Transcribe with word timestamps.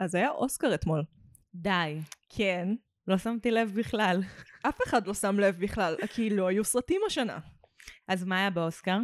אז 0.00 0.14
היה 0.14 0.30
אוסקר 0.30 0.74
אתמול. 0.74 1.04
די. 1.54 1.98
כן. 2.28 2.68
לא 3.08 3.18
שמתי 3.18 3.50
לב 3.50 3.72
בכלל. 3.74 4.22
אף 4.68 4.78
אחד 4.86 5.06
לא 5.06 5.14
שם 5.14 5.40
לב 5.40 5.56
בכלל, 5.60 5.94
כי 6.14 6.30
לא 6.30 6.46
היו 6.46 6.64
סרטים 6.64 7.00
השנה. 7.06 7.38
אז 8.08 8.24
מה 8.24 8.38
היה 8.38 8.50
באוסקר? 8.50 8.98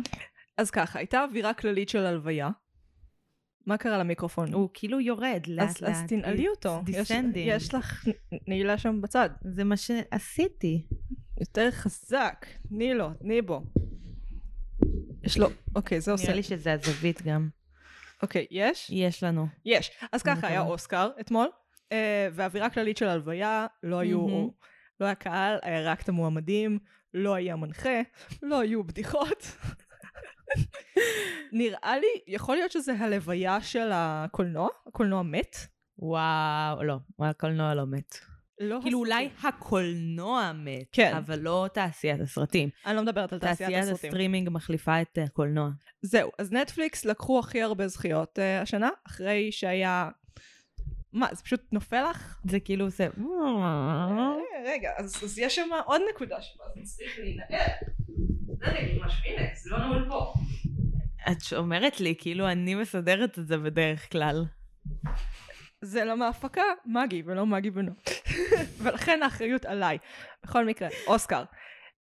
אז 0.59 0.71
ככה, 0.71 0.99
הייתה 0.99 1.25
אווירה 1.25 1.55
כללית 1.55 1.89
של 1.89 2.07
הלוויה. 2.07 2.51
מה 3.67 3.77
קרה 3.77 3.99
למיקרופון? 3.99 4.53
הוא 4.53 4.69
כאילו 4.75 5.01
יורד 5.01 5.47
לאט 5.47 5.69
אז, 5.69 5.81
לאט. 5.81 5.91
אז 5.91 6.03
תנעלי 6.09 6.49
אותו. 6.49 6.81
יש, 6.89 6.97
descending. 6.97 7.53
יש 7.57 7.75
לך 7.75 8.09
נעילה 8.49 8.79
שם 8.79 9.01
בצד. 9.01 9.31
זה 9.55 9.65
מה 9.65 9.77
שעשיתי. 9.77 10.87
יותר 11.41 11.71
חזק. 11.71 12.47
תני 12.69 12.95
לו, 12.95 13.11
תני 13.21 13.43
בו. 13.43 13.63
יש 15.23 15.39
לו, 15.39 15.49
אוקיי, 15.77 16.01
זה 16.01 16.13
עושה. 16.13 16.25
נראה 16.25 16.37
לי 16.37 16.43
שזה 16.43 16.73
הזווית 16.73 17.23
גם. 17.23 17.49
אוקיי, 18.23 18.47
יש? 18.51 18.91
יש 18.91 19.23
לנו. 19.23 19.47
יש. 19.65 19.91
אז 20.13 20.23
ככה, 20.23 20.47
היה. 20.47 20.61
אוסקר 20.61 21.11
אתמול, 21.21 21.49
אה, 21.93 22.29
ואווירה 22.33 22.71
כללית 22.71 22.97
של 22.97 23.09
הלוויה, 23.09 23.67
לא 23.83 23.99
היו. 23.99 24.49
לא 25.01 25.07
היה 25.07 25.15
קהל, 25.15 25.59
היה 25.63 25.93
רק 25.93 26.03
את 26.03 26.09
המועמדים, 26.09 26.79
לא 27.15 27.35
היה 27.35 27.57
מנחה, 27.57 28.01
לא 28.43 28.61
היו 28.61 28.85
בדיחות. 28.85 29.57
נראה 31.53 31.99
לי, 31.99 32.07
יכול 32.27 32.57
להיות 32.57 32.73
שזה 32.73 32.93
הלוויה 32.99 33.61
של 33.61 33.91
הקולנוע, 33.95 34.69
הקולנוע 34.87 35.23
מת. 35.23 35.57
וואו, 35.99 36.83
לא, 36.83 36.97
הקולנוע 37.19 37.75
לא 37.75 37.87
מת. 37.87 38.32
לא 38.63 38.79
כאילו 38.83 38.99
הסרטים. 39.05 39.15
אולי 39.15 39.29
הקולנוע 39.43 40.53
מת, 40.55 40.87
כן. 40.93 41.15
אבל 41.17 41.39
לא 41.39 41.69
תעשיית 41.75 42.21
הסרטים. 42.21 42.69
אני 42.87 42.97
לא 42.97 43.03
מדברת 43.03 43.33
על 43.33 43.39
תעשיית 43.39 43.59
תעשיית 43.59 43.85
הסרטים. 43.85 44.11
הסטרימינג 44.11 44.49
מחליפה 44.49 45.03
את 45.03 45.19
אה, 45.19 45.25
הקולנוע. 45.25 45.71
זהו, 46.03 46.31
אז 46.39 46.53
נטפליקס 46.53 47.05
לקחו 47.05 47.39
הכי 47.39 47.63
הרבה 47.63 47.89
זכיות 47.89 48.39
אה, 48.39 48.63
השנה, 48.63 48.91
אחרי 49.07 49.53
שהיה... 49.53 50.09
מה, 51.13 51.29
זה 51.33 51.43
פשוט 51.43 51.61
נופל 51.73 52.11
לך? 52.11 52.41
זה 52.45 52.61
כאילו 52.61 52.89
זה... 52.89 53.05
אה, 53.05 54.35
רגע, 54.67 54.91
אז, 54.97 55.25
אז 55.25 55.39
יש 55.39 55.55
שם 55.55 55.69
עוד 55.85 56.01
נקודה 56.15 56.43
שבה 56.43 56.65
זה 56.75 56.97
צריך 56.97 57.19
להינעל. 57.19 57.49
זה 58.59 58.67
נגיד 58.67 59.03
משהו, 59.03 59.25
הנה, 59.27 59.49
זה 59.55 59.71
לא 59.71 59.79
נעול 59.79 60.07
פה. 60.11 60.33
את 61.31 61.53
אומרת 61.57 62.01
לי, 62.01 62.15
כאילו 62.19 62.49
אני 62.49 62.75
מסדרת 62.75 63.39
את 63.39 63.47
זה 63.47 63.59
בדרך 63.59 64.13
כלל. 64.13 64.45
זה 65.83 66.05
לא 66.05 66.17
מההפקה, 66.17 66.63
מגי, 66.87 67.23
ולא 67.27 67.47
מגי 67.47 67.71
בנו. 67.71 67.93
ולכן 68.83 69.23
האחריות 69.23 69.65
עליי. 69.65 69.99
בכל 70.45 70.65
מקרה, 70.65 70.89
אוסקר. 71.07 71.45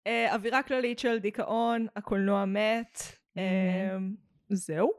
Uh, 0.09 0.33
אווירה 0.33 0.63
כללית 0.63 0.99
של 0.99 1.19
דיכאון, 1.19 1.87
הקולנוע 1.97 2.45
מת, 2.45 2.99
uh, 3.37 3.41
זהו. 4.49 4.91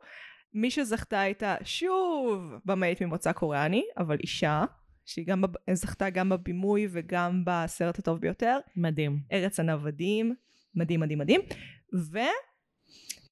מי 0.53 0.71
שזכתה 0.71 1.19
הייתה 1.19 1.55
שוב 1.63 2.53
במאית 2.65 3.01
ממוצא 3.01 3.31
קוריאני, 3.31 3.83
אבל 3.97 4.17
אישה, 4.19 4.63
שהיא 5.05 5.25
גם 5.27 5.41
בב... 5.41 5.53
זכתה 5.73 6.09
גם 6.09 6.29
בבימוי 6.29 6.87
וגם 6.91 7.43
בסרט 7.45 7.99
הטוב 7.99 8.19
ביותר, 8.19 8.59
מדהים. 8.75 9.19
ארץ 9.31 9.59
הנוודים, 9.59 10.35
מדהים 10.75 10.99
מדהים 10.99 11.19
מדהים. 11.19 11.41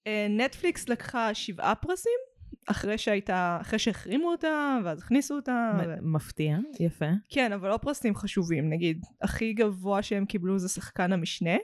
ונטפליקס 0.07 0.89
לקחה 0.89 1.33
שבעה 1.33 1.75
פרסים, 1.75 2.19
אחרי 2.67 2.97
שהייתה, 2.97 3.57
אחרי 3.61 3.79
שהחרימו 3.79 4.31
אותה, 4.31 4.77
ואז 4.83 4.99
הכניסו 4.99 5.35
אותה. 5.35 5.71
ו... 5.87 5.95
מפתיע, 6.01 6.57
יפה. 6.79 7.09
כן, 7.29 7.53
אבל 7.53 7.69
לא 7.69 7.77
פרסים 7.77 8.15
חשובים, 8.15 8.69
נגיד, 8.69 9.05
הכי 9.21 9.53
גבוה 9.53 10.01
שהם 10.01 10.25
קיבלו 10.25 10.59
זה 10.59 10.69
שחקן 10.69 11.13
המשנה. 11.13 11.55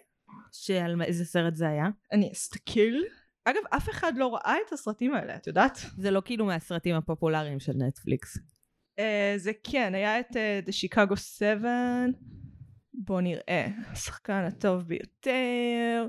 שעל 0.52 1.02
איזה 1.02 1.26
סרט 1.26 1.56
זה 1.56 1.70
היה? 1.70 1.86
אני 2.12 2.32
אסתכל. 2.34 2.96
אגב, 3.46 3.62
אף 3.70 3.90
אחד 3.90 4.14
לא 4.18 4.36
ראה 4.36 4.56
את 4.68 4.74
הסרטים 4.74 5.14
האלה, 5.14 5.36
את 5.36 5.48
יודעת? 5.48 5.78
זה 5.98 6.12
לא 6.12 6.22
כאילו 6.26 6.46
מהסרטים 6.46 6.96
הפופולריים 6.96 7.60
של 7.60 7.74
נטפליקס. 7.74 8.38
Uh, 8.38 9.02
זה 9.38 9.52
כן, 9.64 9.96
היה 9.96 10.20
את 10.20 10.30
uh, 10.30 10.70
The 10.70 10.72
Chicago 10.72 11.16
7, 11.16 12.06
בואו 12.94 13.22
נראה, 13.22 13.68
השחקן 13.92 14.44
הטוב 14.48 14.82
ביותר, 14.82 16.08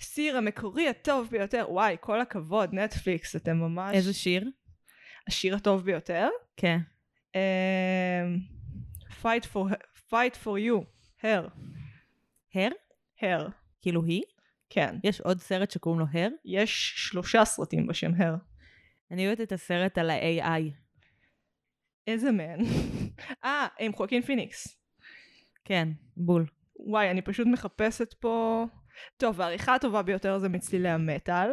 סיר 0.00 0.36
המקורי 0.36 0.88
הטוב 0.88 1.28
ביותר, 1.30 1.66
וואי, 1.68 1.96
כל 2.00 2.20
הכבוד, 2.20 2.74
נטפליקס, 2.74 3.36
אתם 3.36 3.56
ממש... 3.56 3.94
איזה 3.94 4.14
שיר? 4.14 4.50
השיר 5.28 5.56
הטוב 5.56 5.84
ביותר. 5.84 6.28
כן. 6.56 6.78
Um, 7.32 7.36
fight, 9.22 9.44
for, 9.52 9.74
fight 10.10 10.44
for 10.44 10.56
you, 10.68 10.84
הר, 11.22 11.48
הר? 12.54 12.68
הר, 13.22 13.48
כאילו 13.82 14.04
היא? 14.04 14.22
כן. 14.70 14.96
יש 15.04 15.20
עוד 15.20 15.40
סרט 15.40 15.70
שקוראים 15.70 16.00
לו 16.00 16.06
הר? 16.12 16.28
יש 16.44 16.92
שלושה 16.96 17.44
סרטים 17.44 17.86
בשם 17.86 18.10
הר. 18.18 18.34
אני 19.10 19.26
אוהבת 19.26 19.40
את 19.40 19.52
הסרט 19.52 19.98
על 19.98 20.10
ה-AI. 20.10 20.62
איזה 22.06 22.32
מן? 22.32 22.58
אה, 23.44 23.66
עם 23.78 23.92
חואקין 23.92 24.22
פיניקס. 24.22 24.78
כן, 25.64 25.88
בול. 26.16 26.46
וואי, 26.76 27.10
אני 27.10 27.22
פשוט 27.22 27.46
מחפשת 27.46 28.14
פה... 28.14 28.64
טוב, 29.16 29.40
העריכה 29.40 29.74
הטובה 29.74 30.02
ביותר 30.02 30.38
זה 30.38 30.48
מצלילי 30.48 30.88
המטאל, 30.88 31.50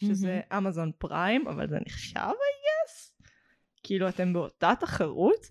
שזה 0.00 0.40
אמזון 0.56 0.92
פריים, 0.98 1.48
אבל 1.48 1.68
זה 1.68 1.78
נחשב, 1.86 2.18
guess? 2.18 3.24
כאילו, 3.82 4.08
אתם 4.08 4.32
באותה 4.32 4.72
תחרות? 4.80 5.46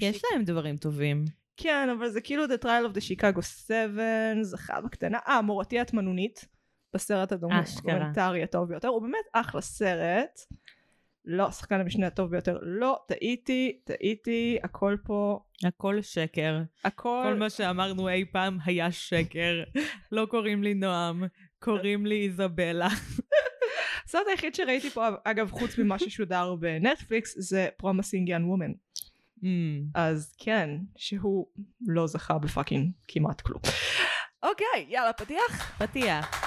יש 0.00 0.22
להם 0.32 0.44
דברים 0.44 0.76
טובים. 0.76 1.24
כן, 1.56 1.88
אבל 1.98 2.08
זה 2.08 2.20
כאילו 2.20 2.44
The 2.44 2.64
Trial 2.64 2.92
of 2.92 2.96
the 2.96 3.00
Chicago 3.00 3.42
7, 3.42 4.02
זכה 4.42 4.80
בקטנה. 4.80 5.18
אה, 5.28 5.42
מורתי 5.42 5.80
התמנונית, 5.80 6.48
בסרט 6.94 7.32
אשכרה. 7.32 7.58
הדוקומנטרי 7.58 8.42
הטוב 8.42 8.68
ביותר, 8.68 8.88
הוא 8.88 9.02
באמת 9.02 9.24
אחלה 9.32 9.60
סרט. 9.60 10.40
לא, 11.24 11.50
שחקן 11.50 11.80
המשנה 11.80 12.06
הטוב 12.06 12.30
ביותר. 12.30 12.58
לא, 12.62 12.98
טעיתי, 13.08 13.80
טעיתי, 13.84 14.58
הכל 14.62 14.96
פה, 15.04 15.40
הכל 15.64 16.02
שקר. 16.02 16.62
הכל... 16.84 17.22
כל 17.24 17.34
מה 17.34 17.50
שאמרנו 17.50 18.08
אי 18.08 18.24
פעם 18.32 18.58
היה 18.64 18.92
שקר. 18.92 19.62
לא 20.12 20.26
קוראים 20.26 20.62
לי 20.62 20.74
נועם, 20.74 21.24
קוראים 21.58 22.06
לי 22.06 22.24
איזבלה. 22.26 22.88
הסרט 24.04 24.26
היחיד 24.30 24.54
שראיתי 24.54 24.90
פה, 24.90 25.08
אגב, 25.24 25.50
חוץ 25.50 25.78
ממה 25.78 25.98
ששודר 25.98 26.54
בנטפליקס, 26.54 27.34
זה 27.38 27.68
Promising 27.82 28.28
Young 28.28 28.44
Woman. 28.44 29.02
Mm. 29.38 29.44
אז 29.94 30.34
כן, 30.38 30.70
שהוא 30.96 31.46
לא 31.86 32.06
זכה 32.06 32.38
בפאקינג 32.38 32.90
כמעט 33.08 33.40
כלום. 33.40 33.60
אוקיי, 34.42 34.86
יאללה, 34.88 35.12
פתיח? 35.12 35.82
פתיח. 35.82 36.41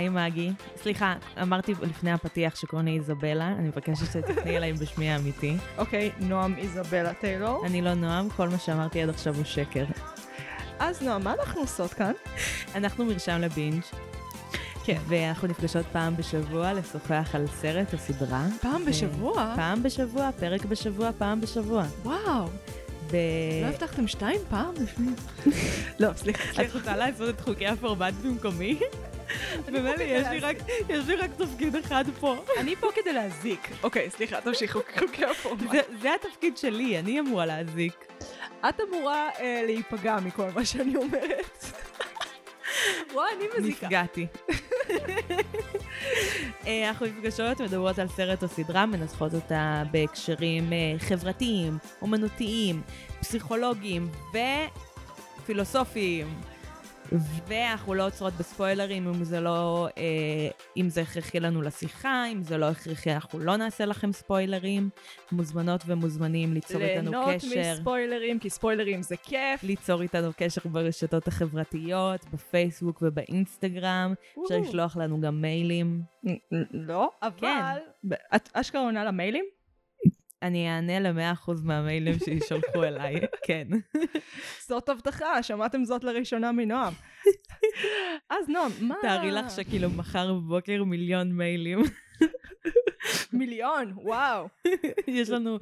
היי 0.00 0.08
מגי. 0.08 0.52
סליחה, 0.82 1.14
אמרתי 1.42 1.74
לפני 1.82 2.12
הפתיח 2.12 2.56
שקוראים 2.56 2.86
לי 2.86 2.96
איזבלה, 2.96 3.48
אני 3.58 3.68
מבקשת 3.68 4.06
שתפני 4.12 4.56
אליי 4.56 4.72
בשמי 4.72 5.10
האמיתי. 5.10 5.56
אוקיי, 5.78 6.10
נועם 6.20 6.54
איזבלה 6.58 7.14
טיילור. 7.14 7.66
אני 7.66 7.82
לא 7.82 7.94
נועם, 7.94 8.30
כל 8.30 8.48
מה 8.48 8.58
שאמרתי 8.58 9.02
עד 9.02 9.08
עכשיו 9.08 9.36
הוא 9.36 9.44
שקר. 9.44 9.84
אז 10.78 11.02
נועם, 11.02 11.24
מה 11.24 11.34
אנחנו 11.40 11.60
עושות 11.60 11.94
כאן? 11.94 12.12
אנחנו 12.74 13.04
מרשם 13.04 13.40
לבינג', 13.40 13.82
כן. 14.84 14.98
ואנחנו 15.08 15.48
נפגשות 15.48 15.86
פעם 15.92 16.16
בשבוע 16.16 16.72
לשוחח 16.72 17.28
על 17.34 17.46
סרט 17.46 17.92
או 17.92 17.98
סדרה. 17.98 18.44
פעם 18.60 18.82
ו- 18.82 18.86
בשבוע? 18.86 19.52
פעם 19.56 19.82
בשבוע, 19.82 20.30
פרק 20.40 20.64
בשבוע, 20.64 21.10
פעם 21.18 21.40
בשבוע. 21.40 21.84
וואו, 22.02 22.48
ו... 23.10 23.16
לא 23.62 23.68
הבטחתם 23.68 24.08
שתיים 24.08 24.40
פעם? 24.50 24.74
לא, 26.00 26.12
סליחה, 26.16 26.62
את. 26.62 26.74
רוצה 26.74 26.96
לעשות 26.96 27.28
את 27.28 27.40
חוקי 27.40 27.66
הפורמט 27.66 28.14
במקומי? 28.24 28.78
באמת, 29.72 29.94
יש 30.00 30.26
לי 30.30 30.38
רק- 30.40 30.56
יש 30.88 31.06
לי 31.06 31.16
רק 31.16 31.30
תפקיד 31.36 31.76
אחד 31.76 32.04
פה. 32.20 32.36
אני 32.58 32.76
פה 32.76 32.88
כדי 32.94 33.12
להזיק. 33.12 33.68
אוקיי, 33.82 34.10
סליחה, 34.10 34.40
תמשיכו, 34.40 34.80
חוקי 34.98 35.24
הפורמט. 35.24 35.70
זה- 35.70 35.96
זה 36.02 36.08
התפקיד 36.14 36.56
שלי, 36.56 36.98
אני 36.98 37.20
אמורה 37.20 37.46
להזיק. 37.46 37.92
את 38.68 38.80
אמורה 38.88 39.28
אה, 39.40 39.62
להיפגע 39.66 40.16
מכל 40.24 40.46
מה 40.54 40.64
שאני 40.64 40.96
אומרת. 40.96 41.64
וואי, 43.12 43.28
אני 43.36 43.44
מזיקה. 43.58 43.86
נפגעתי. 43.86 44.26
אה, 46.66 46.88
אנחנו 46.88 47.06
נפגשות, 47.06 47.60
מדברות 47.60 47.98
על 47.98 48.08
סרט 48.08 48.42
או 48.42 48.48
סדרה, 48.48 48.86
מנתחות 48.86 49.34
אותה 49.34 49.82
בהקשרים 49.90 50.72
אה, 50.72 50.78
חברתיים, 50.98 51.78
אומנותיים, 52.02 52.82
פסיכולוגיים 53.20 54.08
ופילוסופיים. 55.42 56.26
ואנחנו 57.46 57.94
לא 57.94 58.06
עוצרות 58.06 58.32
בספוילרים 58.34 59.08
אם 59.08 59.24
זה 59.24 59.40
לא, 59.40 59.88
אה, 59.98 60.02
אם 60.76 60.88
זה 60.88 61.00
הכרחי 61.00 61.40
לנו 61.40 61.62
לשיחה, 61.62 62.24
אם 62.32 62.42
זה 62.42 62.58
לא 62.58 62.66
הכרחי 62.66 63.12
אנחנו 63.12 63.38
לא 63.38 63.56
נעשה 63.56 63.84
לכם 63.84 64.12
ספוילרים. 64.12 64.90
מוזמנות 65.32 65.82
ומוזמנים 65.86 66.54
ליצור 66.54 66.82
איתנו 66.82 67.10
ליהנות 67.10 67.34
קשר. 67.34 67.72
מספוילרים, 67.72 68.38
כי 68.38 68.50
ספוילרים 68.50 69.02
זה 69.02 69.16
כיף. 69.16 69.62
ליצור 69.62 70.02
איתנו 70.02 70.30
קשר 70.36 70.60
ברשתות 70.64 71.28
החברתיות, 71.28 72.24
בפייסבוק 72.32 72.98
ובאינסטגרם. 73.02 74.14
אפשר. 74.44 74.58
לשלוח 74.58 74.96
לנו 74.96 75.20
גם 75.20 75.42
מיילים. 75.42 76.02
לא, 76.72 77.10
אבל... 77.22 77.78
ב- 78.08 78.14
את 78.36 78.48
אשכרה 78.52 78.82
עונה 78.82 79.04
למיילים? 79.04 79.44
אני 80.42 80.68
אענה 80.68 81.00
ל-100% 81.00 81.50
מהמיילים 81.64 82.18
שישלחו 82.18 82.84
אליי, 82.88 83.20
כן. 83.44 83.68
זאת 84.66 84.88
הבטחה, 84.88 85.42
שמעתם 85.42 85.84
זאת 85.84 86.04
לראשונה 86.04 86.52
מנועם. 86.52 86.92
אז 88.30 88.48
נועם, 88.48 88.70
מה... 88.80 88.94
תארי 89.02 89.30
לך 89.30 89.50
שכאילו 89.50 89.90
מחר 89.90 90.34
בבוקר 90.34 90.84
מיליון 90.84 91.32
מיילים. 91.32 91.82
מיליון, 93.32 93.92
וואו. 93.96 94.48
יש 95.06 95.30
לנו 95.30 95.58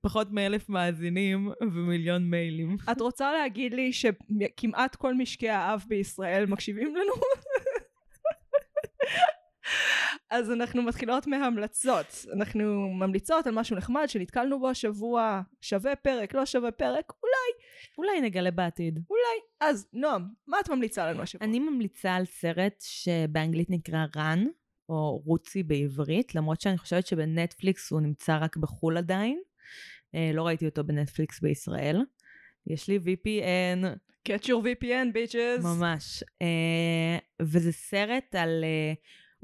פחות 0.00 0.32
מאלף 0.32 0.68
מאזינים 0.68 1.50
ומיליון 1.60 2.30
מיילים. 2.30 2.76
את 2.92 3.00
רוצה 3.00 3.32
להגיד 3.32 3.74
לי 3.74 3.92
שכמעט 3.92 4.96
כל 4.96 5.14
משקי 5.14 5.48
האב 5.48 5.84
בישראל 5.88 6.46
מקשיבים 6.46 6.96
לנו? 6.96 7.12
אז 10.30 10.50
אנחנו 10.50 10.82
מתחילות 10.82 11.26
מהמלצות. 11.26 12.26
אנחנו 12.32 12.88
ממליצות 12.88 13.46
על 13.46 13.54
משהו 13.54 13.76
נחמד 13.76 14.06
שנתקלנו 14.08 14.60
בו 14.60 14.68
השבוע, 14.68 15.40
שווה 15.60 15.96
פרק, 15.96 16.34
לא 16.34 16.46
שווה 16.46 16.70
פרק, 16.70 17.12
אולי, 17.22 17.66
אולי 17.98 18.20
נגלה 18.20 18.50
בעתיד. 18.50 19.00
אולי. 19.10 19.70
אז 19.70 19.88
נועם, 19.92 20.28
מה 20.46 20.60
את 20.60 20.68
ממליצה 20.68 21.10
לנו 21.10 21.22
השבוע? 21.22 21.46
אני 21.46 21.58
ממליצה 21.58 22.14
על 22.14 22.24
סרט 22.24 22.80
שבאנגלית 22.80 23.70
נקרא 23.70 24.06
רן, 24.16 24.46
או 24.88 25.22
רוצי 25.24 25.62
בעברית, 25.62 26.34
למרות 26.34 26.60
שאני 26.60 26.78
חושבת 26.78 27.06
שבנטפליקס 27.06 27.90
הוא 27.90 28.00
נמצא 28.00 28.38
רק 28.40 28.56
בחו"ל 28.56 28.96
עדיין. 28.96 29.40
אה, 30.14 30.30
לא 30.34 30.46
ראיתי 30.46 30.66
אותו 30.66 30.84
בנטפליקס 30.84 31.40
בישראל. 31.40 32.04
יש 32.66 32.88
לי 32.88 32.98
VPN, 32.98 33.86
Catch 34.28 34.44
your 34.44 34.62
VPN, 34.64 35.12
ביצ'ס. 35.12 35.64
ממש. 35.64 36.24
אה, 36.42 37.18
וזה 37.42 37.72
סרט 37.72 38.34
על... 38.34 38.64
אה, 38.64 38.92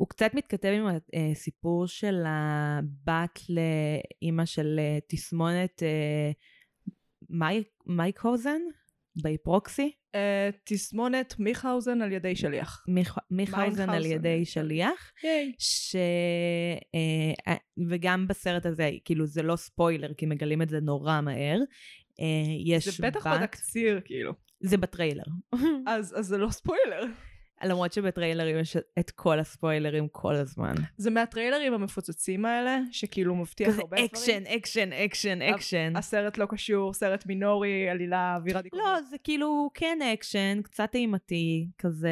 הוא 0.03 0.09
קצת 0.09 0.31
מתכתב 0.35 0.69
עם 0.69 0.87
הסיפור 1.33 1.87
של 1.87 2.23
הבת 2.27 3.41
לאימא 3.49 4.45
של 4.45 4.77
אה, 4.79 4.99
תסמונת 5.09 5.83
אה, 5.83 6.31
מייק, 7.31 7.69
מייקהוזן 7.87 8.61
בהיפרוקסי. 9.23 9.93
אה, 10.15 10.51
תסמונת 10.65 11.35
מיכהאוזן 11.39 12.03
על 12.03 12.13
ידי 12.13 12.37
שליח. 12.37 12.85
מיכ- 12.89 13.25
מיכהאוזן 13.31 13.91
על. 13.91 14.07
ידי 14.07 14.45
שליח. 14.45 15.13
ייי. 15.25 15.53
ש... 15.59 15.97
אה, 17.47 17.55
וגם 17.89 18.29
בסרט 18.29 18.67
הזה, 18.67 18.91
כאילו 19.05 19.27
זה 19.27 19.43
לא 19.43 19.57
ספוילר, 19.57 20.15
כי 20.15 20.27
מגלים 20.27 20.63
את 20.63 20.69
זה 20.69 20.81
נורא 20.81 21.21
מהר. 21.21 21.59
אה, 22.21 22.27
יש 22.67 22.89
זה 22.89 23.07
בטח 23.07 23.27
בת, 23.27 23.41
בתקציר, 23.41 24.01
כאילו. 24.05 24.33
זה 24.61 24.77
בטריילר. 24.77 25.25
אז 25.87 26.15
אז 26.19 26.27
זה 26.27 26.39
לא 26.39 26.51
ספוילר. 26.51 27.05
למרות 27.65 27.93
שבטריילרים 27.93 28.59
יש 28.59 28.77
את 28.99 29.11
כל 29.11 29.39
הספוילרים 29.39 30.09
כל 30.09 30.35
הזמן. 30.35 30.75
זה 30.97 31.11
מהטריילרים 31.11 31.75
המפוצצים 31.75 32.45
האלה, 32.45 32.79
שכאילו 32.93 33.35
מבטיח 33.35 33.79
הרבה 33.79 33.97
דברים. 33.97 34.05
אקשן, 34.05 34.43
אקשן, 34.47 34.93
אקשן, 34.93 35.43
אקשן. 35.43 35.93
הסרט 35.97 36.39
לא 36.39 36.47
קשור, 36.47 36.95
סרט 36.95 37.27
מינורי, 37.27 37.89
עלילה, 37.89 38.37
אווירה 38.37 38.63
דיכאונית. 38.63 38.87
לא, 38.87 39.03
זה 39.03 39.17
כאילו 39.25 39.71
כן 39.75 39.99
אקשן, 40.15 40.63
קצת 40.63 40.95
אימתי, 40.95 41.69
כזה, 41.79 42.11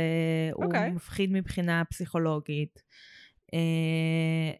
הוא 0.53 0.65
אוקיי. 0.65 0.91
מפחיד 0.91 1.33
מבחינה 1.33 1.83
פסיכולוגית. 1.91 2.83
אה, 3.55 4.53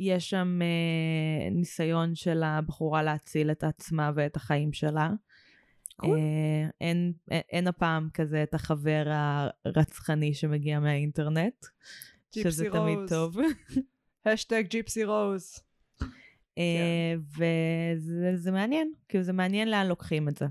יש 0.00 0.30
שם 0.30 0.58
אה, 0.62 1.50
ניסיון 1.50 2.14
של 2.14 2.42
הבחורה 2.42 3.02
להציל 3.02 3.50
את 3.50 3.64
עצמה 3.64 4.10
ואת 4.14 4.36
החיים 4.36 4.72
שלה. 4.72 5.08
אה, 6.04 6.68
אין, 6.80 7.12
אין, 7.30 7.68
הפעם 7.68 8.08
כזה 8.14 8.42
את 8.42 8.54
החבר 8.54 9.04
הרצחני 9.64 10.34
שמגיע 10.34 10.80
מהאינטרנט, 10.80 11.66
שזה 12.34 12.64
תמיד 12.72 12.98
רוז. 12.98 13.10
טוב. 13.10 13.36
האשטג 14.24 14.64
ג'יפסי 14.68 15.04
רוז. 15.04 15.60
אה, 16.58 17.14
וזה 17.18 18.36
זה 18.36 18.50
מעניין, 18.50 18.92
כאילו 19.08 19.24
זה 19.24 19.32
מעניין 19.32 19.70
לאן 19.70 19.86
לוקחים 19.86 20.28
את 20.28 20.36
זה. 20.36 20.46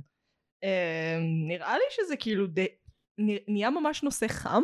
אה, 0.63 1.19
נראה 1.47 1.73
לי 1.77 1.83
שזה 1.91 2.15
כאילו 2.17 2.47
די... 2.47 2.67
נהיה 3.47 3.69
ממש 3.69 4.03
נושא 4.03 4.27
חם. 4.27 4.61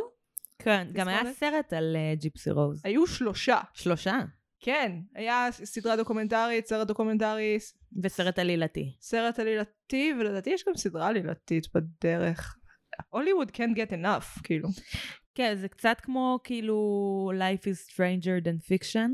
כן, 0.60 0.88
גם 0.94 1.08
היה? 1.08 1.34
סרט 1.34 1.74
על 1.74 1.96
ג'יפסי 2.14 2.52
רוז. 2.52 2.82
היו 2.86 3.08
שלושה. 3.08 3.62
שלושה. 3.74 4.20
כן, 4.60 4.92
היה 5.16 5.48
סדרה 5.52 5.96
דוקומנטרית, 5.96 6.68
סרט 6.68 6.88
דוקומנטרי, 6.88 7.58
וסרט 8.04 8.40
עלילתי. 8.40 8.96
סרט 9.02 9.40
עלילתי, 9.40 10.14
ולדעתי 10.20 10.50
יש 10.50 10.64
גם 10.68 10.76
סדרה 10.76 11.08
עלילתית 11.08 11.68
בדרך. 11.76 12.58
הוליווד 13.10 13.50
can't 13.50 13.78
get 13.78 13.92
enough, 13.92 14.44
כאילו. 14.44 14.70
כן, 15.36 15.56
זה 15.56 15.68
קצת 15.68 15.98
כמו 16.02 16.40
כאילו 16.44 17.32
Life 17.36 17.64
is 17.64 17.94
stranger 17.94 18.46
than 18.46 18.72
fiction. 18.72 19.10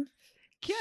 כן, 0.61 0.73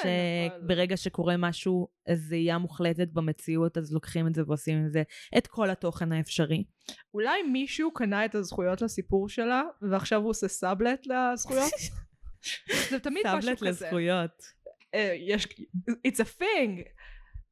אבל... 0.50 0.64
שברגע 0.64 0.96
שקורה 0.96 1.36
משהו, 1.36 1.88
זהייה 2.14 2.58
מוחלטת 2.58 3.08
במציאות, 3.12 3.78
אז 3.78 3.92
לוקחים 3.92 4.26
את 4.26 4.34
זה 4.34 4.42
ועושים 4.46 4.78
עם 4.78 4.88
זה 4.88 5.02
את 5.38 5.46
כל 5.46 5.70
התוכן 5.70 6.12
האפשרי. 6.12 6.64
אולי 7.14 7.42
מישהו 7.42 7.94
קנה 7.94 8.24
את 8.24 8.34
הזכויות 8.34 8.82
לסיפור 8.82 9.28
שלה, 9.28 9.62
ועכשיו 9.82 10.20
הוא 10.20 10.30
עושה 10.30 10.48
סאבלט 10.48 11.06
לזכויות? 11.06 11.72
זה 12.90 13.00
תמיד 13.00 13.22
משהו 13.26 13.56
כזה. 13.56 13.68
לזכויות. 13.68 14.42
אה, 14.94 15.14
יש... 15.18 15.46
It's 16.06 16.20
a 16.20 16.40
thing. 16.40 16.88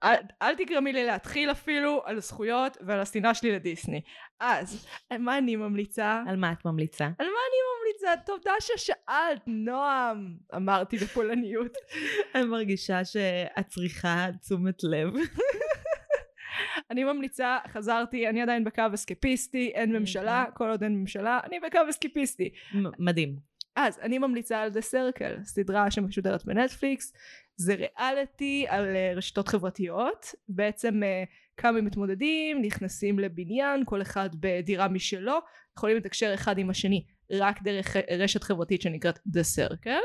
אל, 0.06 0.14
אל 0.42 0.54
תגרמי 0.54 0.92
לי 0.92 1.04
להתחיל 1.04 1.50
אפילו 1.50 2.02
על 2.04 2.20
זכויות 2.20 2.76
ועל 2.80 3.00
השנאה 3.00 3.34
שלי 3.34 3.52
לדיסני. 3.52 4.00
אז, 4.40 4.86
מה 5.18 5.38
אני 5.38 5.56
ממליצה? 5.56 6.22
על 6.28 6.36
מה 6.36 6.52
את 6.52 6.64
ממליצה? 6.64 7.04
על 7.04 7.26
מה 7.26 7.40
אני 7.48 7.58
ממליצה? 7.76 8.22
תודה 8.26 8.52
ששאלת, 8.60 9.42
נועם, 9.46 10.36
אמרתי 10.56 10.96
בפולניות. 10.96 11.72
אני 12.34 12.44
מרגישה 12.44 13.04
שאת 13.04 13.66
צריכה 13.68 14.26
תשומת 14.40 14.84
לב. 14.84 15.14
אני 16.90 17.04
ממליצה, 17.04 17.58
חזרתי, 17.68 18.28
אני 18.28 18.42
עדיין 18.42 18.64
בקו 18.64 18.82
אסקפיסטי, 18.94 19.70
אין 19.74 19.92
ממשלה, 19.96 20.44
כל 20.54 20.70
עוד 20.70 20.82
אין 20.82 21.00
ממשלה, 21.00 21.40
אני 21.44 21.60
בקו 21.60 21.78
אסקפיסטי. 21.90 22.50
מדהים. 22.98 23.55
אז 23.76 23.98
אני 24.02 24.18
ממליצה 24.18 24.62
על 24.62 24.70
The 24.70 24.94
Circle, 24.94 25.44
סדרה 25.44 25.90
שמשודרת 25.90 26.44
בנטפליקס, 26.44 27.12
זה 27.56 27.74
ריאליטי 27.74 28.66
על 28.68 28.96
אה, 28.96 29.12
רשתות 29.16 29.48
חברתיות, 29.48 30.34
בעצם 30.48 31.02
אה, 31.02 31.24
כמה 31.56 31.80
מתמודדים, 31.80 32.62
נכנסים 32.62 33.18
לבניין, 33.18 33.82
כל 33.84 34.02
אחד 34.02 34.30
בדירה 34.40 34.88
משלו, 34.88 35.38
יכולים 35.78 35.96
לתקשר 35.96 36.34
אחד 36.34 36.58
עם 36.58 36.70
השני 36.70 37.06
רק 37.32 37.62
דרך 37.62 37.96
אה, 37.96 38.16
רשת 38.18 38.42
חברתית 38.42 38.82
שנקראת 38.82 39.18
The 39.18 39.40
Circle, 39.56 40.04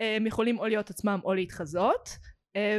הם 0.00 0.26
יכולים 0.26 0.58
או 0.58 0.66
להיות 0.66 0.90
עצמם 0.90 1.20
או 1.24 1.34
להתחזות, 1.34 2.08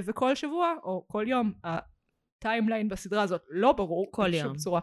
וכל 0.05 0.35
שבוע 0.35 0.73
או 0.83 1.05
כל 1.07 1.25
יום, 1.27 1.53
הטיימליין 1.63 2.89
בסדרה 2.89 3.21
הזאת 3.21 3.41
לא 3.49 3.71
ברור, 3.71 4.07
כל 4.11 4.33
יום. 4.33 4.55
צורה. 4.55 4.81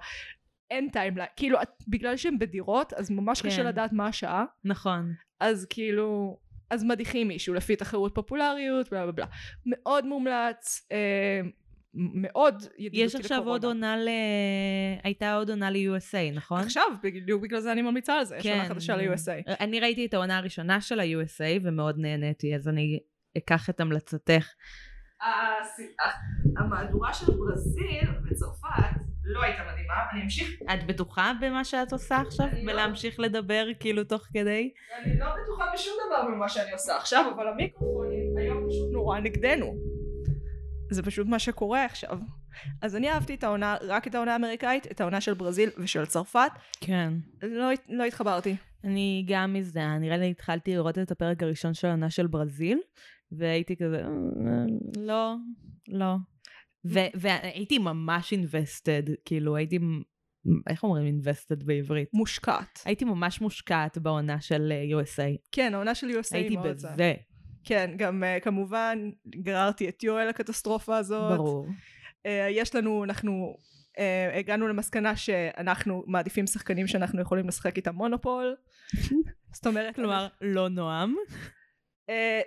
אין 0.70 0.88
timeline, 0.90 1.28
כאילו 1.36 1.62
את, 1.62 1.68
בגלל 1.88 2.16
שהם 2.16 2.38
בדירות 2.38 2.92
אז 2.92 3.10
ממש 3.10 3.42
קשה 3.42 3.56
כן. 3.56 3.66
לדעת 3.66 3.92
מה 3.92 4.06
השעה 4.06 4.44
נכון. 4.64 5.12
אז 5.40 5.66
כאילו 5.70 6.38
אז 6.70 6.84
מדיחים 6.84 7.28
מישהו 7.28 7.54
לפי 7.54 7.76
תחרות 7.76 8.14
פופולריות 8.14 8.90
בלה 8.90 9.02
בלה 9.02 9.12
בלה 9.12 9.26
מאוד 9.66 10.06
מומלץ 10.06 10.88
אה, 10.92 11.40
מאוד 11.94 12.54
ידידותי 12.78 13.04
יש 13.04 13.14
עכשיו 13.14 13.48
עוד 13.48 13.64
עונה 13.64 13.96
ל... 13.96 14.08
הייתה 15.02 15.34
עוד 15.34 15.50
עונה 15.50 15.70
ל-USA, 15.70 16.34
נכון? 16.34 16.60
עכשיו 16.60 16.82
בדיוק 17.02 17.42
בגלל 17.42 17.60
זה 17.60 17.72
אני 17.72 17.82
ממליצה 17.82 18.14
על 18.14 18.24
זה 18.24 18.36
יש 18.36 18.46
עונה 18.46 18.64
חדשה 18.64 18.96
ל-USA 18.96 19.54
אני 19.60 19.80
ראיתי 19.80 20.06
את 20.06 20.14
העונה 20.14 20.38
הראשונה 20.38 20.80
של 20.80 21.00
ה-USA 21.00 21.60
ומאוד 21.62 21.98
נהניתי, 21.98 22.54
אז 22.54 22.68
אני 22.68 23.00
אקח 23.38 23.70
את 23.70 23.80
המלצתך. 23.80 24.48
המהדורה 26.56 27.14
של 27.14 27.26
ברזיל 27.26 28.08
וצרפת 28.24 29.09
לא 29.32 29.42
הייתה 29.42 29.62
מדהימה 29.72 29.94
אני 30.12 30.22
אמשיך 30.22 30.50
את 30.74 30.86
בטוחה 30.86 31.32
במה 31.40 31.64
שאת 31.64 31.92
עושה 31.92 32.20
עכשיו? 32.20 32.46
לא. 32.52 32.72
בלהמשיך 32.72 33.20
לדבר 33.20 33.66
כאילו 33.80 34.04
תוך 34.04 34.22
כדי? 34.32 34.72
אני 35.02 35.18
לא 35.18 35.26
בטוחה 35.42 35.64
בשום 35.74 35.94
דבר 36.06 36.28
ממה 36.28 36.48
שאני 36.48 36.72
עושה 36.72 36.96
עכשיו 36.96 37.32
אבל 37.34 37.48
המיקרופונים 37.48 38.36
היום 38.38 38.66
פשוט 38.68 38.92
נורא 38.92 39.20
נגדנו 39.20 39.74
זה 40.90 41.02
פשוט 41.02 41.26
מה 41.26 41.38
שקורה 41.38 41.84
עכשיו 41.84 42.18
אז 42.82 42.96
אני 42.96 43.10
אהבתי 43.10 43.34
את 43.34 43.44
העונה 43.44 43.76
רק 43.88 44.06
את 44.06 44.14
העונה 44.14 44.32
האמריקאית 44.32 44.86
את 44.90 45.00
העונה 45.00 45.20
של 45.20 45.34
ברזיל 45.34 45.70
ושל 45.78 46.06
צרפת 46.06 46.50
כן. 46.80 47.12
לא, 47.42 47.70
לא 47.88 48.04
התחברתי 48.04 48.56
אני 48.84 49.24
גם 49.28 49.52
מזדהה, 49.52 49.98
נראה 49.98 50.16
לי 50.16 50.30
התחלתי 50.30 50.74
לראות 50.74 50.98
את 50.98 51.10
הפרק 51.10 51.42
הראשון 51.42 51.74
של 51.74 51.88
העונה 51.88 52.10
של 52.10 52.26
ברזיל, 52.26 52.78
והייתי 53.32 53.76
כזה, 53.76 53.96
"אה, 54.00 54.64
לא, 54.98 55.34
לא. 55.88 56.14
והייתי 56.84 57.78
ממש 57.78 58.34
invested, 58.34 59.10
כאילו 59.24 59.56
הייתי, 59.56 59.78
איך 60.68 60.84
אומרים 60.84 61.20
invested 61.20 61.64
בעברית? 61.64 62.08
מושקעת 62.12 62.82
הייתי 62.84 63.04
ממש 63.04 63.40
מושקעת 63.40 63.98
בעונה 63.98 64.40
של 64.40 64.72
אה, 64.72 65.00
USA. 65.00 65.36
כן 65.52 65.74
העונה 65.74 65.94
של 65.94 66.06
USA 66.10 66.36
הייתי 66.36 66.56
מאוד 66.56 66.78
זה. 66.78 66.88
בזה, 66.88 67.14
כן 67.64 67.90
גם 67.96 68.22
uh, 68.22 68.40
כמובן 68.40 69.10
גררתי 69.26 69.88
את 69.88 70.02
יואל 70.02 70.28
לקטסטרופה 70.28 70.96
הזאת 70.96 71.38
ברור. 71.38 71.66
uh, 71.66 72.28
יש 72.50 72.74
לנו 72.74 73.04
אנחנו 73.04 73.54
uh, 73.96 74.38
הגענו 74.38 74.68
למסקנה 74.68 75.16
שאנחנו 75.16 76.04
מעדיפים 76.06 76.46
שחקנים 76.46 76.86
שאנחנו 76.86 77.22
יכולים 77.22 77.48
לשחק 77.48 77.76
איתם 77.76 77.94
מונופול 77.94 78.56
זאת 79.54 79.66
אומרת 79.66 79.94
כלומר, 79.94 80.28
לא 80.40 80.68
נועם. 80.68 81.14
אה, 82.08 82.40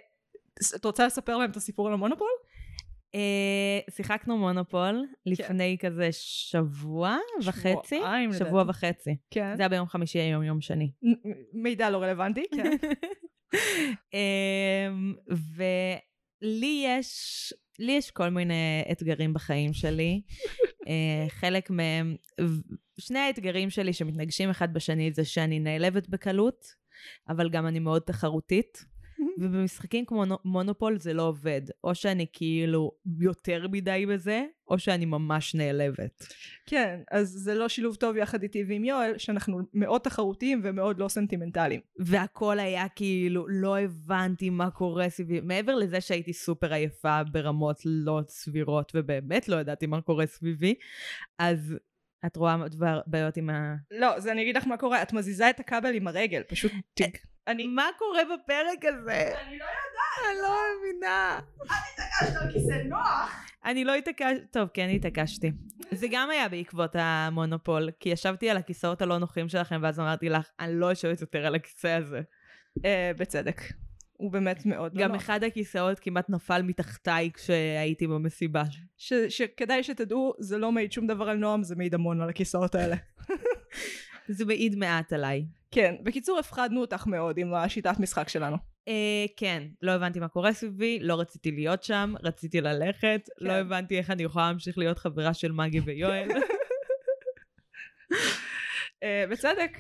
את 0.75 0.85
רוצה 0.85 1.05
לספר 1.05 1.37
להם 1.37 1.51
את 1.51 1.55
הסיפור 1.55 1.87
על 1.87 1.93
המונופול? 1.93 2.27
אה, 3.15 3.79
שיחקנו 3.89 4.38
מונופול 4.38 5.05
לפני 5.25 5.77
כזה 5.79 6.10
שבוע 6.12 7.17
וחצי. 7.46 7.98
שבועיים, 7.98 8.34
שבוע 8.34 8.63
לדעתי. 8.63 8.70
וחצי. 8.70 9.15
כן. 9.32 9.55
זה 9.55 9.62
היה 9.62 9.70
ביום 9.70 9.88
חמישי, 9.88 10.20
היום 10.20 10.43
יום 10.43 10.62
שני. 10.62 10.91
מידע 11.53 11.89
לא 11.89 11.98
רלוונטי, 11.98 12.43
כן. 12.55 12.72
אמ, 14.13 15.13
ולי 15.29 16.84
יש, 16.88 17.53
לי 17.79 17.91
יש 17.91 18.12
כל 18.12 18.29
מיני 18.29 18.84
אתגרים 18.91 19.34
בחיים 19.34 19.74
שלי. 19.74 20.22
אה, 20.88 21.25
חלק 21.29 21.70
מהם, 21.70 22.15
שני 23.00 23.20
האתגרים 23.20 23.70
שלי 23.70 23.93
שמתנגשים 23.93 24.50
אחד 24.50 24.74
בשני 24.74 25.12
זה 25.12 25.25
שאני 25.25 25.60
נעלבת 25.60 26.10
בקלות, 26.10 26.65
אבל 27.29 27.50
גם 27.50 27.67
אני 27.67 27.79
מאוד 27.79 28.01
תחרותית. 28.01 28.92
ובמשחקים 29.38 30.06
כמו 30.06 30.25
נו- 30.25 30.38
מונופול 30.46 31.00
זה 31.00 31.13
לא 31.13 31.24
עובד. 31.27 31.62
או 31.84 31.96
שאני 31.96 32.25
כאילו 32.34 32.92
יותר 33.20 33.68
מדי 33.72 34.06
בזה, 34.06 34.46
או 34.68 34.80
שאני 34.80 35.06
ממש 35.06 35.56
נעלבת. 35.56 36.25
כן, 36.65 37.00
אז 37.12 37.27
זה 37.30 37.56
לא 37.56 37.70
שילוב 37.70 37.96
טוב 37.96 38.18
יחד 38.18 38.44
איתי 38.44 38.63
ועם 38.68 38.84
יואל, 38.86 39.18
שאנחנו 39.18 39.60
מאוד 39.74 40.01
תחרותיים 40.01 40.62
ומאוד 40.63 41.00
לא 41.00 41.08
סנטימנטליים. 41.08 41.82
והכל 42.00 42.60
היה 42.60 42.89
כאילו, 42.89 43.46
לא 43.50 43.80
הבנתי 43.80 44.50
מה 44.50 44.70
קורה 44.72 45.10
סביבי. 45.10 45.42
מעבר 45.42 45.75
לזה 45.75 46.01
שהייתי 46.01 46.34
סופר 46.34 46.74
עייפה 46.74 47.24
ברמות 47.32 47.77
לא 47.86 48.20
סבירות, 48.27 48.92
ובאמת 48.96 49.50
לא 49.50 49.56
ידעתי 49.56 49.86
מה 49.86 50.01
קורה 50.01 50.25
סביבי, 50.25 50.75
אז 51.39 51.75
את 52.25 52.36
רואה 52.36 52.68
דבר- 52.68 53.01
בעיות 53.08 53.38
עם 53.38 53.50
ה... 53.50 53.75
לא, 53.92 54.20
זה 54.20 54.32
אני 54.32 54.42
אגיד 54.42 54.58
לך 54.58 54.68
מה 54.68 54.77
קורה, 54.77 55.01
את 55.01 55.13
מזיזה 55.13 55.50
את 55.50 55.60
הכבל 55.60 55.96
עם 55.96 56.08
הרגל, 56.08 56.42
פשוט 56.48 56.72
תג... 56.94 57.08
אני... 57.47 57.67
מה 57.67 57.88
קורה 57.97 58.21
בפרק 58.23 58.85
הזה? 58.85 59.31
אני 59.47 59.57
לא 59.59 59.63
יודעת, 59.65 60.31
אני 60.31 60.41
לא 60.41 60.55
מבינה. 60.79 61.39
התעקשת 61.62 62.41
על 62.41 62.51
כיסא 62.51 62.83
נוח. 62.89 63.45
אני 63.65 63.83
לא 63.85 63.95
התעקשתי, 63.95 64.45
טוב, 64.51 64.69
כן 64.73 64.89
התעקשתי. 64.95 65.51
זה 65.91 66.07
גם 66.12 66.29
היה 66.29 66.50
בעקבות 66.50 66.91
המונופול, 67.00 67.89
כי 68.00 68.09
ישבתי 68.09 68.50
על 68.50 68.57
הכיסאות 68.57 69.01
הלא 69.01 69.17
נוחים 69.17 69.50
שלכם, 69.50 69.79
ואז 69.83 70.00
אמרתי 70.00 70.29
לך, 70.29 70.50
אני 70.59 70.79
לא 70.79 70.85
יושבת 70.85 71.21
יותר 71.21 71.45
על 71.45 71.55
הכיסא 71.55 71.88
הזה. 71.88 72.21
אה, 72.85 73.12
בצדק. 73.17 73.62
הוא 74.13 74.31
באמת 74.31 74.65
מאוד 74.65 74.95
לא 74.95 75.01
גם 75.03 75.12
נוח. 75.12 75.21
אחד 75.21 75.43
הכיסאות 75.43 76.00
כמעט 76.00 76.29
נפל 76.29 76.62
מתחתיי 76.62 77.31
כשהייתי 77.33 78.07
במסיבה. 78.07 78.63
ש- 78.97 79.13
שכדאי 79.29 79.83
שתדעו, 79.83 80.33
זה 80.39 80.57
לא 80.57 80.71
מעיד 80.71 80.91
שום 80.91 81.07
דבר 81.07 81.29
על 81.29 81.38
נועם, 81.38 81.63
זה 81.63 81.75
מעיד 81.75 81.93
המון 81.93 82.21
על 82.21 82.29
הכיסאות 82.29 82.75
האלה. 82.75 82.95
זה 84.27 84.46
מעיד 84.46 84.75
מעט 84.75 85.13
עליי. 85.13 85.46
כן, 85.72 85.96
בקיצור, 86.03 86.39
הפחדנו 86.39 86.82
אותך 86.82 87.08
מאוד 87.08 87.38
עם 87.38 87.53
השיטת 87.53 88.00
משחק 88.00 88.30
שלנו. 88.30 88.58
אה, 88.88 89.25
כן, 89.38 89.63
לא 89.82 89.92
הבנתי 89.92 90.20
מה 90.20 90.27
קורה 90.27 90.53
סביבי, 90.53 91.00
לא 91.01 91.20
רציתי 91.20 91.51
להיות 91.51 91.84
שם, 91.84 92.13
רציתי 92.24 92.62
ללכת, 92.62 93.30
כן. 93.39 93.46
לא 93.46 93.53
הבנתי 93.53 93.98
איך 93.98 94.12
אני 94.12 94.24
יכולה 94.24 94.48
להמשיך 94.48 94.77
להיות 94.77 95.00
חברה 95.00 95.34
של 95.34 95.51
מגי 95.51 95.80
ויואל. 95.80 96.27
אה, 99.03 99.25
בצדק, 99.30 99.77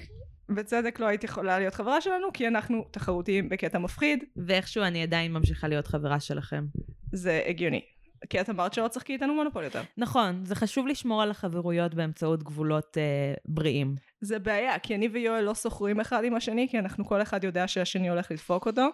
בצדק 0.49 0.99
לא 0.99 1.05
היית 1.05 1.23
יכולה 1.23 1.59
להיות 1.59 1.73
חברה 1.73 2.01
שלנו, 2.01 2.33
כי 2.33 2.47
אנחנו 2.47 2.85
תחרותיים 2.91 3.49
בקטע 3.49 3.79
מפחיד, 3.79 4.23
ואיכשהו 4.35 4.83
אני 4.83 5.03
עדיין 5.03 5.33
ממשיכה 5.33 5.67
להיות 5.67 5.87
חברה 5.87 6.19
שלכם. 6.19 6.65
זה 7.11 7.43
הגיוני. 7.47 7.92
כי 8.29 8.41
את 8.41 8.49
אמרת 8.49 8.73
שלא 8.73 8.87
תשחקי 8.87 9.13
איתנו 9.13 9.35
מונופול 9.35 9.63
יותר. 9.63 9.81
נכון, 9.97 10.45
זה 10.45 10.55
חשוב 10.55 10.87
לשמור 10.87 11.21
על 11.21 11.31
החברויות 11.31 11.93
באמצעות 11.93 12.43
גבולות 12.43 12.97
אה, 12.97 13.33
בריאים. 13.45 13.95
זה 14.21 14.39
בעיה, 14.39 14.79
כי 14.79 14.95
אני 14.95 15.07
ויואל 15.07 15.43
לא 15.43 15.53
סוחרים 15.53 15.99
אחד 15.99 16.23
עם 16.23 16.35
השני, 16.35 16.67
כי 16.71 16.79
אנחנו 16.79 17.05
כל 17.05 17.21
אחד 17.21 17.43
יודע 17.43 17.67
שהשני 17.67 18.09
הולך 18.09 18.31
לדפוק 18.31 18.65
אותו, 18.65 18.87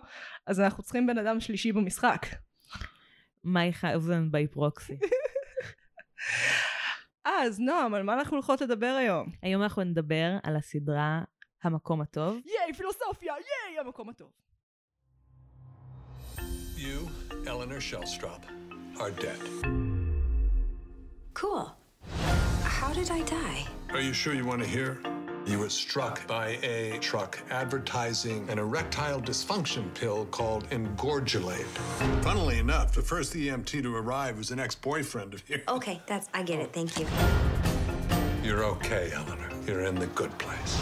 אז 0.48 0.60
אנחנו 0.60 0.84
צריכים 0.84 1.08
בן 1.08 1.18
אדם 1.18 1.40
שלישי 1.40 1.72
במשחק. 1.72 2.26
מאי 3.44 3.74
חייבזן 3.74 4.32
ביי 4.32 4.48
פרוקסי. 4.48 4.98
אז 7.26 7.60
נועם, 7.60 7.94
על 7.94 8.04
מה 8.04 8.14
אנחנו 8.14 8.36
הולכות 8.36 8.62
לדבר 8.62 8.96
היום? 9.00 9.28
היום 9.42 9.64
אנחנו 9.64 9.84
נדבר 9.84 10.38
על 10.44 10.56
הסדרה 10.56 11.22
המקום 11.64 12.02
הטוב. 12.02 12.40
ייי, 12.46 12.74
פילוסופיה, 12.74 13.34
ייי, 13.34 13.80
המקום 13.80 14.10
הטוב. 14.10 14.32
You, 16.78 17.10
Eleanor 17.46 17.82
Shellstrop, 17.92 18.59
are 19.00 19.12
dead. 19.12 19.40
Cool. 21.34 21.74
How 22.64 22.94
did 22.94 23.12
I 23.12 23.22
die? 23.24 23.66
Are 23.92 24.02
you 24.02 24.14
sure 24.14 24.34
you 24.34 24.46
want 24.46 24.62
to 24.62 24.68
hear? 24.68 24.98
You 25.46 25.60
were 25.60 25.70
struck 25.70 26.28
by 26.28 26.60
a 26.62 27.00
truck 27.00 27.40
advertising 27.50 28.48
an 28.50 28.60
erectile 28.60 29.20
dysfunction 29.20 29.92
pill 29.96 30.26
called 30.26 30.70
Engorgulate. 30.70 31.66
Funnily 32.24 32.60
enough, 32.60 32.92
the 32.94 33.02
first 33.02 33.34
EMT 33.34 33.82
to 33.82 33.96
arrive 33.96 34.38
was 34.38 34.52
an 34.52 34.60
ex-boyfriend 34.60 35.34
of 35.34 35.50
yours. 35.50 35.62
Okay, 35.68 36.02
that's 36.06 36.28
I 36.34 36.44
get 36.44 36.60
it. 36.60 36.72
Thank 36.74 37.00
you. 37.00 37.08
You're 38.44 38.64
okay, 38.66 39.12
Eleanor. 39.14 39.50
You're 39.66 39.86
in 39.86 39.96
the 39.96 40.08
good 40.08 40.38
place. 40.38 40.80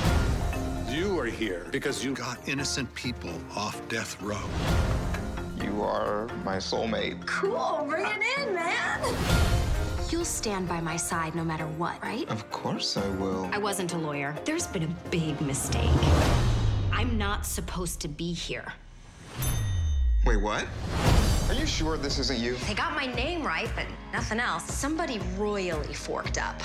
You 0.89 1.17
are 1.19 1.25
here 1.25 1.67
because 1.71 2.03
you 2.03 2.13
got 2.13 2.37
innocent 2.47 2.93
people 2.95 3.31
off 3.55 3.87
death 3.87 4.21
row. 4.21 4.41
You 5.63 5.81
are 5.83 6.27
my 6.43 6.57
soulmate. 6.57 7.25
Cool. 7.25 7.85
Bring 7.89 8.05
it 8.05 8.21
in, 8.39 8.53
man. 8.53 9.01
You'll 10.09 10.25
stand 10.25 10.69
by 10.69 10.79
my 10.79 10.95
side 10.95 11.35
no 11.35 11.43
matter 11.43 11.65
what, 11.65 12.01
right? 12.01 12.29
Of 12.29 12.49
course 12.51 12.95
I 12.95 13.07
will. 13.15 13.49
I 13.51 13.57
wasn't 13.57 13.93
a 13.93 13.97
lawyer. 13.97 14.35
There's 14.45 14.67
been 14.67 14.83
a 14.83 15.09
big 15.09 15.39
mistake. 15.41 15.89
I'm 16.91 17.17
not 17.17 17.45
supposed 17.45 17.99
to 18.01 18.07
be 18.07 18.33
here. 18.33 18.73
Wait, 20.25 20.41
what? 20.41 20.65
Are 21.49 21.53
you 21.53 21.65
sure 21.65 21.97
this 21.97 22.19
isn't 22.19 22.39
you? 22.39 22.55
They 22.67 22.73
got 22.73 22.93
my 22.93 23.05
name 23.05 23.43
right, 23.43 23.69
but 23.75 23.85
nothing 24.11 24.39
else. 24.39 24.65
Somebody 24.65 25.19
royally 25.37 25.93
forked 25.93 26.37
up. 26.37 26.61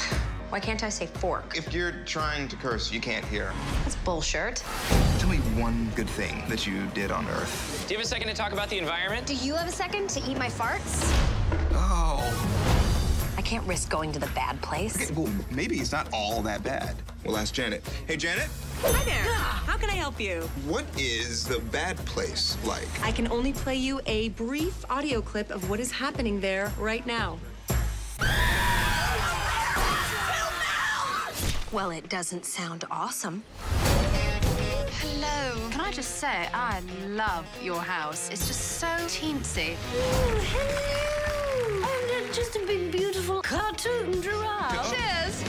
Why 0.53 0.61
can't 0.61 0.85
I 0.85 0.91
say 0.91 1.07
fork? 1.07 1.57
If 1.57 1.73
you're 1.73 1.93
trying 2.05 2.47
to 2.49 2.57
curse, 2.57 2.93
you 2.93 3.01
can't 3.01 3.25
hear. 3.25 3.55
That's 3.85 3.97
bullshit. 3.97 4.63
Tell 5.19 5.31
me 5.31 5.39
one 5.59 5.91
good 5.97 6.11
thing 6.11 6.45
that 6.51 6.67
you 6.67 6.87
did 6.89 7.11
on 7.11 7.27
Earth. 7.27 7.87
Do 7.89 7.95
you 7.95 7.99
have 7.99 8.05
a 8.05 8.09
second 8.09 8.29
to 8.29 8.35
talk 8.35 8.53
about 8.53 8.69
the 8.69 8.77
environment? 8.77 9.27
Do 9.27 9.35
you 9.35 9.55
have 9.55 9.67
a 9.67 9.73
second 9.73 10.11
to 10.11 10.21
eat 10.31 10.37
my 10.37 10.49
farts? 10.49 11.11
Oh. 11.73 12.21
I 13.39 13.41
can't 13.41 13.67
risk 13.67 13.89
going 13.89 14.13
to 14.13 14.19
the 14.19 14.27
bad 14.35 14.61
place. 14.61 15.11
Okay, 15.11 15.19
well, 15.19 15.33
maybe 15.51 15.77
it's 15.77 15.91
not 15.91 16.11
all 16.13 16.43
that 16.43 16.63
bad. 16.63 16.97
We'll 17.25 17.39
ask 17.39 17.55
Janet. 17.55 17.83
Hey, 18.07 18.19
Janet, 18.19 18.51
Hi 18.83 19.05
there. 19.05 19.33
How 19.33 19.79
can 19.79 19.89
I 19.89 19.95
help 19.95 20.21
you? 20.21 20.43
what 20.67 20.85
is 20.99 21.47
the 21.47 21.61
bad 21.61 21.97
place 22.05 22.59
like? 22.67 22.89
I 23.03 23.11
can 23.11 23.27
only 23.29 23.55
play 23.55 23.77
you 23.77 24.03
a 24.05 24.29
brief 24.31 24.85
audio 24.91 25.23
clip 25.23 25.51
of 25.51 25.71
what 25.71 25.81
is 25.81 25.91
happening 25.91 26.43
there 26.43 26.71
right 26.79 27.07
now. 27.07 27.39
Well, 31.73 31.91
it 31.91 32.11
doesn't 32.11 32.45
sound 32.45 32.85
awesome. 32.91 33.45
Hello. 35.01 35.71
Can 35.71 35.81
I 35.81 35.91
just 35.91 36.17
say, 36.17 36.51
I 36.53 36.83
love 37.07 37.47
your 37.63 37.81
house. 37.81 38.29
It's 38.29 38.47
just 38.47 38.73
so 38.73 38.89
teensy. 39.09 39.77
Oh, 39.95 40.45
hello! 40.53 41.89
I'm 41.89 42.33
just 42.35 42.57
a 42.57 42.67
big, 42.67 42.93
beautiful 42.93 43.41
cartoon 43.41 44.21
giraffe. 44.21 44.95
Cheers. 44.95 45.45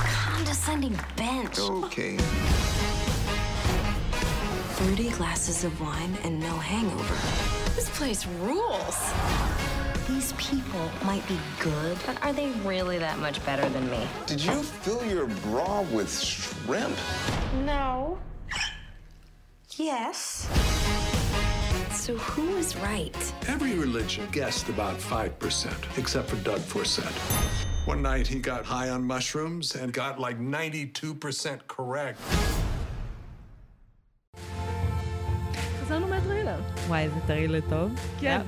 Condescending 0.00 0.98
bench. 1.14 1.60
Okay. 1.60 2.16
Fruity 4.74 5.10
glasses 5.10 5.62
of 5.62 5.80
wine 5.80 6.18
and 6.24 6.40
no 6.40 6.56
hangover. 6.56 7.14
This 7.76 7.88
place 7.90 8.26
rules. 8.26 8.96
These 10.25 10.33
people 10.33 10.89
might 11.05 11.25
be 11.27 11.37
good, 11.59 11.97
but 12.05 12.21
are 12.23 12.33
they 12.33 12.51
really 12.65 12.97
that 12.97 13.19
much 13.19 13.43
better 13.45 13.67
than 13.69 13.89
me? 13.89 14.07
Did 14.25 14.43
you 14.43 14.63
fill 14.63 15.03
your 15.05 15.27
bra 15.27 15.81
with 15.93 16.11
shrimp? 16.19 16.97
No. 17.65 18.17
Yes. 19.77 20.49
So 21.91 22.17
who 22.17 22.57
is 22.57 22.75
right? 22.77 23.33
Every 23.47 23.73
religion 23.73 24.27
guessed 24.31 24.69
about 24.69 24.97
5%, 24.97 25.97
except 25.97 26.29
for 26.29 26.37
Doug 26.37 26.59
Forsett. 26.59 27.15
One 27.85 28.01
night 28.01 28.27
he 28.27 28.39
got 28.39 28.65
high 28.65 28.89
on 28.89 29.03
mushrooms 29.03 29.75
and 29.75 29.93
got 29.93 30.19
like 30.19 30.39
92% 30.39 31.67
correct. 31.67 32.19
חזרנו 35.81 36.07
מהטריילר. 36.07 36.59
וואי, 36.87 37.01
איזה 37.03 37.19
טריילר 37.27 37.59
טוב. 37.69 37.91
כן. 38.19 38.41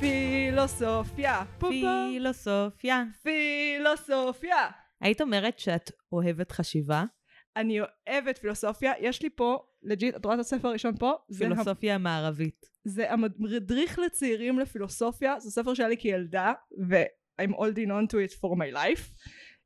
פילוסופיה. 0.00 1.42
פילוסופיה. 1.58 3.04
פילוסופיה. 3.22 4.70
היית 5.00 5.20
אומרת 5.20 5.58
שאת 5.58 5.90
אוהבת 6.12 6.52
חשיבה? 6.52 7.04
אני 7.56 7.78
אוהבת 7.80 8.38
פילוסופיה. 8.38 8.92
יש 9.00 9.22
לי 9.22 9.30
פה, 9.30 9.58
legit, 9.82 10.16
את 10.16 10.24
רואה 10.24 10.34
את 10.34 10.40
הספר 10.40 10.68
הראשון 10.68 10.96
פה? 10.96 11.12
פילוסופיה 11.38 11.98
מערבית. 11.98 12.66
זה 12.84 13.12
המדריך 13.12 13.98
לצעירים 13.98 14.58
לפילוסופיה, 14.58 15.40
זה 15.40 15.50
ספר 15.50 15.74
שהיה 15.74 15.88
לי 15.88 15.96
כילדה, 15.96 16.52
ו 16.88 17.04
I'm 17.04 17.50
holding 17.50 17.88
on 17.88 18.12
to 18.12 18.14
it 18.14 18.32
for 18.40 18.56
my 18.56 18.74
life. 18.74 19.10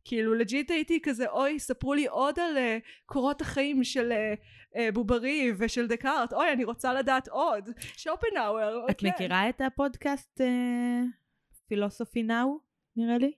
כאילו 0.08 0.34
legit 0.34 0.70
הייתי 0.70 1.00
כזה, 1.02 1.26
אוי, 1.28 1.58
ספרו 1.58 1.94
לי 1.94 2.06
עוד 2.06 2.38
על 2.38 2.56
אה, 2.56 2.60
קורות 3.06 3.40
החיים 3.40 3.84
של 3.84 4.12
אה, 4.12 4.76
אה, 4.76 4.78
בוברי 4.92 5.52
ושל 5.58 5.86
דקארט, 5.86 6.32
אוי, 6.32 6.52
אני 6.52 6.64
רוצה 6.64 6.94
לדעת 6.94 7.28
עוד. 7.28 7.68
שופנהאואר, 7.96 8.86
את 8.90 9.00
כן. 9.00 9.08
מכירה 9.08 9.48
את 9.48 9.60
הפודקאסט 9.60 10.40
פילוסופי 11.68 12.22
נאו, 12.22 12.58
נראה 12.96 13.18
לי. 13.18 13.32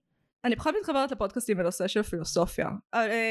אני 0.44 0.56
פחות 0.56 0.74
מתחברת 0.80 1.12
לפודקאסטים 1.12 1.56
בנושא 1.56 1.88
של 1.88 2.02
פילוסופיה. 2.02 2.68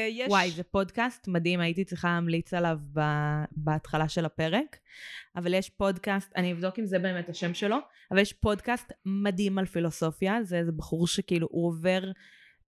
יש... 0.08 0.28
וואי, 0.28 0.50
זה 0.50 0.62
פודקאסט 0.62 1.28
מדהים, 1.28 1.60
הייתי 1.60 1.84
צריכה 1.84 2.08
להמליץ 2.08 2.54
עליו 2.54 2.78
ב- 2.92 3.44
בהתחלה 3.52 4.08
של 4.08 4.24
הפרק, 4.24 4.76
אבל 5.36 5.54
יש 5.54 5.70
פודקאסט, 5.70 6.32
אני 6.36 6.52
אבדוק 6.52 6.78
אם 6.78 6.86
זה 6.86 6.98
באמת 6.98 7.28
השם 7.28 7.54
שלו, 7.54 7.76
אבל 8.10 8.18
יש 8.18 8.32
פודקאסט 8.32 8.92
מדהים 9.06 9.58
על 9.58 9.66
פילוסופיה, 9.66 10.42
זה 10.42 10.58
איזה 10.58 10.72
בחור 10.72 11.06
שכאילו 11.06 11.48
הוא 11.50 11.66
עובר 11.66 12.02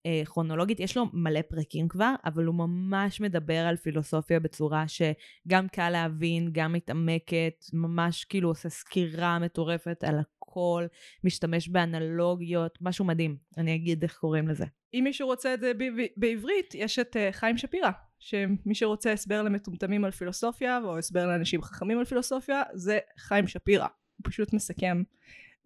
אה, 0.05 0.21
כרונולוגית, 0.25 0.79
יש 0.79 0.97
לו 0.97 1.05
מלא 1.13 1.41
פרקים 1.41 1.87
כבר, 1.87 2.13
אבל 2.25 2.45
הוא 2.45 2.55
ממש 2.55 3.21
מדבר 3.21 3.65
על 3.67 3.75
פילוסופיה 3.75 4.39
בצורה 4.39 4.85
שגם 4.87 5.67
קל 5.67 5.89
להבין, 5.89 6.49
גם 6.51 6.73
מתעמקת, 6.73 7.65
ממש 7.73 8.25
כאילו 8.25 8.49
עושה 8.49 8.69
סקירה 8.69 9.39
מטורפת 9.39 10.03
על 10.03 10.19
הכל, 10.19 10.85
משתמש 11.23 11.69
באנלוגיות, 11.69 12.77
משהו 12.81 13.05
מדהים. 13.05 13.37
אני 13.57 13.75
אגיד 13.75 14.03
איך 14.03 14.17
קוראים 14.17 14.47
לזה. 14.47 14.65
אם 14.93 15.01
מישהו 15.03 15.27
רוצה 15.27 15.53
את 15.53 15.59
זה 15.59 15.71
בעברית, 16.17 16.75
יש 16.75 16.99
את 16.99 17.15
uh, 17.15 17.19
חיים 17.31 17.57
שפירא, 17.57 17.89
שמי 18.19 18.75
שרוצה 18.75 19.13
הסבר 19.13 19.43
למטומטמים 19.43 20.05
על 20.05 20.11
פילוסופיה, 20.11 20.79
או 20.83 20.97
הסבר 20.97 21.27
לאנשים 21.27 21.61
חכמים 21.61 21.99
על 21.99 22.05
פילוסופיה, 22.05 22.63
זה 22.73 22.99
חיים 23.17 23.47
שפירא. 23.47 23.87
הוא 24.17 24.23
פשוט 24.31 24.53
מסכם 24.53 25.03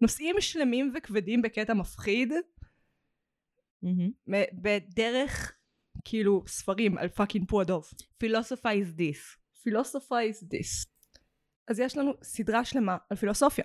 נושאים 0.00 0.36
שלמים 0.40 0.92
וכבדים 0.94 1.42
בקטע 1.42 1.74
מפחיד, 1.74 2.32
מ- 3.82 4.62
בדרך 4.62 5.52
כאילו 6.04 6.44
ספרים 6.46 6.98
על 6.98 7.08
פאקינג 7.08 7.48
פועדוב. 7.48 7.84
Philosophize 8.24 8.98
this. 8.98 9.36
Philosophize 9.68 10.44
this. 10.44 10.88
אז 11.68 11.80
יש 11.80 11.96
לנו 11.96 12.12
סדרה 12.22 12.64
שלמה 12.64 12.96
על 13.10 13.16
פילוסופיה. 13.16 13.64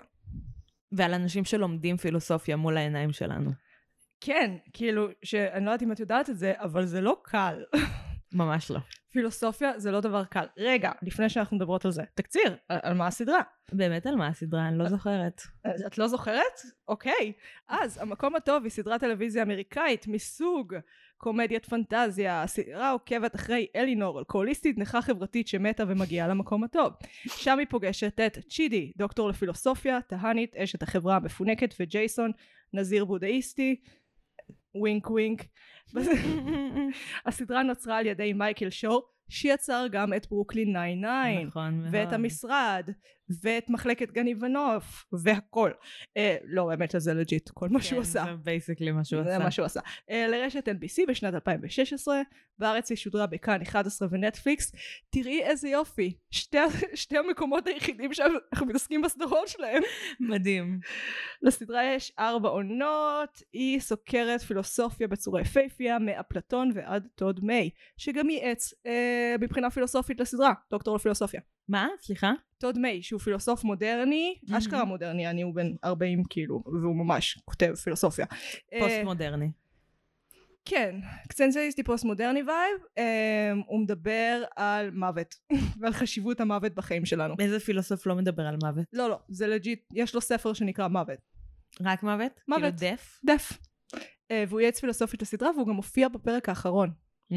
ועל 0.91 1.13
אנשים 1.13 1.45
שלומדים 1.45 1.97
פילוסופיה 1.97 2.55
מול 2.55 2.77
העיניים 2.77 3.11
שלנו. 3.13 3.51
כן, 4.21 4.57
כאילו, 4.73 5.07
שאני 5.23 5.65
לא 5.65 5.71
יודעת 5.71 5.83
אם 5.83 5.91
את 5.91 5.99
יודעת 5.99 6.29
את 6.29 6.37
זה, 6.37 6.53
אבל 6.57 6.85
זה 6.85 7.01
לא 7.01 7.21
קל. 7.23 7.63
ממש 8.33 8.71
לא. 8.71 8.79
פילוסופיה 9.17 9.79
זה 9.79 9.91
לא 9.91 10.01
דבר 10.01 10.25
קל. 10.25 10.45
רגע, 10.57 10.91
לפני 11.01 11.29
שאנחנו 11.29 11.57
מדברות 11.57 11.85
על 11.85 11.91
זה, 11.91 12.03
תקציר, 12.15 12.55
על, 12.69 12.79
על 12.83 12.93
מה 12.93 13.07
הסדרה? 13.07 13.41
באמת 13.71 14.07
על 14.07 14.15
מה 14.15 14.27
הסדרה? 14.27 14.67
אני 14.67 14.77
לא 14.77 14.89
זוכרת. 14.89 15.41
את 15.87 15.97
לא 15.97 16.07
זוכרת? 16.07 16.61
אוקיי. 16.87 17.33
אז, 17.67 17.97
המקום 18.01 18.35
הטוב 18.35 18.63
היא 18.63 18.71
סדרת 18.71 18.99
טלוויזיה 18.99 19.43
אמריקאית 19.43 20.07
מסוג 20.07 20.75
קומדיית 21.17 21.65
פנטזיה. 21.65 22.43
הסדרה 22.43 22.91
עוקבת 22.91 23.35
אחרי 23.35 23.67
אלינור, 23.75 24.19
אלכוהוליסטית 24.19 24.77
נכה 24.77 25.01
חברתית 25.01 25.47
שמתה 25.47 25.83
ומגיעה 25.87 26.27
למקום 26.27 26.63
הטוב. 26.63 26.93
שם 27.25 27.59
היא 27.59 27.67
פוגשת 27.69 28.19
את 28.19 28.37
צ'ידי, 28.49 28.91
דוקטור 28.97 29.29
לפילוסופיה, 29.29 29.99
טהאני, 30.07 30.55
אשת 30.55 30.83
החברה 30.83 31.15
המפונקת, 31.15 31.73
וג'ייסון, 31.79 32.31
נזיר 32.73 33.05
בודהיסטי. 33.05 33.81
Wink 34.79 35.09
wink. 35.09 35.43
הסדרה 37.25 37.63
נוצרה 37.63 37.97
על 37.97 38.05
ידי 38.05 38.33
מייקל 38.33 38.69
שור, 38.69 39.09
שיצר 39.29 39.85
גם 39.91 40.13
את 40.13 40.27
ברוקלין 40.29 40.67
99. 40.67 41.47
נכון 41.47 41.79
מאוד. 41.79 41.89
ואת 41.91 42.13
המשרד, 42.13 42.89
ואת 43.43 43.69
מחלקת 43.69 44.11
גנים 44.11 44.35
ונוף, 44.39 45.05
והכל. 45.23 45.71
אה, 46.17 46.37
לא, 46.43 46.65
באמת 46.65 46.95
זה 46.97 47.13
legit, 47.13 47.49
כל 47.49 47.69
מה 47.69 47.81
שהוא 47.81 48.01
עשה. 48.01 48.25
כן, 48.25 48.37
זה 48.37 48.43
basically 48.43 48.91
מה 48.91 49.03
שהוא 49.03 49.23
זה 49.23 49.35
עשה. 49.35 49.43
מה 49.43 49.51
שהוא 49.51 49.65
עשה. 49.65 49.79
אה, 50.09 50.27
לרשת 50.27 50.67
NBC 50.67 51.07
בשנת 51.07 51.33
2016, 51.33 52.21
בארץ 52.59 52.89
היא 52.89 52.97
שודרה 52.97 53.27
בכאן 53.27 53.61
11 53.61 54.07
ונטפליקס. 54.11 54.71
תראי 55.09 55.43
איזה 55.43 55.69
יופי, 55.69 56.17
שתי, 56.31 56.57
שתי 56.95 57.17
המקומות 57.17 57.67
היחידים 57.67 58.13
שאנחנו 58.13 58.65
מתעסקים 58.67 59.01
בסדרות 59.01 59.47
שלהם. 59.47 59.83
מדהים. 60.19 60.79
לסדרה 61.41 61.85
יש 61.85 62.11
ארבע 62.19 62.49
עונות, 62.49 63.41
היא 63.53 63.79
סוקרת 63.79 64.41
פילוסופיה 64.41 65.07
בצורה 65.07 65.41
יפהפייה, 65.41 65.99
מאפלטון 65.99 66.71
ועד 66.75 67.07
טוד 67.15 67.39
מיי, 67.43 67.69
שגם 67.97 68.29
ייעץ 68.29 68.73
אה, 68.85 69.35
מבחינה 69.39 69.69
פילוסופית 69.69 70.19
לסדרה, 70.19 70.53
דוקטור 70.71 70.95
לפילוסופיה. 70.95 71.41
מה? 71.69 71.87
סליחה? 72.01 72.31
טוד 72.57 72.77
מיי, 72.79 73.03
שהוא 73.03 73.19
פילוסוף 73.21 73.63
מודרני, 73.63 74.35
Mhm. 74.49 74.57
אשכרה 74.57 74.85
מודרני, 74.85 75.27
אני 75.29 75.41
הוא 75.41 75.55
בן 75.55 75.71
40 75.83 76.23
כאילו, 76.29 76.63
והוא 76.65 76.95
ממש 76.95 77.39
כותב 77.45 77.73
פילוסופיה. 77.83 78.25
אה, 78.73 78.79
פוסט 78.79 78.95
מודרני. 79.03 79.51
כן, 80.65 80.95
אקזיסטנציאליסטי 81.29 81.83
פוסט 81.83 82.05
מודרני 82.05 82.43
vibe, 82.43 82.81
אה, 82.97 83.51
הוא 83.67 83.79
מדבר 83.79 84.43
על 84.55 84.91
מוות, 84.91 85.35
ועל 85.81 85.93
חשיבות 85.93 86.41
המוות 86.41 86.73
בחיים 86.75 87.05
שלנו. 87.05 87.35
איזה 87.39 87.59
פילוסוף 87.59 88.05
לא 88.07 88.15
מדבר 88.15 88.43
על 88.47 88.55
מוות? 88.63 88.85
לא, 88.93 89.09
לא, 89.09 89.19
זה 89.29 89.47
legit, 89.47 89.79
יש 89.93 90.15
לו 90.15 90.21
ספר 90.21 90.53
שנקרא 90.53 90.87
מוות. 90.87 91.19
רק 91.81 92.03
מוות? 92.03 92.31
מוות. 92.47 92.61
כאילו 92.61 92.93
דף? 92.93 93.19
דף. 93.25 93.57
אה, 94.31 94.43
והוא 94.47 94.59
ייעץ 94.61 94.79
פילוסופית 94.79 95.21
לסדרה, 95.21 95.49
והוא 95.55 95.67
גם 95.67 95.73
מופיע 95.73 96.07
בפרק 96.07 96.49
האחרון. 96.49 96.89
ממ. 97.31 97.35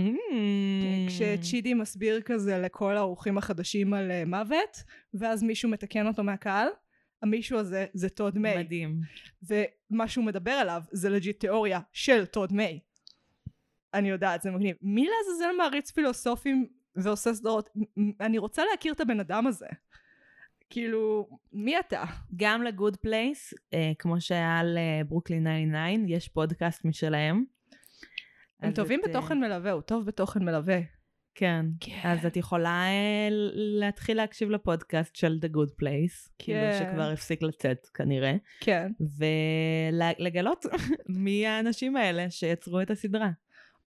כשצ'ידי 1.08 1.74
מסביר 1.74 2.20
כזה 2.20 2.58
לכל 2.58 2.96
האורחים 2.96 3.38
החדשים 3.38 3.94
על 3.94 4.10
אה, 4.10 4.24
מוות, 4.24 4.82
ואז 5.14 5.42
מישהו 5.42 5.70
מתקן 5.70 6.06
אותו 6.06 6.24
מהקהל, 6.24 6.68
המישהו 7.22 7.58
הזה 7.58 7.86
זה 7.94 8.08
טוד 8.08 8.38
מיי. 8.38 8.58
מדהים. 8.58 9.00
ומה 9.42 10.08
שהוא 10.08 10.24
מדבר 10.24 10.50
עליו 10.50 10.82
זה 10.90 11.10
legit 11.10 11.40
תיאוריה 11.40 11.80
של 11.92 12.26
טוד 12.26 12.52
מיי. 12.52 12.80
אני 13.94 14.08
יודעת, 14.10 14.42
זה 14.42 14.50
מגניב. 14.50 14.76
מי 14.82 15.06
לעזאזל 15.06 15.56
מעריץ 15.58 15.90
פילוסופים 15.90 16.66
ועושה 16.96 17.34
סדרות? 17.34 17.70
אני 18.20 18.38
רוצה 18.38 18.62
להכיר 18.70 18.92
את 18.92 19.00
הבן 19.00 19.20
אדם 19.20 19.46
הזה. 19.46 19.66
כאילו, 20.70 21.28
מי 21.52 21.78
אתה? 21.78 22.04
גם 22.36 22.62
ל 22.62 22.69
Good 22.69 22.96
Place, 22.96 23.54
אה, 23.74 23.92
כמו 23.98 24.20
שהיה 24.20 24.60
לברוקלין 24.64 25.46
99, 25.66 26.14
יש 26.14 26.28
פודקאסט 26.28 26.84
משלהם. 26.84 27.44
הם 28.62 28.72
טובים 28.72 29.00
את, 29.00 29.04
אה, 29.04 29.10
בתוכן 29.10 29.40
מלווה, 29.40 29.70
הוא 29.70 29.82
טוב 29.82 30.06
בתוכן 30.06 30.44
מלווה. 30.44 30.78
כן. 31.34 31.66
כן. 31.80 32.00
אז 32.04 32.26
את 32.26 32.36
יכולה 32.36 32.84
אה, 32.86 33.28
להתחיל 33.54 34.16
להקשיב 34.16 34.50
לפודקאסט 34.50 35.16
של 35.16 35.38
The 35.42 35.48
Good 35.48 35.70
Place, 35.82 36.30
כאילו 36.38 36.60
כן. 36.60 36.78
שכבר 36.78 37.10
הפסיק 37.10 37.42
לצאת 37.42 37.86
כנראה, 37.94 38.34
כן. 38.60 38.92
ולגלות 39.18 40.64
מי 41.24 41.46
האנשים 41.46 41.96
האלה 41.96 42.30
שיצרו 42.30 42.80
את 42.80 42.90
הסדרה. 42.90 43.30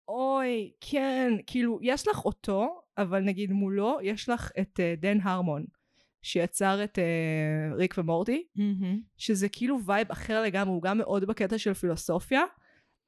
אוי, 0.07 0.71
כן, 0.81 1.33
כאילו, 1.47 1.79
יש 1.81 2.07
לך 2.07 2.25
אותו, 2.25 2.81
אבל 2.97 3.19
נגיד 3.19 3.51
מולו, 3.51 3.97
יש 4.03 4.29
לך 4.29 4.51
את 4.59 4.79
אה, 4.79 5.01
דן 5.01 5.17
הרמון, 5.21 5.65
שיצר 6.21 6.83
את 6.83 6.97
אה, 6.97 7.75
ריק 7.75 7.95
ומורטי, 7.97 8.43
שזה 9.17 9.49
כאילו 9.49 9.85
vibe 9.85 10.11
אחר 10.11 10.41
לגמרי, 10.41 10.73
הוא 10.73 10.81
גם 10.81 10.97
מאוד 10.97 11.25
בקטע 11.25 11.57
של 11.57 11.73
פילוסופיה, 11.73 12.41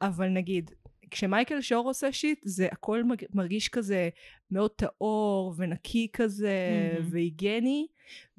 אבל 0.01 0.28
נגיד, 0.28 0.71
כשמייקל 1.11 1.61
שור 1.61 1.87
עושה 1.87 2.11
shit, 2.11 2.39
זה 2.43 2.67
הכל 2.71 3.03
מרגיש 3.33 3.69
כזה 3.69 4.09
מאוד 4.51 4.71
טהור 4.71 5.53
ונקי 5.57 6.07
כזה, 6.13 6.69
מהמם. 6.93 7.07
והיגייני, 7.11 7.88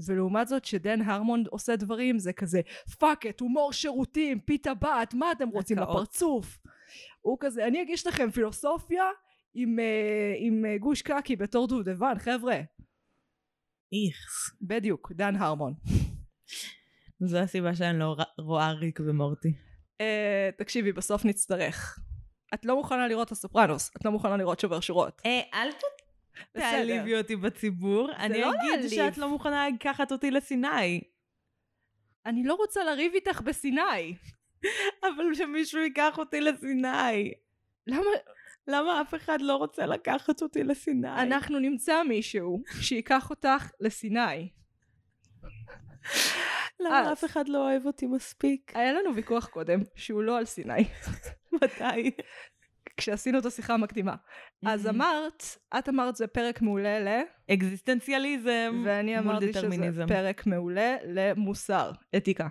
ולעומת 0.07 0.48
זאת 0.48 0.64
שדן 0.64 1.02
הרמון 1.02 1.44
עושה 1.50 1.76
דברים, 1.76 2.18
זה 2.18 2.33
כזה 2.33 2.61
fuck 2.99 3.27
it, 3.27 3.40
הומור 3.40 3.72
שירותים, 3.72 4.40
פיתה 4.40 4.74
בת, 4.74 5.14
מה 5.14 5.33
אתם 5.33 5.48
רוצים 5.48 5.79
הקאות. 5.79 5.96
בפרצוף? 5.96 6.59
הוא 7.20 7.37
כזה, 7.40 7.66
אני 7.66 7.83
אגיש 7.83 8.07
לכם 8.07 8.31
פילוסופיה 8.31 9.05
עם, 9.55 9.79
אה, 9.79 10.35
עם 10.38 10.64
אה, 10.64 10.79
גוש 10.79 11.02
קקי 11.02 11.37
בתור 11.37 11.68
דובדבן, 11.68 12.18
חבר'ה. 12.18 12.57
איכס. 13.92 14.57
בדיוק, 14.62 15.12
דן 15.12 15.37
הרמון. 15.37 15.74
זו 17.20 17.38
הסיבה 17.38 17.74
שאני 17.74 17.98
לא 17.98 18.16
רואה 18.38 18.72
ריק 18.72 19.00
ומורטי. 19.00 19.52
אה, 20.00 20.50
תקשיבי, 20.59 20.92
בסוף 20.92 21.24
נצטרך. 21.24 21.98
את 22.54 22.64
לא 22.64 22.76
מוכנה 22.76 23.09
לראות 23.09 23.26
את 23.26 23.32
הסופרנוס, 23.32 23.90
את 23.96 24.04
לא 24.04 24.11
מוכנה 24.11 24.37
לראות 24.37 24.61
שובר 24.61 24.80
שורות. 24.80 25.22
אה, 25.26 25.40
אל 25.54 25.72
ת-. 25.72 25.96
תעליבי 26.52 27.18
אותי 27.18 27.37
בציבור. 27.37 28.12
אני 28.12 28.40
לא 28.40 28.50
אגיד 28.50 28.70
להעליב. 28.70 28.90
שאת 28.90 29.18
לא 29.18 29.28
מוכנה 29.28 29.68
לקחת 29.68 30.12
אותי 30.12 30.30
לסיני. 30.30 31.00
אני 32.26 32.44
לא 32.44 32.54
רוצה 32.54 32.85
לריב 32.85 33.12
איתך 33.14 33.40
בסיני. 33.40 34.16
אבל 35.02 35.35
שמישהו 35.35 35.80
ייקח 35.80 36.18
אותי 36.18 36.40
לסיני. 36.40 37.32
למה? 37.87 38.11
למה 38.68 39.00
אף 39.00 39.14
אחד 39.14 39.40
לא 39.40 39.56
רוצה 39.56 39.87
לקחת 39.87 40.42
אותי 40.42 40.64
לסיני? 40.64 41.09
אנחנו 41.09 41.59
נמצא 41.59 42.02
מישהו 42.02 42.62
שייקח 42.80 43.30
אותך 43.30 43.70
לסיני. 43.80 44.48
למה. 46.81 47.12
אף 47.12 47.25
אחד 47.25 47.49
לא 47.49 47.59
אוהב 47.59 47.87
אותי 47.87 48.07
מספיק? 48.07 48.73
היה 48.75 48.93
לנו 48.93 49.15
ויכוח 49.15 49.47
קודם, 49.47 49.81
שהוא 49.95 50.23
לא 50.23 50.39
על 50.39 50.45
סיני, 50.45 50.85
מתי? 51.62 52.11
כשעשינו 52.97 53.39
את 53.39 53.47
השיחה 53.47 53.75
המקדימה. 53.75 54.15
אז. 54.67 54.87
אמרת, 54.87 55.43
את 55.79 55.89
אמרת 55.89 56.17
זה 56.17 56.27
פרק 56.27 56.62
מעולה 56.62 57.01
ל... 57.01 57.23
אקזיסטנציאליזם 57.55 58.83
ואני 58.85 59.19
אמרתי 59.19 59.53
שזה. 59.53 60.05
פרק 60.09 60.47
מעולה 60.47 60.97
למוסר, 61.05 61.91
אתיקה. 62.17 62.49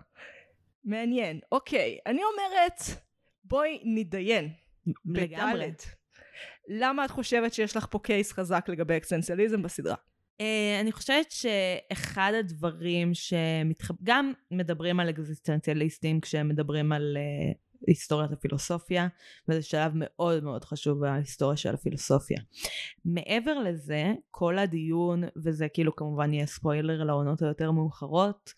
מעניין. 0.84 1.40
אוקיי, 1.52 1.98
אני 2.06 2.22
אומרת, 2.24 2.82
בואי 3.44 3.82
נתדיין. 3.84 4.50
לגמרי. 5.06 5.72
למה 6.68 7.06
את 7.06 7.12
חושבת 7.12 7.54
שיש 7.54 7.78
לך 7.78 7.88
פה 7.92 8.00
קייס 8.00 8.32
חזק 8.32 8.66
לגבי 8.70 8.98
אקסטנציאליזם 8.98 9.62
בסדרה? 9.62 9.96
Uh, 10.42 10.82
אני 10.82 10.92
חושבת 10.92 11.32
שאחד 11.32 12.32
הדברים 12.40 13.14
שמתחב... 13.14 13.94
גם 14.04 14.34
מדברים 14.52 15.00
על 15.00 15.10
אקזיסטנציאליסטים 15.10 16.20
כשהם 16.20 16.50
מדברים 16.50 16.92
על 16.92 17.18
uh, 17.18 17.58
היסטוריית 17.88 18.32
הפילוסופיה, 18.32 19.08
וזה 19.48 19.62
שלב 19.62 19.92
מאוד 19.96 20.44
מאוד 20.44 20.66
חשוב 20.66 21.00
בהיסטוריה 21.00 21.58
של 21.58 21.74
הפילוסופיה. 21.74 22.38
מעבר 23.06 23.60
לזה, 23.60 24.14
כל 24.32 24.60
הדיון, 24.60 25.24
וזה 25.44 25.68
כאילו 25.70 25.96
כמובן 25.96 26.34
יהיה 26.34 26.46
ספוילר 26.46 27.04
לעונות 27.04 27.42
היותר 27.42 27.72
מאוחרות, 27.72 28.54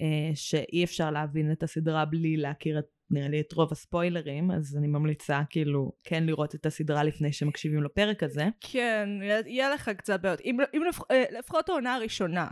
אה, 0.00 0.30
שאי 0.34 0.84
אפשר 0.84 1.10
להבין 1.10 1.52
את 1.52 1.62
הסדרה 1.62 2.04
בלי 2.04 2.36
להכיר 2.36 2.78
את 2.78 2.86
נראה 3.10 3.28
לי 3.28 3.40
את 3.40 3.52
רוב 3.52 3.72
הספוילרים, 3.72 4.50
אז 4.50 4.76
אני 4.76 4.86
ממליצה 4.86 5.42
כאילו 5.50 5.92
כן 6.04 6.24
לראות 6.24 6.54
את 6.54 6.66
הסדרה 6.66 7.04
לפני 7.04 7.32
שמקשיבים 7.32 7.82
לפרק 7.82 8.22
הזה. 8.22 8.48
כן, 8.60 9.08
יהיה 9.46 9.70
לך 9.70 9.88
קצת 9.88 10.20
בעיות. 10.20 10.40
אם, 10.40 10.56
אם 10.74 10.82
לפח, 10.88 11.02
אה, 11.10 11.24
לפחות 11.38 11.68
העונה 11.68 11.94
הראשונה. 11.94 12.48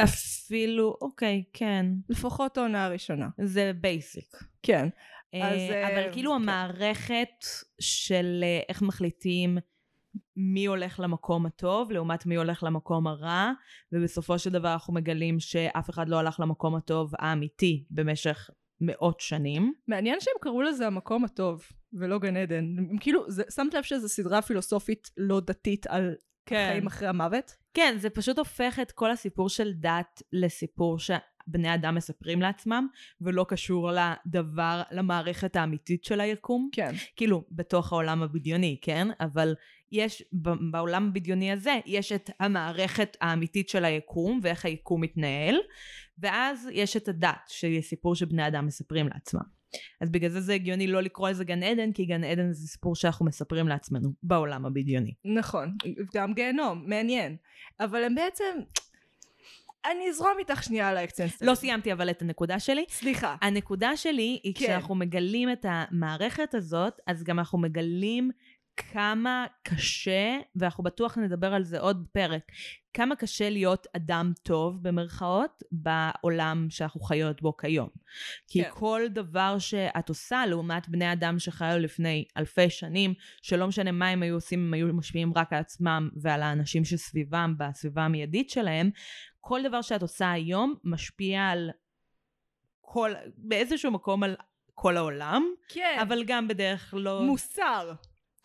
אפילו, 0.00 0.96
אוקיי, 1.00 1.44
כן. 1.52 1.86
לפחות 2.08 2.58
העונה 2.58 2.84
הראשונה. 2.84 3.28
זה 3.38 3.72
בייסיק. 3.80 4.36
כן. 4.62 4.88
אה, 5.34 5.48
אז, 5.48 5.60
אבל 5.92 6.12
כאילו 6.12 6.30
כן. 6.30 6.36
המערכת 6.36 7.44
של 7.80 8.40
אה, 8.42 8.60
איך 8.68 8.82
מחליטים 8.82 9.58
מי 10.36 10.66
הולך 10.66 11.00
למקום 11.00 11.46
הטוב 11.46 11.92
לעומת 11.92 12.26
מי 12.26 12.34
הולך 12.34 12.62
למקום 12.62 13.06
הרע, 13.06 13.52
ובסופו 13.92 14.38
של 14.38 14.50
דבר 14.50 14.72
אנחנו 14.72 14.94
מגלים 14.94 15.40
שאף 15.40 15.90
אחד 15.90 16.08
לא 16.08 16.18
הלך 16.18 16.40
למקום 16.40 16.74
הטוב 16.74 17.12
האמיתי 17.18 17.84
במשך 17.90 18.50
מאות 18.86 19.20
שנים. 19.20 19.72
מעניין 19.88 20.20
שהם 20.20 20.34
קראו 20.40 20.62
לזה 20.62 20.86
המקום 20.86 21.24
הטוב, 21.24 21.64
ולא 21.92 22.18
גן 22.18 22.36
עדן. 22.36 22.74
הם 22.78 22.98
כאילו, 22.98 23.30
זה, 23.30 23.42
שמת 23.54 23.74
לב 23.74 23.82
שזו 23.82 24.08
סדרה 24.08 24.42
פילוסופית 24.42 25.10
לא 25.16 25.40
דתית 25.40 25.86
על 25.86 26.14
כן. 26.46 26.68
חיים 26.70 26.86
אחרי 26.86 27.08
המוות? 27.08 27.56
כן, 27.74 27.94
זה 27.98 28.10
פשוט 28.10 28.38
הופך 28.38 28.78
את 28.82 28.92
כל 28.92 29.10
הסיפור 29.10 29.48
של 29.48 29.72
דת 29.72 30.22
לסיפור 30.32 30.98
שבני 31.48 31.74
אדם 31.74 31.94
מספרים 31.94 32.42
לעצמם, 32.42 32.86
ולא 33.20 33.46
קשור 33.48 33.90
לדבר, 33.92 34.82
למערכת 34.90 35.56
האמיתית 35.56 36.04
של 36.04 36.20
היקום. 36.20 36.68
כן. 36.72 36.92
כאילו, 37.16 37.44
בתוך 37.50 37.92
העולם 37.92 38.22
הבדיוני, 38.22 38.78
כן? 38.82 39.08
אבל 39.20 39.54
יש, 39.92 40.22
בעולם 40.70 41.08
הבדיוני 41.08 41.52
הזה, 41.52 41.78
יש 41.86 42.12
את 42.12 42.30
המערכת 42.40 43.16
האמיתית 43.20 43.68
של 43.68 43.84
היקום, 43.84 44.40
ואיך 44.42 44.64
היקום 44.64 45.00
מתנהל, 45.00 45.56
ואז 46.18 46.68
יש 46.72 46.96
את 46.96 47.08
הדת, 47.08 47.48
שהיא 47.48 47.82
סיפור 47.82 48.14
שבני 48.14 48.46
אדם 48.46 48.66
מספרים 48.66 49.08
לעצמם. 49.08 49.54
אז 50.00 50.10
בגלל 50.10 50.30
זה 50.30 50.40
זה 50.40 50.54
הגיוני 50.54 50.86
לא 50.86 51.00
לקרוא 51.00 51.28
לזה 51.28 51.44
גן 51.44 51.62
עדן, 51.62 51.92
כי 51.92 52.04
גן 52.04 52.24
עדן 52.24 52.52
זה 52.52 52.68
סיפור 52.68 52.94
שאנחנו 52.94 53.26
מספרים 53.26 53.68
לעצמנו 53.68 54.12
בעולם 54.22 54.66
הבדיוני. 54.66 55.14
נכון, 55.24 55.76
גם 56.14 56.34
גיהנום, 56.34 56.84
מעניין. 56.86 57.36
אבל 57.80 58.04
הם 58.04 58.14
בעצם... 58.14 58.44
אני 59.90 60.08
אזרום 60.08 60.32
איתך 60.38 60.62
שנייה 60.62 60.88
על 60.88 60.96
ה 60.96 61.00
existence. 61.00 61.46
לא 61.46 61.54
סיימתי 61.54 61.92
אבל 61.92 62.10
את 62.10 62.22
הנקודה 62.22 62.60
שלי. 62.60 62.84
סליחה. 62.88 63.36
הנקודה 63.42 63.96
שלי 63.96 64.40
היא 64.42 64.54
כן. 64.54 64.64
כשאנחנו 64.64 64.94
מגלים 64.94 65.52
את 65.52 65.66
המערכת 65.68 66.54
הזאת, 66.54 67.00
אז 67.06 67.24
גם 67.24 67.38
אנחנו 67.38 67.58
מגלים 67.58 68.30
כמה 68.76 69.46
קשה, 69.62 70.38
ואנחנו 70.56 70.84
בטוח 70.84 71.18
נדבר 71.18 71.54
על 71.54 71.64
זה 71.64 71.80
עוד 71.80 72.06
פרק, 72.12 72.42
כמה 72.94 73.16
קשה 73.16 73.50
להיות 73.50 73.86
אדם 73.96 74.32
טוב 74.42 74.82
במרכאות 74.82 75.62
בעולם 75.72 76.66
שאנחנו 76.70 77.00
חיות 77.00 77.42
בו 77.42 77.56
כיום. 77.56 77.88
כי 78.48 78.64
כן. 78.64 78.70
כל 78.72 79.02
דבר 79.10 79.58
שאת 79.58 80.08
עושה 80.08 80.46
לעומת 80.46 80.88
בני 80.88 81.12
אדם 81.12 81.38
שחיו 81.38 81.78
לפני 81.78 82.24
אלפי 82.36 82.70
שנים, 82.70 83.14
שלא 83.42 83.66
משנה 83.66 83.92
מה 83.92 84.08
הם 84.08 84.22
היו 84.22 84.34
עושים, 84.34 84.66
הם 84.66 84.74
היו 84.74 84.94
משפיעים 84.94 85.32
רק 85.36 85.52
על 85.52 85.58
עצמם 85.58 86.10
ועל 86.16 86.42
האנשים 86.42 86.84
שסביבם, 86.84 87.54
בסביבה 87.58 88.02
המיידית 88.02 88.50
שלהם, 88.50 88.90
כל 89.40 89.60
דבר 89.62 89.82
שאת 89.82 90.02
עושה 90.02 90.32
היום 90.32 90.74
משפיע 90.84 91.48
על 91.48 91.70
כל, 92.80 93.12
באיזשהו 93.36 93.90
מקום 93.90 94.22
על 94.22 94.36
כל 94.74 94.96
העולם, 94.96 95.44
כן. 95.68 95.98
אבל 96.02 96.24
גם 96.26 96.48
בדרך 96.48 96.94
לא... 96.96 97.22
מוסר. 97.22 97.92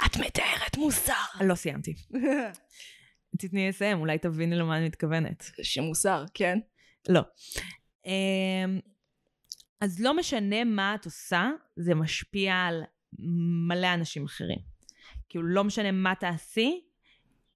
את 0.06 0.18
מתארת 0.18 0.78
מוסר. 0.78 1.14
לא 1.42 1.56
סיימתי. 1.56 1.96
תתני 3.40 3.70
לסיים, 3.70 4.00
אולי 4.00 4.18
תביני 4.18 4.56
למה 4.56 4.78
אני 4.78 4.86
מתכוונת. 4.86 5.52
שמוסר, 5.62 6.26
כן? 6.34 6.60
לא. 7.10 7.22
אמ, 8.06 8.80
אז 9.82 10.00
לא 10.00 10.18
משנה 10.18 10.64
מה 10.64 10.96
את 10.96 11.06
עושה, 11.06 11.50
זה 11.76 11.96
משפיע 11.96 12.56
על 12.56 12.84
מלא 13.68 13.94
אנשים 13.94 14.26
אחרים. 14.26 14.60
כאילו, 15.30 15.46
לא 15.46 15.64
משנה 15.64 15.92
מה 15.92 16.16
תעשי, 16.16 16.82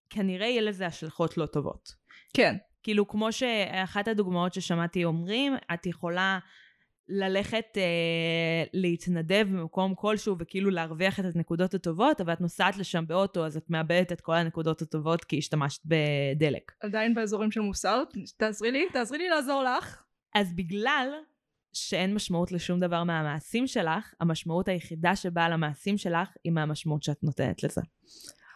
כנראה 0.09 0.47
יהיה 0.47 0.61
לזה 0.61 0.85
השלכות 0.85 1.37
לא 1.37 1.45
טובות. 1.45 1.95
כן. 2.33 2.55
כאילו, 2.83 3.07
כמו 3.07 3.31
שאחת 3.31 4.07
הדוגמאות 4.07 4.53
ששמעתי 4.53 5.05
אומרים, 5.05 5.55
את 5.73 5.85
יכולה 5.85 6.39
ללכת 7.09 7.65
אה, 7.77 8.63
להתנדב 8.73 9.47
במקום 9.49 9.95
כלשהו 9.95 10.35
וכאילו 10.39 10.69
להרוויח 10.69 11.19
את 11.19 11.25
הנקודות 11.35 11.73
הטובות, 11.73 12.21
אבל 12.21 12.33
את 12.33 12.41
נוסעת 12.41 12.77
לשם 12.77 13.03
באוטו, 13.07 13.45
אז 13.45 13.57
את 13.57 13.69
מאבדת 13.69 14.11
את 14.11 14.21
כל 14.21 14.33
הנקודות 14.33 14.81
הטובות 14.81 15.23
כי 15.23 15.37
השתמשת 15.37 15.81
בדלק. 15.85 16.71
עדיין 16.79 17.13
באזורים 17.13 17.51
של 17.51 17.59
מוסר? 17.59 18.03
תעזרי 18.37 18.71
לי, 18.71 18.85
תעזרי 18.93 19.17
לי 19.17 19.29
לעזור 19.29 19.63
לך. 19.63 20.03
אז 20.35 20.53
בגלל 20.55 21.09
שאין 21.73 22.13
משמעות 22.13 22.51
לשום 22.51 22.79
דבר 22.79 23.03
מהמעשים 23.03 23.67
שלך, 23.67 24.13
המשמעות 24.19 24.67
היחידה 24.67 25.15
שבאה 25.15 25.49
למעשים 25.49 25.97
שלך 25.97 26.29
היא 26.43 26.51
מהמשמעות 26.51 27.03
שאת 27.03 27.23
נותנת 27.23 27.63
לזה. 27.63 27.81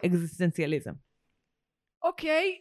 אקזיסטנציאליזם. 0.05 0.93
אוקיי, 2.03 2.57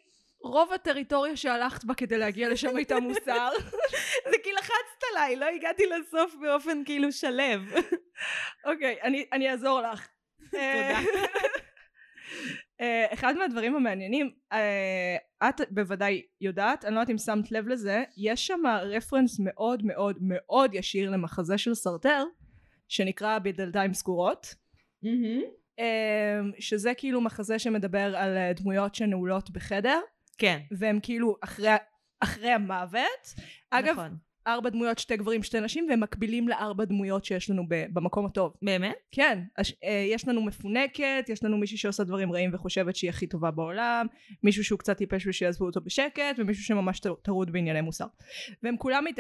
רוב 0.49 0.73
הטריטוריה 0.73 1.37
שהלכת 1.37 1.85
בה 1.85 1.95
כדי 1.95 2.19
להגיע 2.19 2.49
לשם 2.49 2.77
הייתה 2.77 3.01
מוסר. 3.01 3.51
זה 4.31 4.37
כי 4.43 4.53
לחצת 4.53 5.05
עליי, 5.13 5.37
לא 5.37 5.47
הגעתי 5.47 5.83
לסוף 5.87 6.35
באופן 6.41 6.85
כאילו 6.85 7.13
שלב. 7.13 7.61
אוקיי, 8.71 8.97
אני 9.33 9.51
אעזור 9.51 9.81
לך. 9.81 10.09
תודה. 10.51 11.01
Uh, 12.81 13.15
אחד 13.15 13.35
מהדברים 13.37 13.77
המעניינים, 13.77 14.31
uh, 14.53 14.57
את 15.49 15.61
בוודאי 15.71 16.23
יודעת, 16.41 16.85
אני 16.85 16.95
לא 16.95 17.01
יודעת 17.01 17.11
אם 17.11 17.19
שמת 17.19 17.53
לב 17.53 17.69
לזה, 17.69 18.05
יש 18.17 18.47
שם 18.47 18.61
רפרנס 18.83 19.41
מאוד 19.41 19.83
מאוד 19.85 20.17
מאוד 20.21 20.75
ישיר 20.75 21.11
למחזה 21.11 21.59
של 21.59 21.75
סרטר, 21.75 22.25
שנקרא 22.89 23.39
בדלתיים 23.39 23.95
סגורות. 23.95 24.55
Mm-hmm. 25.05 25.43
Uh, 25.81 25.83
שזה 26.59 26.93
כאילו 26.97 27.21
מחזה 27.21 27.59
שמדבר 27.59 28.17
על 28.17 28.39
דמויות 28.53 28.95
שנעולות 28.95 29.51
בחדר. 29.51 30.01
כן. 30.38 30.61
והם 30.79 30.99
כאילו 31.03 31.37
אחרי, 31.40 31.68
אחרי 32.20 32.51
המוות. 32.51 33.35
אגב, 33.70 33.92
נכון. 33.92 34.16
ארבע 34.46 34.70
דמויות, 34.70 34.99
שתי 34.99 35.16
גברים, 35.16 35.42
שתי 35.42 35.61
נשים, 35.61 35.87
והם 35.88 36.01
מקבילים 36.01 36.49
לארבע 36.49 36.85
דמויות 36.85 37.25
שיש 37.25 37.51
לנו 37.51 37.62
במקום 37.68 38.27
הטוב. 38.27 38.53
באמת? 38.62 38.94
כן. 39.12 39.42
אה, 39.59 40.05
יש 40.12 40.29
לנו 40.29 40.42
מפונקת, 40.42 41.25
יש 41.29 41.44
לנו 41.44 41.57
מישהי 41.59 41.77
שעושה 41.77 42.05
דברים 42.05 42.33
רעים 42.33 42.51
וחושבת 42.55 42.96
שהיא 42.96 43.11
הכי 43.11 43.27
טובה 43.27 43.51
בעולם, 43.51 44.07
מישהו 44.42 44.64
שהוא 44.64 44.79
קצת 44.79 44.96
טיפש 44.96 45.27
ושיעזבו 45.27 45.66
אותו 45.66 45.81
בשקט, 45.81 46.37
ומישהו 46.38 46.64
שממש 46.64 47.01
טרוד 47.22 47.53
בענייני 47.53 47.81
מוסר. 47.81 48.07
והם 48.62 48.77
כולם, 48.77 49.05
מת... 49.05 49.18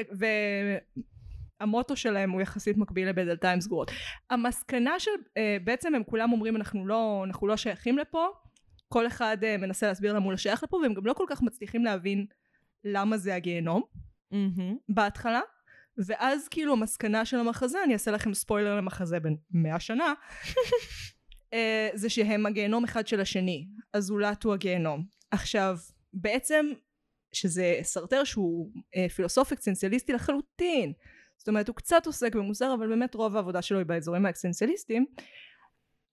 והמוטו 1.60 1.96
שלהם 1.96 2.30
הוא 2.30 2.40
יחסית 2.40 2.76
מקביל 2.76 3.08
לבדלתיים 3.08 3.60
סגורות. 3.60 3.90
המסקנה 4.30 5.00
של, 5.00 5.10
אה, 5.36 5.56
בעצם 5.64 5.94
הם 5.94 6.04
כולם 6.04 6.32
אומרים 6.32 6.56
אנחנו 6.56 6.86
לא, 6.86 7.22
אנחנו 7.26 7.46
לא 7.46 7.56
שייכים 7.56 7.98
לפה, 7.98 8.26
כל 8.88 9.06
אחד 9.06 9.36
uh, 9.40 9.60
מנסה 9.60 9.86
להסביר 9.86 10.12
למה 10.12 10.24
הוא 10.24 10.32
לא 10.32 10.36
שייך 10.36 10.62
לפה 10.62 10.76
והם 10.76 10.94
גם 10.94 11.06
לא 11.06 11.12
כל 11.12 11.24
כך 11.28 11.42
מצליחים 11.42 11.84
להבין 11.84 12.26
למה 12.84 13.18
זה 13.18 13.34
הגיהנום. 13.34 13.82
mm-hmm. 14.32 14.74
בהתחלה 14.88 15.40
ואז 16.06 16.48
כאילו 16.48 16.72
המסקנה 16.72 17.24
של 17.24 17.36
המחזה 17.36 17.78
אני 17.84 17.92
אעשה 17.92 18.10
לכם 18.10 18.34
ספוילר 18.34 18.76
למחזה 18.76 19.20
בין 19.20 19.36
מאה 19.50 19.80
שנה 19.80 20.14
uh, 21.54 21.56
זה 22.00 22.10
שהם 22.10 22.46
הגיהנום 22.46 22.84
אחד 22.84 23.06
של 23.06 23.20
השני 23.20 23.66
הזולת 23.94 24.42
הוא 24.42 24.54
הגיהנום. 24.54 25.04
עכשיו 25.30 25.76
בעצם 26.12 26.66
שזה 27.32 27.78
סרטר 27.82 28.24
שהוא 28.24 28.72
uh, 28.74 29.12
פילוסוף 29.12 29.52
אקסנציאליסטי 29.52 30.12
לחלוטין. 30.12 30.92
זאת 31.36 31.48
אומרת 31.48 31.68
הוא 31.68 31.76
קצת 31.76 32.06
עוסק 32.06 32.36
במוסר 32.36 32.74
אבל 32.74 32.88
באמת 32.88 33.14
רוב 33.14 33.36
העבודה 33.36 33.62
שלו 33.62 33.78
היא 33.78 33.86
באזורים 33.86 34.26
האקסנציאליסטיים 34.26 35.06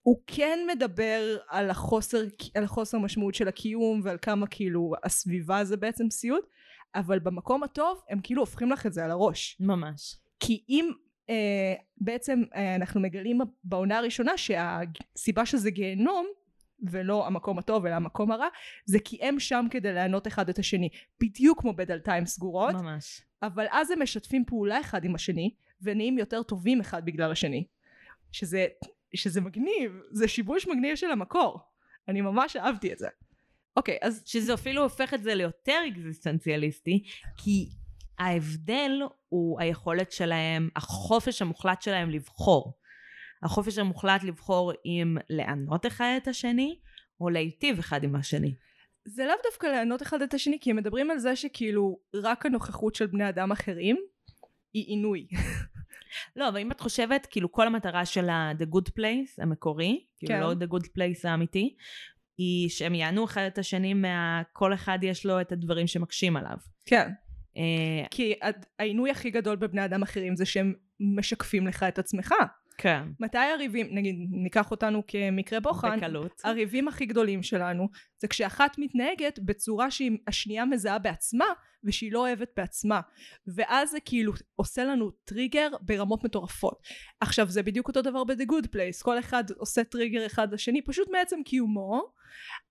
הוא 0.04 0.20
כן 0.28 0.60
מדבר 0.68 1.38
על 1.50 1.70
החוסר, 1.70 2.24
על 2.56 2.64
החוסר 2.64 2.98
משמעות 2.98 3.36
של 3.36 3.48
הקיום 3.48 4.02
ועל 4.04 4.18
כמה 4.22 4.48
כאילו 4.48 4.94
הסביבה 5.04 5.64
זה 5.64 5.78
בעצם 5.78 6.10
סיוט 6.10 6.46
אבל 6.96 7.20
במקום 7.20 7.64
הטוב 7.64 8.02
הם 8.10 8.20
כאילו 8.24 8.42
הופכים 8.42 8.72
לך 8.72 8.86
את 8.86 8.94
זה 8.94 9.06
על 9.06 9.12
הראש. 9.12 9.58
ממש. 9.60 10.16
כי 10.40 10.64
אם 10.70 10.92
אה, 11.30 11.74
בעצם 11.98 12.44
אה, 12.56 12.76
אנחנו 12.76 13.02
מגלים 13.02 13.40
בעונה 13.64 13.98
הראשונה 13.98 14.32
שהסיבה 14.38 15.46
שזה 15.46 15.72
גיהנום 15.72 16.28
ולא 16.84 17.28
המקום 17.28 17.60
הטוב 17.60 17.86
אלא 17.86 17.96
המקום 17.96 18.32
הרע 18.32 18.48
זה 18.86 18.98
כי 19.00 19.18
הם 19.22 19.40
שם 19.40 19.66
כדי 19.72 19.94
לענות 19.94 20.28
אחד 20.28 20.50
את 20.50 20.60
השני. 20.60 20.90
בדיוק 21.22 21.62
כמו 21.62 21.74
בדלתיים 21.74 22.26
סגורות 22.26 22.74
ממש. 22.74 23.22
אבל 23.42 23.66
אז 23.72 23.92
הם 23.92 24.02
משתפים 24.02 24.46
פעולה 24.46 24.82
אחד 24.82 25.06
עם 25.06 25.16
השני 25.16 25.54
ונהיים 25.82 26.18
יותר 26.18 26.44
טובים 26.44 26.80
אחד 26.80 27.06
בגלל 27.06 27.32
השני. 27.32 27.68
שזה 28.32 28.68
שזה 29.16 29.42
מגניב, 29.42 30.00
זה 30.12 30.28
שיבוש 30.28 30.68
מגניב 30.68 30.96
של 30.96 31.12
המקור. 31.12 31.60
אני 32.08 32.22
ממש 32.22 32.56
אהבתי 32.56 32.94
את 32.94 32.98
זה. 32.98 33.08
אוקיי, 33.78 33.98
אז... 34.02 34.24
שזה 34.26 34.54
אפילו 34.54 34.84
הופך 34.84 35.14
את 35.14 35.24
זה 35.24 35.36
ליותר 35.36 35.80
אקזיסטנציאליסטי, 35.88 37.04
כי 37.38 37.70
ההבדל 38.20 38.92
הוא 39.30 39.62
היכולת 39.62 40.12
שלהם, 40.12 40.70
החופש 40.76 41.42
המוחלט 41.42 41.82
שלהם 41.82 42.10
לבחור. 42.10 42.78
החופש 43.44 43.78
המוחלט 43.78 44.24
לבחור 44.24 44.72
אם 44.86 45.18
לענות 45.30 45.86
אחד 45.86 46.14
את 46.18 46.28
השני, 46.28 46.80
או 47.22 47.30
להיטיב 47.30 47.80
אחד 47.80 48.04
עם 48.04 48.16
השני. 48.16 48.56
זה 49.06 49.26
לאו 49.26 49.36
דווקא 49.44 49.68
לענות 49.68 50.02
אחד 50.02 50.22
את 50.22 50.34
השני, 50.34 50.58
כי 50.62 50.72
הם 50.72 50.76
מדברים 50.76 51.12
על 51.12 51.20
זה 51.20 51.36
שכאילו 51.36 52.00
רק 52.14 52.46
הנוכחות 52.46 52.96
של 52.96 53.06
בני 53.06 53.30
אדם 53.30 53.52
אחרים 53.52 53.98
היא 54.74 54.86
עינוי. 54.88 55.28
לא, 56.36 56.50
אבל 56.50 56.58
אם 56.58 56.72
את 56.72 56.80
חושבת, 56.80 57.28
כאילו 57.32 57.52
כל 57.52 57.68
המטרה 57.68 58.06
של 58.06 58.30
ה-The 58.30 58.76
Good 58.76 58.90
Place 59.00 59.44
המקורי, 59.44 60.06
כאילו 60.18 60.34
כן. 60.34 60.42
לא 60.42 60.52
The 60.52 60.70
Good 60.74 60.86
Place 60.86 61.30
האמיתי, 61.30 61.76
היא 62.38 62.70
שהם 62.70 62.96
יענו 62.96 63.26
אחד 63.26 63.42
את 63.42 63.58
השני 63.58 63.94
מה... 63.94 64.42
כל 64.54 64.74
אחד 64.74 65.00
יש 65.02 65.26
לו 65.26 65.42
את 65.42 65.52
הדברים 65.52 65.88
שמקשים 65.88 66.38
עליו. 66.38 66.58
כן. 66.86 67.10
אה, 67.58 68.06
כי 68.12 68.34
העינוי 68.80 69.12
הכי 69.12 69.30
גדול 69.30 69.56
בבני 69.56 69.86
אדם 69.86 70.02
אחרים 70.02 70.36
זה 70.36 70.46
שהם 70.46 70.74
משקפים 71.00 71.68
לך 71.68 71.84
את 71.84 72.00
עצמך. 72.00 72.34
כן. 72.78 73.04
מתי 73.20 73.38
הריבים, 73.38 73.88
נגיד, 73.92 74.16
ניקח 74.32 74.72
אותנו 74.72 75.04
כמקרה 75.08 75.60
בוחן, 75.60 75.98
בקלות. 75.98 76.42
הריבים 76.44 76.88
הכי 76.88 77.06
גדולים 77.06 77.44
שלנו 77.44 77.90
זה 78.18 78.28
כשאחת 78.28 78.76
מתנהגת 78.78 79.40
בצורה 79.40 79.92
שהשנייה 79.92 80.66
מזהה 80.66 81.00
בעצמה 81.00 81.46
ושהיא 81.84 82.12
לא 82.12 82.20
אוהבת 82.20 82.50
בעצמה. 82.58 83.02
ואז 83.48 83.92
זה 83.92 83.98
כאילו 84.06 84.34
עושה 84.56 84.84
לנו 84.84 85.12
טריגר 85.12 85.68
ברמות 85.82 86.24
מטורפות. 86.24 86.82
עכשיו 87.20 87.50
זה 87.50 87.64
בדיוק 87.64 87.88
אותו 87.88 88.02
דבר 88.02 88.24
ב-The 88.24 88.46
Good 88.52 88.68
Place. 88.68 89.04
כל 89.04 89.20
אחד 89.20 89.44
עושה 89.58 89.84
טריגר 89.84 90.26
אחד 90.26 90.54
לשני 90.54 90.82
פשוט 90.82 91.10
מעצם 91.10 91.40
קיומו 91.46 92.14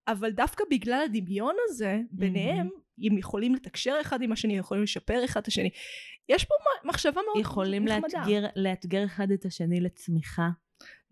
אבל 0.09 0.31
דווקא 0.31 0.64
בגלל 0.70 1.03
הדמיון 1.05 1.55
הזה 1.68 2.01
ביניהם 2.11 2.68
הם 2.98 3.18
יכולים 3.18 3.55
לתקשר 3.55 3.94
אחד 4.01 4.22
עם 4.22 4.33
השני 4.33 4.59
יכולים 4.59 4.83
לשפר 4.83 5.25
אחד 5.25 5.40
את 5.40 5.46
השני. 5.46 5.70
יש 6.29 6.44
פה 6.44 6.55
מחשבה 6.85 7.20
מאוד 7.27 7.40
יכולים 7.40 7.85
נחמדה. 7.85 8.18
לאתגר, 8.18 8.46
לאתגר 8.57 9.05
אחד 9.05 9.31
את 9.31 9.44
השני 9.44 9.81
לצמיחה, 9.81 10.48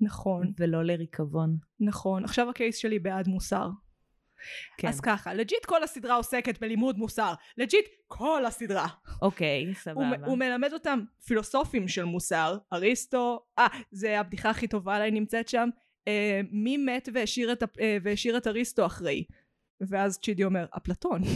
נכון. 0.00 0.52
ולא 0.58 0.84
לריקבון. 0.84 1.56
נכון. 1.80 2.24
עכשיו 2.24 2.50
ה 2.50 2.55
case 2.55 2.76
שלי 2.76 2.98
בעד 2.98 3.28
מוסר 3.28 3.68
כן. 4.76 4.88
אז 4.88 5.00
ככה, 5.00 5.34
legit 5.34 5.64
כל 5.66 5.82
הסדרה 5.82 6.14
עוסקת 6.14 6.60
בלימוד 6.60 6.98
מוסר. 6.98 7.34
legit 7.58 7.88
כל 8.08 8.44
הסדרה. 8.46 8.86
אוקיי, 9.22 9.66
הוא, 9.66 9.74
סבבה. 9.74 10.26
הוא 10.26 10.38
מלמד 10.38 10.72
אותם 10.72 11.00
פילוסופים 11.26 11.88
של 11.88 12.04
מוסר, 12.04 12.58
אריסטו, 12.72 13.44
אה, 13.58 13.66
זה 13.90 14.20
הבדיחה 14.20 14.50
הכי 14.50 14.68
טובה 14.68 14.96
עליי 14.96 15.10
נמצאת 15.10 15.48
שם, 15.48 15.68
אה, 16.08 16.40
מי 16.50 16.76
מת 16.76 17.08
והשאיר 17.14 17.52
את, 17.52 17.62
אה, 17.80 17.96
והשאיר 18.02 18.36
את 18.36 18.46
אריסטו 18.46 18.86
אחראי? 18.86 19.24
ואז 19.80 20.18
צ'ידי 20.18 20.44
אומר, 20.44 20.66
אפלטון. 20.76 21.22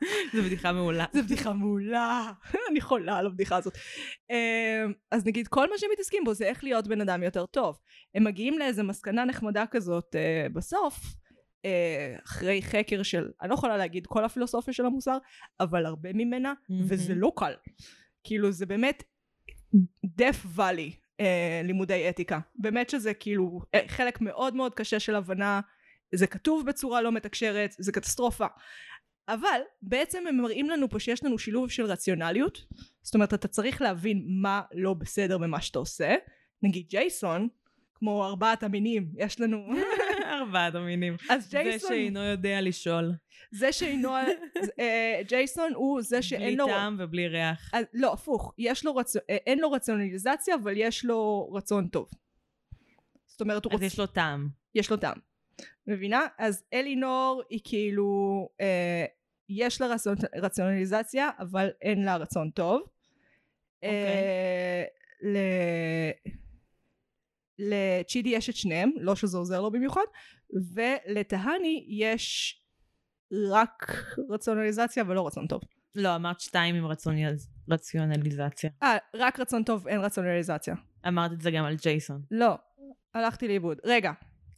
זו 0.34 0.42
בדיחה 0.42 0.72
מעולה. 0.72 1.04
זו 1.12 1.22
בדיחה 1.22 1.52
מעולה, 1.52 2.32
אני 2.70 2.80
חולה 2.80 3.18
על 3.18 3.26
הבדיחה 3.26 3.56
הזאת. 3.56 3.78
אה, 4.30 4.84
אז 5.10 5.26
נגיד 5.26 5.48
כל 5.48 5.70
מה 5.70 5.78
שהם 5.78 5.90
מתעסקים 5.92 6.24
בו 6.24 6.34
זה 6.34 6.44
איך 6.44 6.64
להיות 6.64 6.88
בן 6.88 7.00
אדם 7.00 7.22
יותר 7.22 7.46
טוב. 7.46 7.78
הם 8.14 8.24
מגיעים 8.24 8.58
לאיזה 8.58 8.82
מסקנה 8.82 9.24
נחמדה 9.24 9.64
כזאת 9.70 10.16
אה, 10.16 10.46
בסוף, 10.52 10.94
אה, 11.64 12.16
אחרי 12.24 12.62
חקר 12.62 13.02
של, 13.02 13.28
אני 13.42 13.48
לא 13.48 13.54
יכולה 13.54 13.76
להגיד 13.76 14.06
כל 14.06 14.24
הפילוסופיה 14.24 14.74
של 14.74 14.86
המוסר, 14.86 15.18
אבל 15.60 15.86
הרבה 15.86 16.12
ממנה. 16.14 16.52
וזה 16.88 17.14
לא 17.14 17.32
קל. 17.36 17.52
כאילו 18.24 18.52
זה 18.52 18.66
באמת 18.66 19.02
דף 20.04 20.46
ואלי 20.54 20.92
אה, 21.20 21.60
לימודי 21.64 22.08
אתיקה. 22.08 22.38
באמת 22.54 22.90
שזה 22.90 23.14
כאילו 23.14 23.60
חלק 23.88 24.20
מאוד 24.20 24.54
מאוד 24.54 24.74
קשה 24.74 25.00
של 25.00 25.14
הבנה, 25.14 25.60
זה 26.14 26.26
כתוב 26.26 26.66
בצורה 26.66 27.02
לא 27.02 27.12
מתקשרת, 27.12 27.74
זה 27.78 27.92
קטסטרופה. 27.92 28.46
אבל 29.34 29.60
בעצם 29.82 30.26
הם 30.28 30.36
מראים 30.36 30.70
לנו 30.70 30.88
פה 30.88 30.98
שיש 30.98 31.24
לנו 31.24 31.38
שילוב 31.38 31.70
של 31.70 31.84
רציונליות, 31.84 32.64
זאת 33.02 33.14
אומרת 33.14 33.34
אתה 33.34 33.48
צריך 33.48 33.82
להבין 33.82 34.24
מה 34.26 34.62
לא 34.74 34.94
בסדר 34.94 35.38
במה 35.38 35.60
שאתה 35.60 35.78
עושה, 35.78 36.14
נגיד 36.62 36.86
ג'ייסון, 36.88 37.48
כמו 37.94 38.24
ארבעת 38.24 38.62
המינים, 38.62 39.12
יש 39.16 39.40
לנו, 39.40 39.66
ארבעת 40.40 40.74
המינים. 40.74 41.16
אז 41.30 41.50
זה 41.50 41.62
ג'ייסון, 41.62 41.90
שאינו 41.90 42.20
יודע 42.20 42.60
לשאול. 42.60 43.12
זה 43.50 43.72
שאינו, 43.72 44.16
אה, 44.78 45.20
ג'ייסון 45.28 45.72
הוא 45.74 46.02
זה 46.02 46.22
שאין 46.22 46.42
בלי 46.42 46.56
לו, 46.56 46.66
טעם 46.66 46.96
ובלי 46.98 47.28
ריח. 47.28 47.70
אז, 47.72 47.84
לא 47.94 48.12
הפוך, 48.12 48.54
יש 48.58 48.84
לו 48.84 48.96
רצון, 48.96 49.22
אה, 49.30 49.36
אין 49.46 49.58
לו 49.58 49.70
רציונליזציה 49.70 50.54
אבל 50.54 50.72
יש 50.76 51.04
לו 51.04 51.50
רצון 51.52 51.88
טוב. 51.88 52.08
זאת 53.26 53.40
אומרת 53.40 53.64
הוא 53.64 53.72
אז 53.72 53.74
רוצה, 53.74 53.86
יש 53.86 53.98
לו 53.98 54.06
טעם. 54.06 54.48
יש 54.74 54.90
לו 54.90 54.96
טעם. 54.96 55.16
מבינה? 55.86 56.26
אז 56.38 56.64
אלינור 56.72 57.42
היא 57.50 57.60
כאילו, 57.64 58.48
אה, 58.60 59.04
יש 59.50 59.80
לה 59.80 59.86
רצון, 59.86 60.14
רציונליזציה, 60.36 61.30
אבל 61.38 61.68
אין 61.82 62.04
לה 62.04 62.16
רצון 62.16 62.50
טוב. 62.50 62.82
אה, 63.84 64.84
ל... 65.22 65.36
לצ'ידי 67.58 68.28
יש 68.28 68.50
את 68.50 68.56
שניהם, 68.56 68.90
לא 69.00 69.16
שזה 69.16 69.38
עוזר 69.38 69.60
לו 69.60 69.70
במיוחד, 69.70 70.04
ולטהני 70.74 71.86
יש 71.88 72.56
רק 73.50 73.92
רציונליזציה 74.30 75.04
ולא 75.06 75.26
רצון 75.26 75.46
טוב. 75.46 75.60
לא, 75.94 76.16
אמרת 76.16 76.40
שתיים 76.40 76.74
עם 76.74 76.86
רציונליזציה. 77.68 78.70
אה, 78.82 78.96
רק 79.14 79.40
רצון 79.40 79.64
טוב, 79.64 79.88
אין 79.88 80.00
רציונליזציה. 80.00 80.74
אמרת 81.08 81.32
את 81.32 81.40
זה 81.40 81.50
גם 81.50 81.64
על 81.64 81.76
ג'ייסון. 81.82 82.22
לא, 82.30 82.54
הלכתי 83.14 83.48
לאיבוד. 83.48 83.78
רגע, 83.84 84.12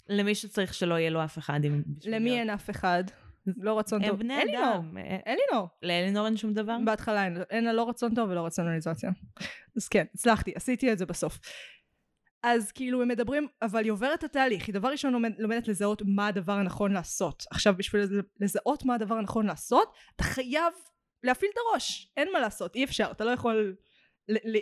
למי 0.09 0.35
שצריך 0.35 0.74
שלא 0.74 0.94
יהיה 0.94 1.11
לו 1.11 1.24
אף 1.24 1.38
אחד 1.38 1.64
עם... 1.64 1.83
למי 2.05 2.38
אין 2.40 2.50
אף 2.50 2.70
אחד? 2.70 3.05
לא 3.46 3.78
רצון 3.78 4.02
הם 4.05 4.11
טוב. 4.11 4.18
בני 4.18 4.42
אלינור. 4.42 4.64
אדם. 4.74 4.96
אלינור. 5.26 5.68
לאלינור 5.83 6.26
אין 6.26 6.37
שום 6.37 6.52
דבר? 6.55 6.76
בהתחלה 6.85 7.24
אין, 7.24 7.37
אין 7.50 7.64
לה 7.64 7.72
לא 7.72 7.88
רצון 7.88 8.14
טוב 8.14 8.31
ולא 8.31 8.46
רציונליזציה. 8.46 9.11
אז 9.76 9.88
כן, 9.88 10.05
הצלחתי, 10.14 10.52
עשיתי 10.55 10.92
את 10.92 10.98
זה 10.98 11.07
בסוף. 11.07 11.38
אז 12.42 12.72
כאילו 12.72 13.02
הם 13.02 13.09
מדברים, 13.09 13.46
אבל 13.62 13.85
היא 13.85 13.92
עוברת 13.92 14.18
את 14.18 14.24
התהליך, 14.24 14.66
היא 14.66 14.74
דבר 14.74 14.88
ראשון 14.88 15.12
לומד, 15.12 15.33
לומדת 15.38 15.68
לזהות 15.68 16.02
מה 16.07 16.26
הדבר 16.26 16.52
הנכון 16.52 16.92
לעשות. 16.92 17.44
עכשיו 17.50 17.74
בשביל 17.76 18.02
לז- 18.02 18.24
לזהות 18.40 18.85
מה 18.85 18.94
הדבר 18.94 19.14
הנכון 19.14 19.46
לעשות, 19.46 19.92
אתה 20.16 20.24
חייב 20.24 20.72
להפעיל 21.22 21.50
את 21.55 21.59
הראש, 21.72 22.12
אין 22.16 22.28
מה 22.33 22.40
לעשות, 22.40 22.76
אי 22.76 22.85
אפשר, 22.85 23.09
אתה 23.11 23.24
לא 23.24 23.31
יכול 23.31 23.76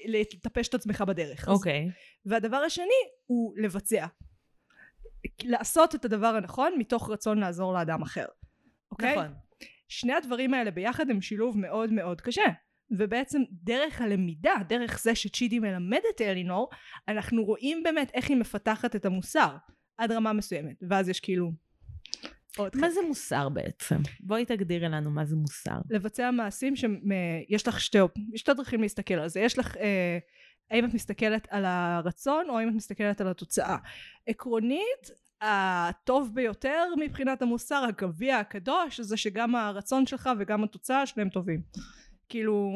לטפש 0.07 0.69
את 0.69 0.75
עצמך 0.75 1.01
בדרך. 1.07 1.49
אוקיי. 1.49 1.91
והדבר 2.27 2.57
השני 2.57 2.85
הוא 3.27 3.55
לבצע. 3.57 4.07
לעשות 5.43 5.95
את 5.95 6.05
הדבר 6.05 6.27
הנכון 6.27 6.73
מתוך 6.79 7.11
רצון 7.11 7.39
לעזור 7.39 7.73
לאדם 7.73 8.03
אחר. 8.03 8.25
אוקיי? 9.05 9.17
נכון. 9.17 9.35
שני 9.89 10.13
הדברים 10.13 10.55
האלה 10.55 10.71
ביחד 10.71 11.11
הם 11.11 11.21
שילוב 11.21 11.59
מאוד 11.59 11.93
מאוד 11.93 12.21
קשה. 12.21 12.45
ובעצם 12.91 13.43
דרך 13.53 14.01
הלמידה, 14.01 14.55
דרך 14.69 15.01
זה 15.03 15.15
שצ'ידי 15.15 15.59
מלמד 15.59 16.01
את 16.15 16.21
אלינור, 16.21 16.69
אנחנו 17.09 17.45
רואים 17.45 17.83
באמת 17.83 18.11
איך 18.15 18.29
היא 18.29 18.37
מפתחת 18.37 18.97
את 18.97 19.05
המוסר 19.05 19.57
עד 19.99 20.13
רמה 20.13 20.33
מסוימת. 20.33 20.77
ואז 20.89 21.09
יש 21.09 21.21
כאילו... 21.21 21.53
עוד 22.57 22.77
מה 22.77 22.87
חלק. 22.87 22.91
זה 22.91 23.01
מוסר 23.09 23.49
בעצם? 23.49 23.97
בואי 24.21 24.45
תגדירי 24.45 24.89
לנו 24.89 25.11
מה 25.11 25.25
זה 25.25 25.37
מוסר. 25.37 25.79
לבצע 25.91 26.31
מעשים 26.31 26.75
שיש 26.77 27.69
לך 27.69 27.81
שתי, 27.81 27.99
שתי 28.37 28.55
דרכים 28.55 28.83
להסתכל 28.83 29.15
על 29.15 29.29
זה. 29.29 29.41
יש 29.41 29.59
לך... 29.59 29.77
אה, 29.77 30.19
האם 30.71 30.85
את 30.85 30.95
מסתכלת 30.95 31.47
על 31.51 31.65
הרצון 31.65 32.51
או 32.51 32.59
האם 32.59 32.69
את 32.69 32.75
מסתכלת 32.75 33.21
על 33.21 33.29
התוצאה. 33.29 33.77
עקרונית, 34.27 35.11
הטוב 35.41 36.35
ביותר 36.35 36.85
מבחינת 36.99 37.43
המוסר, 37.43 37.85
הגביע 37.89 38.39
הקדוש, 38.39 39.01
זה 39.01 39.17
שגם 39.17 39.55
הרצון 39.55 40.07
שלך 40.07 40.31
וגם 40.39 40.65
התוצאה 40.65 41.07
שלהם 41.07 41.29
טובים. 41.29 41.63
כאילו, 42.29 42.71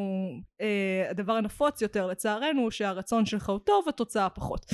אה, 0.61 1.07
הדבר 1.11 1.33
הנפוץ 1.33 1.83
יותר 1.83 2.07
לצערנו 2.07 2.61
הוא 2.61 2.71
שהרצון 2.71 3.27
שלך 3.27 3.49
הוא 3.49 3.59
טוב, 3.59 3.89
התוצאה 3.89 4.31
פחות. 4.31 4.67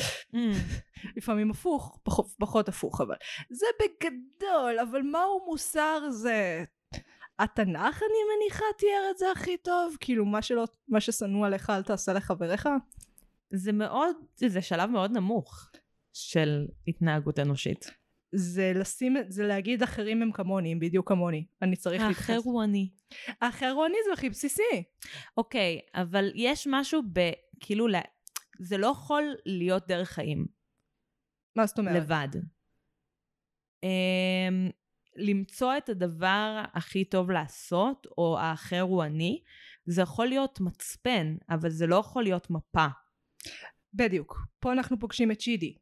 לפעמים 1.16 1.50
הפוך, 1.50 1.98
פחות, 2.02 2.26
פחות 2.38 2.68
הפוך 2.68 3.00
אבל. 3.00 3.14
זה 3.50 3.66
בגדול, 3.80 4.78
אבל 4.90 5.02
מהו 5.02 5.44
מוסר 5.46 6.10
זה... 6.10 6.64
התנ"ך 7.38 8.02
אני 8.02 8.18
מניחה 8.36 8.64
תיאר 8.78 9.10
את 9.10 9.18
זה 9.18 9.26
הכי 9.32 9.56
טוב? 9.56 9.96
כאילו 10.00 10.24
מה 10.24 10.42
שלא, 10.42 10.64
מה 10.88 11.00
ששנוא 11.00 11.46
עליך 11.46 11.70
אל 11.70 11.82
תעשה 11.82 12.12
לחבריך? 12.12 12.68
זה 13.50 13.72
מאוד, 13.72 14.16
זה 14.34 14.62
שלב 14.62 14.90
מאוד 14.90 15.10
נמוך 15.12 15.70
של 16.12 16.66
התנהגות 16.88 17.38
אנושית. 17.38 17.90
זה 18.34 18.72
לשים, 18.74 19.16
זה 19.28 19.46
להגיד 19.46 19.82
אחרים 19.82 20.22
הם 20.22 20.32
כמוני, 20.32 20.72
הם 20.72 20.78
בדיוק 20.78 21.08
כמוני. 21.08 21.46
אני 21.62 21.76
צריך 21.76 22.02
האחר 22.02 22.08
להתייחס. 22.08 22.44
הוא 22.44 22.64
אני. 22.64 22.90
האחר 23.40 23.70
הוא 23.70 23.86
אני 23.86 23.96
זה 24.06 24.12
הכי 24.12 24.30
בסיסי. 24.30 24.82
אוקיי, 25.36 25.80
אבל 25.94 26.32
יש 26.34 26.66
משהו 26.70 27.02
ב... 27.12 27.20
כאילו, 27.60 27.86
זה 28.60 28.78
לא 28.78 28.86
יכול 28.86 29.34
להיות 29.46 29.86
דרך 29.86 30.08
חיים. 30.10 30.46
מה 31.56 31.66
זאת 31.66 31.78
אומרת? 31.78 31.96
לבד. 31.96 32.28
Um, 33.84 34.72
למצוא 35.16 35.76
את 35.76 35.88
הדבר 35.88 36.62
הכי 36.72 37.04
טוב 37.04 37.30
לעשות, 37.30 38.06
או 38.18 38.38
האחר 38.38 38.80
הוא 38.80 39.04
אני, 39.04 39.42
זה 39.86 40.02
יכול 40.02 40.26
להיות 40.26 40.60
מצפן, 40.60 41.36
אבל 41.50 41.70
זה 41.70 41.86
לא 41.86 41.96
יכול 41.96 42.22
להיות 42.22 42.50
מפה. 42.50 42.86
בדיוק. 43.94 44.38
פה 44.60 44.72
אנחנו 44.72 44.98
פוגשים 44.98 45.30
את 45.30 45.38
צ'ידי. 45.38 45.76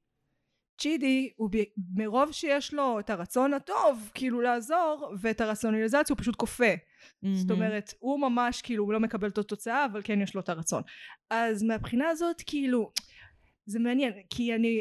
צ'ידי, 0.78 1.30
הוא 1.36 1.48
ב- 1.52 1.64
מרוב 1.94 2.32
שיש 2.32 2.74
לו 2.74 3.00
את 3.00 3.10
הרצון 3.10 3.54
הטוב, 3.54 4.10
כאילו 4.14 4.40
לעזור, 4.40 5.12
ואת 5.20 5.40
הרציונליזציה, 5.40 6.14
הוא 6.14 6.18
פשוט 6.18 6.36
כופה. 6.36 6.74
זאת 7.34 7.50
אומרת, 7.50 7.94
הוא 7.98 8.20
ממש 8.20 8.62
כאילו, 8.62 8.84
הוא 8.84 8.92
לא 8.92 9.00
מקבל 9.00 9.28
את 9.28 9.38
התוצאה, 9.38 9.84
אבל 9.84 10.00
כן 10.04 10.20
יש 10.20 10.34
לו 10.34 10.40
את 10.40 10.48
הרצון. 10.48 10.82
אז 11.30 11.62
מהבחינה 11.62 12.08
הזאת, 12.08 12.42
כאילו, 12.46 12.92
זה 13.66 13.78
מעניין, 13.78 14.12
כי 14.30 14.54
אני 14.54 14.80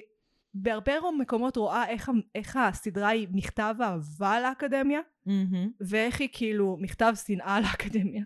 בהרבה 0.53 0.93
מקומות 1.19 1.57
רואה 1.57 1.89
איך, 1.89 2.11
איך 2.35 2.55
הסדרה 2.55 3.07
היא 3.07 3.27
מכתב 3.31 3.75
אהבה 3.81 4.41
לאקדמיה, 4.41 4.99
מהמם. 5.25 5.69
ואיך 5.81 6.21
היא 6.21 6.29
כאילו 6.31 6.77
מכתב 6.79 7.13
שנאה 7.25 7.59
לאקדמיה. 7.61 8.23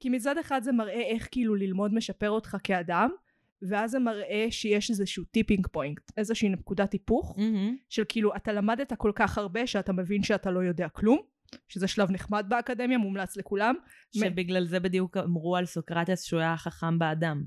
כי 0.00 0.08
מצד 0.08 0.38
אחד 0.38 0.62
זה 0.62 0.72
מראה 0.72 1.02
איך 1.02 1.28
כאילו 1.30 1.54
ללמוד 1.54 1.94
משפר 1.94 2.30
אותך 2.30 2.56
כאדם, 2.64 3.10
ואז 3.62 3.90
זה 3.90 3.98
מראה 3.98 4.46
שיש 4.50 4.90
איזשהו 4.90 5.24
tipping 5.24 5.66
point, 5.66 6.00
איזושהי 6.16 6.48
נקודת 6.48 6.92
היפוך, 6.92 7.38
מהמם. 7.38 7.76
של 7.88 8.02
כאילו 8.08 8.36
אתה 8.36 8.52
למדת 8.52 8.92
כל 8.92 9.12
כך 9.14 9.38
הרבה 9.38 9.66
שאתה 9.66 9.92
מבין 9.92 10.22
שאתה 10.22 10.50
לא 10.50 10.60
יודע 10.60 10.88
כלום, 10.88 11.18
שזה 11.68 11.88
שלב 11.88 12.10
נחמד 12.10 12.46
באקדמיה, 12.48 12.98
מומלץ 12.98 13.36
לכולם. 13.36 13.74
שבגלל 14.16 14.66
זה 14.66 14.80
בדיוק 14.80 15.16
אמרו 15.16 15.56
על 15.56 15.66
סוקרטס 15.66 16.22
שהוא 16.22 16.40
היה 16.40 16.52
החכם 16.52 16.98
באדם. 16.98 17.44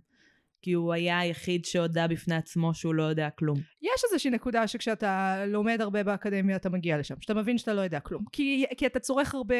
כי 0.62 0.74
הוא 0.74 0.93
היה 0.93 1.19
היחיד 1.19 1.65
שהודה 1.65 2.08
בפני 2.08 2.36
עצמו 2.36 2.74
שהוא 2.74 2.95
לא 2.95 3.04
יודע 3.04 3.30
כלום. 3.30 3.58
יש 3.82 4.04
איזושהי 4.04 4.32
נקודה 4.32 4.67
שכשאתה 4.67 5.43
לומד 5.48 5.82
הרבה 5.82 6.04
באקדמיה 6.04 6.56
אתה 6.56 6.69
מגיע 6.69 6.98
לשם, 6.98 7.15
שאתה 7.22 7.34
מבין 7.34 7.58
שאתה 7.58 7.74
לא 7.74 7.82
יודע 7.82 8.00
כלום. 8.00 8.26
כי, 8.32 8.65
כי 8.78 8.86
אתה 8.86 9.00
צורך 9.00 9.36
הרבה, 9.36 9.56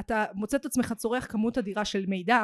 אתה 0.00 0.24
מוצא 0.34 0.56
את 0.56 0.66
עצמך 0.66 0.92
צורך 0.92 1.32
כמות 1.32 1.58
אדירה 1.58 1.84
של 1.84 2.06
מידע, 2.06 2.42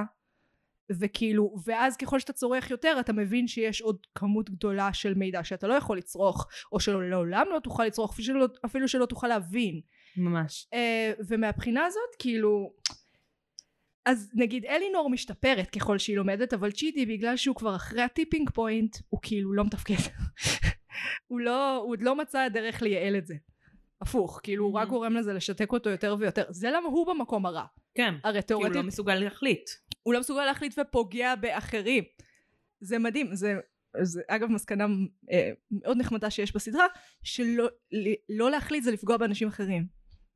וכאילו, 0.98 1.54
ואז 1.64 1.96
ככל 1.96 2.18
שאתה 2.18 2.32
צורך 2.32 2.70
יותר 2.70 2.96
אתה 3.00 3.12
מבין 3.12 3.48
שיש 3.48 3.80
עוד 3.80 4.06
כמות 4.14 4.50
גדולה 4.50 4.92
של 4.92 5.14
מידע 5.14 5.44
שאתה 5.44 5.66
לא 5.66 5.74
יכול 5.74 5.98
לצרוך, 5.98 6.46
או 6.72 6.80
שלעולם 6.80 7.46
לא 7.52 7.58
תוכל 7.58 7.84
לצרוך, 7.84 8.12
אפילו 8.12 8.26
שלא, 8.26 8.46
אפילו 8.64 8.88
שלא 8.88 9.06
תוכל 9.06 9.28
להבין. 9.28 9.80
ממש. 10.16 10.66
Uh, 10.74 11.24
ומהבחינה 11.28 11.84
הזאת 11.84 12.16
כאילו 12.18 12.72
אז 14.06 14.30
נגיד 14.34 14.64
אלינור 14.64 15.10
משתפרת 15.10 15.70
ככל 15.70 15.98
שהיא 15.98 16.16
לומדת 16.16 16.54
אבל 16.54 16.70
צ'יטי 16.70 17.06
בגלל 17.06 17.36
שהוא 17.36 17.56
כבר 17.56 17.76
אחרי 17.76 18.02
הטיפינג 18.02 18.50
פוינט 18.50 18.96
הוא 19.08 19.20
כאילו 19.22 19.52
לא 19.52 19.64
מתפקד 19.64 19.94
הוא 21.28 21.40
לא 21.40 21.76
הוא 21.76 21.90
עוד 21.92 22.02
לא 22.02 22.16
מצא 22.16 22.48
דרך 22.48 22.82
לייעל 22.82 23.16
את 23.16 23.26
זה 23.26 23.34
הפוך 24.00 24.40
כאילו 24.42 24.64
הוא 24.64 24.74
רק. 24.74 24.88
גורם 24.88 25.14
לזה 25.16 25.32
לשתק 25.32 25.72
אותו 25.72 25.90
יותר 25.90 26.16
ויותר 26.18 26.44
זה 26.48 26.70
למה 26.70 26.88
הוא 26.88 27.06
במקום 27.14 27.46
הרע 27.46 27.64
כן. 27.94 28.14
הרי 28.24 28.40
כי 28.46 28.52
הוא 28.52 28.68
לא 28.68 28.82
מסוגל 28.82 29.14
להחליט. 29.14 29.70
הוא 30.02 30.14
לא 30.14 30.20
מסוגל 30.20 30.44
להחליט 30.44 30.78
ופוגע 30.78 31.34
באחרים 31.34 32.04
זה 32.80 32.98
מדהים 32.98 33.34
זה, 33.34 33.54
זה 34.02 34.22
אגב 34.28 34.48
מסקנה 34.50 34.86
אה, 35.32 35.50
מאוד 35.70 35.96
נחמדה 35.96 36.30
שיש 36.30 36.54
בסדרה 36.54 36.86
שלא 37.22 37.64
ל- 37.92 38.14
לא 38.38 38.50
להחליט 38.50 38.84
זה 38.84 38.90
לפגוע 38.92 39.16
באנשים 39.16 39.48
אחרים 39.48 39.86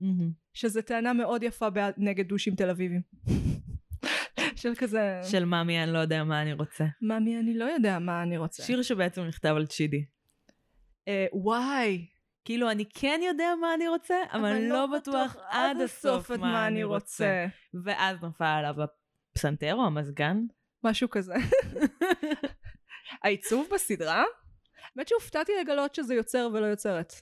מהמם. 0.01 0.31
שזה 0.55 0.83
טענה 0.83 1.13
מאוד 1.13 1.43
יפה 1.43 1.71
בעד- 1.71 1.95
נגד 1.97 2.29
דושים 2.29 2.55
תל 2.55 2.71
אביבים. 2.71 3.01
של 4.57 4.75
כזה, 4.79 5.21
של 5.31 5.45
מאמי, 5.45 5.83
אני 5.83 5.93
לא 5.93 5.99
יודע 5.99 6.25
מה 6.25 6.43
אני 6.43 6.53
רוצה. 6.53 6.85
ממי 7.03 7.39
אני 7.41 7.55
לא 7.59 7.65
יודע 7.65 7.99
מה 7.99 8.23
אני 8.23 8.37
רוצה. 8.39 8.63
שיר 8.63 8.83
שבעצם 8.83 9.23
נכתב 9.23 9.55
על 9.57 9.67
צ'ידי. 9.67 10.05
אה, 11.09 11.27
וואי, 11.33 12.07
כאילו, 12.45 12.71
אני 12.71 12.85
כן 12.95 13.21
יודע 13.27 13.49
מה 13.61 13.75
אני 13.75 13.89
רוצה, 13.89 14.17
אבל 14.33 14.45
אני 14.45 14.69
לא 14.69 14.87
בטוח 14.87 15.37
עד 15.49 15.81
הסוף 15.81 16.33
את 16.33 16.39
מה 16.39 16.67
אני 16.67 16.85
רוצה. 16.85 17.47
ואז 17.85 18.23
נפל 18.23 18.45
עליו 18.45 18.75
הפסנתר 19.33 19.75
או 19.75 19.87
המזגן. 19.87 20.41
משהו 20.85 21.11
כזה. 21.11 21.35
העיצוב 23.23 23.69
בסדרה? 23.75 24.25
האמת 24.97 25.09
שהופתעתי 25.09 25.53
לגלות 25.61 25.95
שזה 25.95 26.15
יוצר 26.15 26.49
ולא 26.53 26.67
יוצרת. 26.67 27.13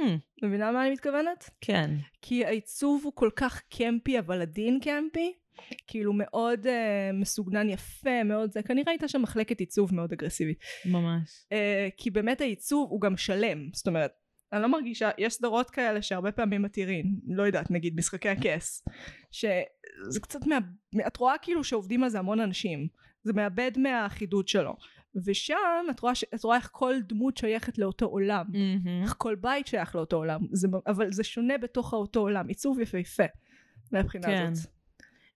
Hmm, 0.00 0.02
מבינה 0.42 0.72
מה 0.72 0.82
אני 0.82 0.90
מתכוונת? 0.90 1.50
כן. 1.60 1.90
כי 2.22 2.44
העיצוב 2.44 3.04
הוא 3.04 3.12
כל 3.14 3.30
כך 3.36 3.62
קמפי 3.68 4.18
אבל 4.18 4.42
עדין 4.42 4.80
קמפי. 4.80 5.34
כאילו 5.86 6.12
מאוד 6.12 6.66
uh, 6.66 6.70
מסוגנן 7.12 7.68
יפה 7.68 8.22
מאוד 8.24 8.52
זה 8.52 8.62
כנראה 8.62 8.92
הייתה 8.92 9.08
שם 9.08 9.22
מחלקת 9.22 9.60
עיצוב 9.60 9.94
מאוד 9.94 10.12
אגרסיבית 10.12 10.58
ממש. 10.86 11.44
אה, 11.52 11.88
כי 11.96 12.10
באמת 12.10 12.40
העיצוב 12.40 12.90
הוא 12.90 13.00
גם 13.00 13.16
שלם 13.16 13.68
זאת 13.72 13.86
אומרת 13.86 14.12
אני 14.52 14.62
לא 14.62 14.68
מרגישה 14.68 15.10
יש 15.18 15.34
סדרות 15.34 15.70
כאלה 15.70 16.02
שהרבה 16.02 16.32
פעמים 16.32 16.62
מתירים 16.62 17.04
לא 17.26 17.42
יודעת 17.42 17.70
נגיד 17.70 17.96
משחקי 17.96 18.28
הכס 18.28 18.84
שזה 19.30 20.20
קצת 20.22 20.46
מה... 20.46 20.58
את 21.06 21.16
רואה 21.16 21.34
כאילו 21.42 21.64
שעובדים 21.64 22.04
על 22.04 22.10
זה 22.10 22.18
המון 22.18 22.40
אנשים 22.40 22.88
זה 23.22 23.32
מאבד 23.32 23.70
מהאחידות 23.76 24.48
שלו 24.48 24.76
ושם 25.26 25.86
את 25.90 26.00
רואה, 26.00 26.14
ש... 26.14 26.24
את 26.34 26.44
רואה 26.44 26.56
איך 26.56 26.68
כל 26.72 26.94
דמות 27.08 27.36
שייכת 27.36 27.78
לאותו 27.78 28.06
עולם 28.06 28.46
מהמם. 28.48 29.02
איך 29.02 29.14
כל 29.18 29.34
בית 29.34 29.66
שייך 29.66 29.96
לאותו 29.96 30.16
עולם 30.16 30.40
זה... 30.52 30.68
אבל 30.86 31.12
זה 31.12 31.24
שונה 31.24 31.58
בתוך 31.58 31.92
אותו 31.92 32.20
עולם 32.20 32.48
עיצוב 32.48 32.80
יפהפה 32.80 33.24
מהבחינה 33.92 34.26
כן. 34.26 34.46
הזאת 34.52 34.79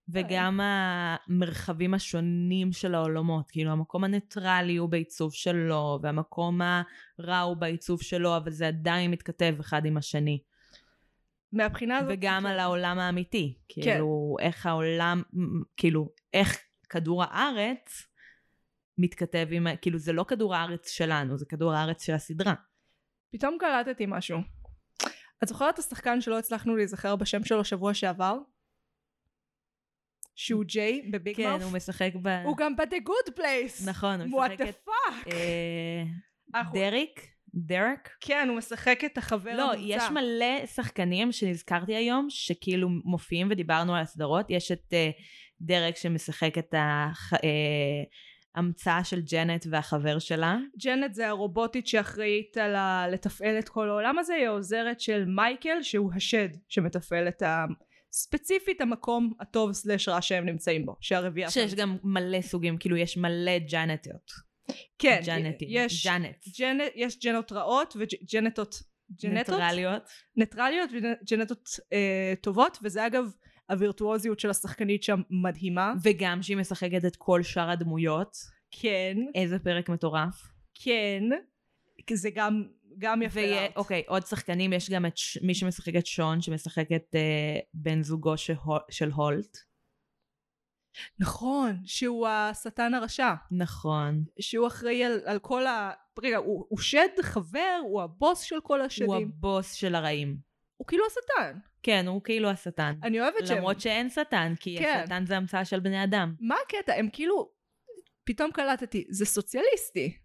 וגם 0.09 0.59
המרחבים 0.63 1.93
השונים 1.93 2.71
של 2.71 2.95
העולמות, 2.95 3.51
כאילו 3.51 3.71
המקום 3.71 4.03
הניטרלי 4.03 4.75
הוא 4.75 4.89
בעיצוב 4.89 5.33
שלו, 5.33 5.99
והמקום 6.01 6.61
הרע 6.61 7.39
הוא 7.39 7.57
בעיצוב 7.57 8.01
שלו, 8.01 8.37
אבל 8.37 8.51
זה 8.51 8.67
עדיין 8.67 9.11
מתכתב 9.11 9.55
אחד 9.59 9.85
עם 9.85 9.97
השני. 9.97 10.39
מהבחינה 11.51 11.97
הזאת 11.97 12.11
וגם 12.13 12.41
כן. 12.41 12.49
על 12.49 12.59
העולם 12.59 12.99
האמיתי. 12.99 13.57
כאילו, 13.69 14.35
איך 14.39 14.65
העולם, 14.65 15.21
כאילו, 15.77 16.09
איך 16.33 16.57
כדור 16.89 17.23
הארץ 17.23 18.07
מתכתב 18.97 19.47
עם, 19.51 19.67
כאילו, 19.81 19.97
זה 19.97 20.13
לא 20.13 20.25
כדור 20.27 20.55
הארץ 20.55 20.89
שלנו, 20.89 21.37
זה 21.37 21.45
כדור 21.45 21.73
הארץ 21.73 22.05
של 22.05 22.13
הסדרה. 22.13 22.53
פתאום 23.31 23.57
קלטתי 23.59 24.05
משהו. 24.07 24.39
את 25.43 25.47
זוכרת 25.47 25.73
את 25.73 25.79
השחקן 25.79 26.21
שלא 26.21 26.39
הצלחנו 26.39 26.75
להיזכר 26.75 27.15
בשם 27.15 27.43
שלו 27.43 27.63
שבוע 27.63 27.93
שעבר? 27.93 28.37
שהוא 30.35 30.63
Jay 30.63 31.01
ב 31.11 31.17
Big 31.17 31.35
כן, 31.35 31.49
Mouth? 31.49 31.63
הוא 31.63 31.71
משחק 31.71 32.11
ב... 32.21 32.27
הוא 32.45 32.57
גם 32.57 32.75
ב-The 32.75 33.09
Good 33.09 33.39
Place! 33.39 33.89
נכון, 33.89 34.21
הוא 34.21 34.45
משחק 34.45 34.61
את... 34.61 34.75
פאק! 34.75 35.33
אה, 36.55 36.61
דריק? 36.73 37.35
דרק? 37.55 38.09
כן, 38.21 38.47
הוא 38.49 38.57
משחק 38.57 38.99
את 39.05 39.17
החבר 39.17 39.55
לא, 39.55 39.73
המומצא. 39.73 39.93
יש 39.95 40.03
מלא 40.11 40.65
שחקנים 40.65 41.31
שנזכרתי 41.31 41.95
היום, 41.95 42.27
שכאילו 42.29 42.89
מופיעים 42.89 43.47
ודיברנו 43.51 43.95
על 43.95 44.01
הסדרות. 44.01 44.45
יש 44.49 44.71
את 44.71 44.93
אה, 44.93 45.09
דרק 45.61 45.95
שמשחק 45.95 46.57
את 46.57 46.75
ההמצאה 48.55 49.03
של 49.03 49.21
ג'נט 49.21 49.65
והחבר 49.69 50.19
שלה. 50.19 50.57
ג'נט 50.83 51.13
זה 51.13 51.27
הרובוטית 51.27 51.87
שאחראית 51.87 52.57
על 52.57 52.75
ה... 52.75 53.07
לתפעל 53.11 53.59
את 53.59 53.69
כל 53.69 53.89
העולם 53.89 54.19
הזה, 54.19 54.33
היא 54.33 54.47
העוזרת 54.47 54.99
של 54.99 55.25
מייקל 55.25 55.81
שהוא 55.81 56.11
השד 56.15 56.49
שמתפעל 56.69 57.27
את 57.27 57.41
ה... 57.41 57.65
ספציפית 58.15 58.81
המקום 58.81 59.33
הטוב 59.39 59.71
סלש 59.71 60.07
רע 60.07 60.21
שהם 60.21 60.45
נמצאים 60.45 60.85
בו, 60.85 60.95
שהרביעייה 61.01 61.51
שיש 61.51 61.71
שם. 61.71 61.77
גם 61.77 61.97
מלא 62.03 62.41
סוגים, 62.41 62.77
כאילו 62.77 62.97
יש 62.97 63.17
מלא 63.17 63.57
ג'נטיות. 63.57 64.31
כן, 64.99 65.21
ג'נטים. 65.25 65.67
יש 65.71 66.07
ג'נט. 66.07 66.47
ג'נט, 66.59 66.91
יש 66.95 67.19
ג'נות 67.19 67.51
רעות 67.51 67.93
וג'נטות 67.99 68.83
ג'נטות 69.11 69.55
ניטרליות. 69.55 70.09
ניטרליות 70.35 70.89
וג'נטות 70.93 71.69
אה, 71.93 72.33
טובות 72.41 72.77
וזה 72.83 73.07
אגב 73.07 73.25
הווירטואוזיות 73.69 74.39
של 74.39 74.49
השחקנית 74.49 75.03
שם 75.03 75.21
מדהימה 75.29 75.93
וגם 76.03 76.41
שהיא 76.41 76.57
משחקת 76.57 77.05
את 77.05 77.15
כל 77.15 77.43
שאר 77.43 77.69
הדמויות. 77.69 78.37
כן 78.71 79.17
איזה 79.35 79.59
פרק 79.59 79.89
מטורף. 79.89 80.35
כן 80.83 81.23
זה 82.13 82.29
גם 82.29 82.63
גם 82.97 83.21
יפה 83.21 83.39
ויהיה, 83.39 83.61
לארט. 83.61 83.77
אוקיי, 83.77 84.03
עוד 84.07 84.25
שחקנים, 84.25 84.73
יש 84.73 84.89
גם 84.89 85.05
את 85.05 85.17
ש- 85.17 85.37
מי 85.41 85.55
שמשחק 85.55 85.95
את 85.95 86.05
שון, 86.05 86.41
שמשחק 86.41 86.91
את 86.95 87.15
אה, 87.15 87.59
בן 87.73 88.03
זוגו 88.03 88.37
של, 88.37 88.53
של 88.89 89.11
הולט. 89.11 89.57
נכון 91.19 91.77
שהוא 91.85 92.27
השטן 92.27 92.93
הרשע 92.93 93.33
נכון. 93.51 94.23
שהוא 94.39 94.67
אחראי 94.67 95.03
על, 95.03 95.19
על 95.25 95.39
כל 95.39 95.67
ה... 95.67 95.91
רגע 96.23 96.37
הוא, 96.37 96.65
הוא 96.69 96.79
שד 96.79 97.07
חבר 97.21 97.79
הוא 97.83 98.01
הבוס 98.01 98.41
של 98.41 98.55
כל 98.63 98.81
השדים 98.81 99.07
הוא 99.07 99.15
הוא, 99.15 99.23
הבוס 99.23 99.73
של 99.73 99.95
הרעים. 99.95 100.37
הוא 100.77 100.87
כאילו 100.87 101.03
השטן 101.05 101.59
כן, 101.85 102.07
הוא 102.07 102.21
כאילו 102.23 102.49
השטן. 102.49 102.95
אני 103.03 103.21
אוהבת 103.21 103.47
שהם 103.47 103.57
למרות 103.57 103.81
שאין 103.81 104.09
שטן, 104.09 104.53
כי 104.59 104.77
כן. 104.79 105.01
השטן 105.03 105.25
זה 105.25 105.37
המצאה 105.37 105.65
של 105.65 105.79
בני 105.79 106.03
אדם. 106.03 106.35
מה 106.39 106.55
הקטע 106.65 106.93
הם 106.93 107.09
כאילו 107.13 107.51
פתאום 108.23 108.51
קלטתי 108.51 109.05
זה 109.09 109.25
סוציאליסטי 109.25 110.17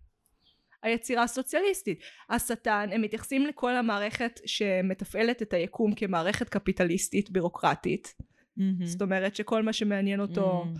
היצירה 0.82 1.22
הסוציאליסטית 1.22 2.00
השטן 2.30 2.88
הם 2.92 3.02
מתייחסים 3.02 3.46
לכל 3.46 3.76
המערכת 3.76 4.40
שמתפעלת 4.46 5.42
את 5.42 5.52
היקום 5.52 5.94
כמערכת 5.94 6.48
קפיטליסטית 6.48 7.30
בירוקרטית 7.30 8.14
מהמם. 8.56 8.86
זאת 8.86 9.02
אומרת 9.02 9.36
שכל 9.36 9.62
מה 9.62 9.72
שמעניין 9.72 10.20
אותו 10.20 10.64
Mm, 10.64 10.78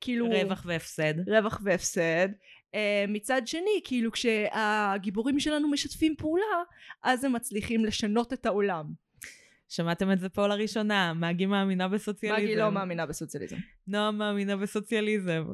כאילו 0.00 0.26
רווח 0.28 0.62
והפסד. 0.66 1.28
רווח 1.28 1.60
והפסד 1.64 2.28
uh, 2.30 2.76
מצד 3.08 3.42
שני 3.46 3.80
כאילו 3.84 4.12
כשהגיבורים 4.12 5.40
שלנו 5.40 5.68
משתפים 5.68 6.14
פעולה 6.18 6.62
אז 7.02 7.24
הם 7.24 7.32
מצליחים 7.32 7.84
לשנות 7.84 8.32
את 8.32 8.46
העולם 8.46 8.84
שמעתם 9.68 10.12
את 10.12 10.18
זה 10.18 10.28
פה 10.28 10.46
לראשונה, 10.46 11.12
מגי 11.14 11.46
מאמינה 11.46 11.88
בסוציאליזם. 11.88 12.44
מגי 12.44 12.56
לא 12.56 12.70
מאמינה 12.70 13.06
בסוציאליזם 13.06 13.56
נועה 13.86 14.10
מאמינה 14.10 14.56
בסוציאליזם. 14.56 15.44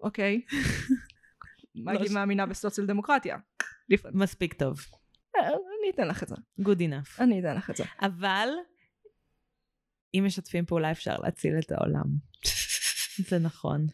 אוקיי 0.00 0.40
מגי 1.84 2.08
ש- 2.08 2.10
מאמינה 2.12 2.46
בסוציאל 2.46 2.86
דמוקרטיה. 2.86 3.36
מספיק 4.12 4.54
טוב. 4.54 4.78
אה, 5.36 5.48
אני 5.48 5.90
אתן 5.94 6.08
לך 6.08 6.22
את 6.22 6.28
זה. 6.28 6.34
good 6.60 6.78
enough. 6.78 7.20
אני 7.22 7.40
אתן 7.40 7.56
לך 7.56 7.70
את 7.70 7.76
זה. 7.76 7.84
אבל 8.00 8.48
אם 10.14 10.22
משתפים 10.26 10.66
פעולה 10.66 10.90
אפשר 10.90 11.16
להציל 11.16 11.52
את 11.58 11.72
העולם. 11.72 12.04
זה 13.28 13.38
נכון. 13.38 13.86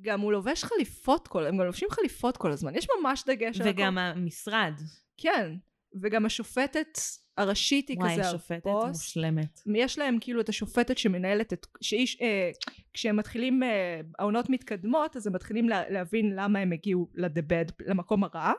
גם 0.00 0.20
הוא 0.20 0.32
לובש 0.32 0.64
חליפות 0.64 1.28
כל, 1.28 1.46
הם 1.46 1.56
גם 1.58 1.64
לובשים 1.66 1.88
חליפות 1.90 2.36
כל 2.36 2.52
הזמן. 2.52 2.74
יש 2.76 2.86
ממש 3.00 3.24
דגש 3.26 3.60
על 3.60 3.68
וגם 3.68 3.98
המשרד. 3.98 4.72
כן, 5.16 5.54
וגם 6.02 6.26
השופטת 6.26 6.98
הראשית 7.36 7.88
היא 7.88 7.96
וואי, 7.98 8.12
כזה 8.12 8.28
השופטת 8.28 8.66
הבוס. 8.66 8.88
מושלמת. 8.88 9.60
יש 9.74 9.98
להם 9.98 10.18
כאילו 10.20 10.40
את 10.40 10.48
השופטת 10.48 10.98
שמנהלת 10.98 11.52
את... 11.52 11.66
שאיש... 11.80 12.20
אה, 12.20 12.50
כשהם 12.94 13.16
מתחילים... 13.16 13.62
אה, 13.62 14.00
העונות 14.18 14.50
מתקדמות, 14.50 15.16
אז 15.16 15.26
הם 15.26 15.32
מתחילים 15.32 15.68
לה, 15.68 15.90
להבין 15.90 16.32
למה 16.36 16.58
הם 16.58 16.72
הגיעו 16.72 17.08
לדבד, 17.14 17.64
למקום 17.86 18.24
הרע. 18.24 18.52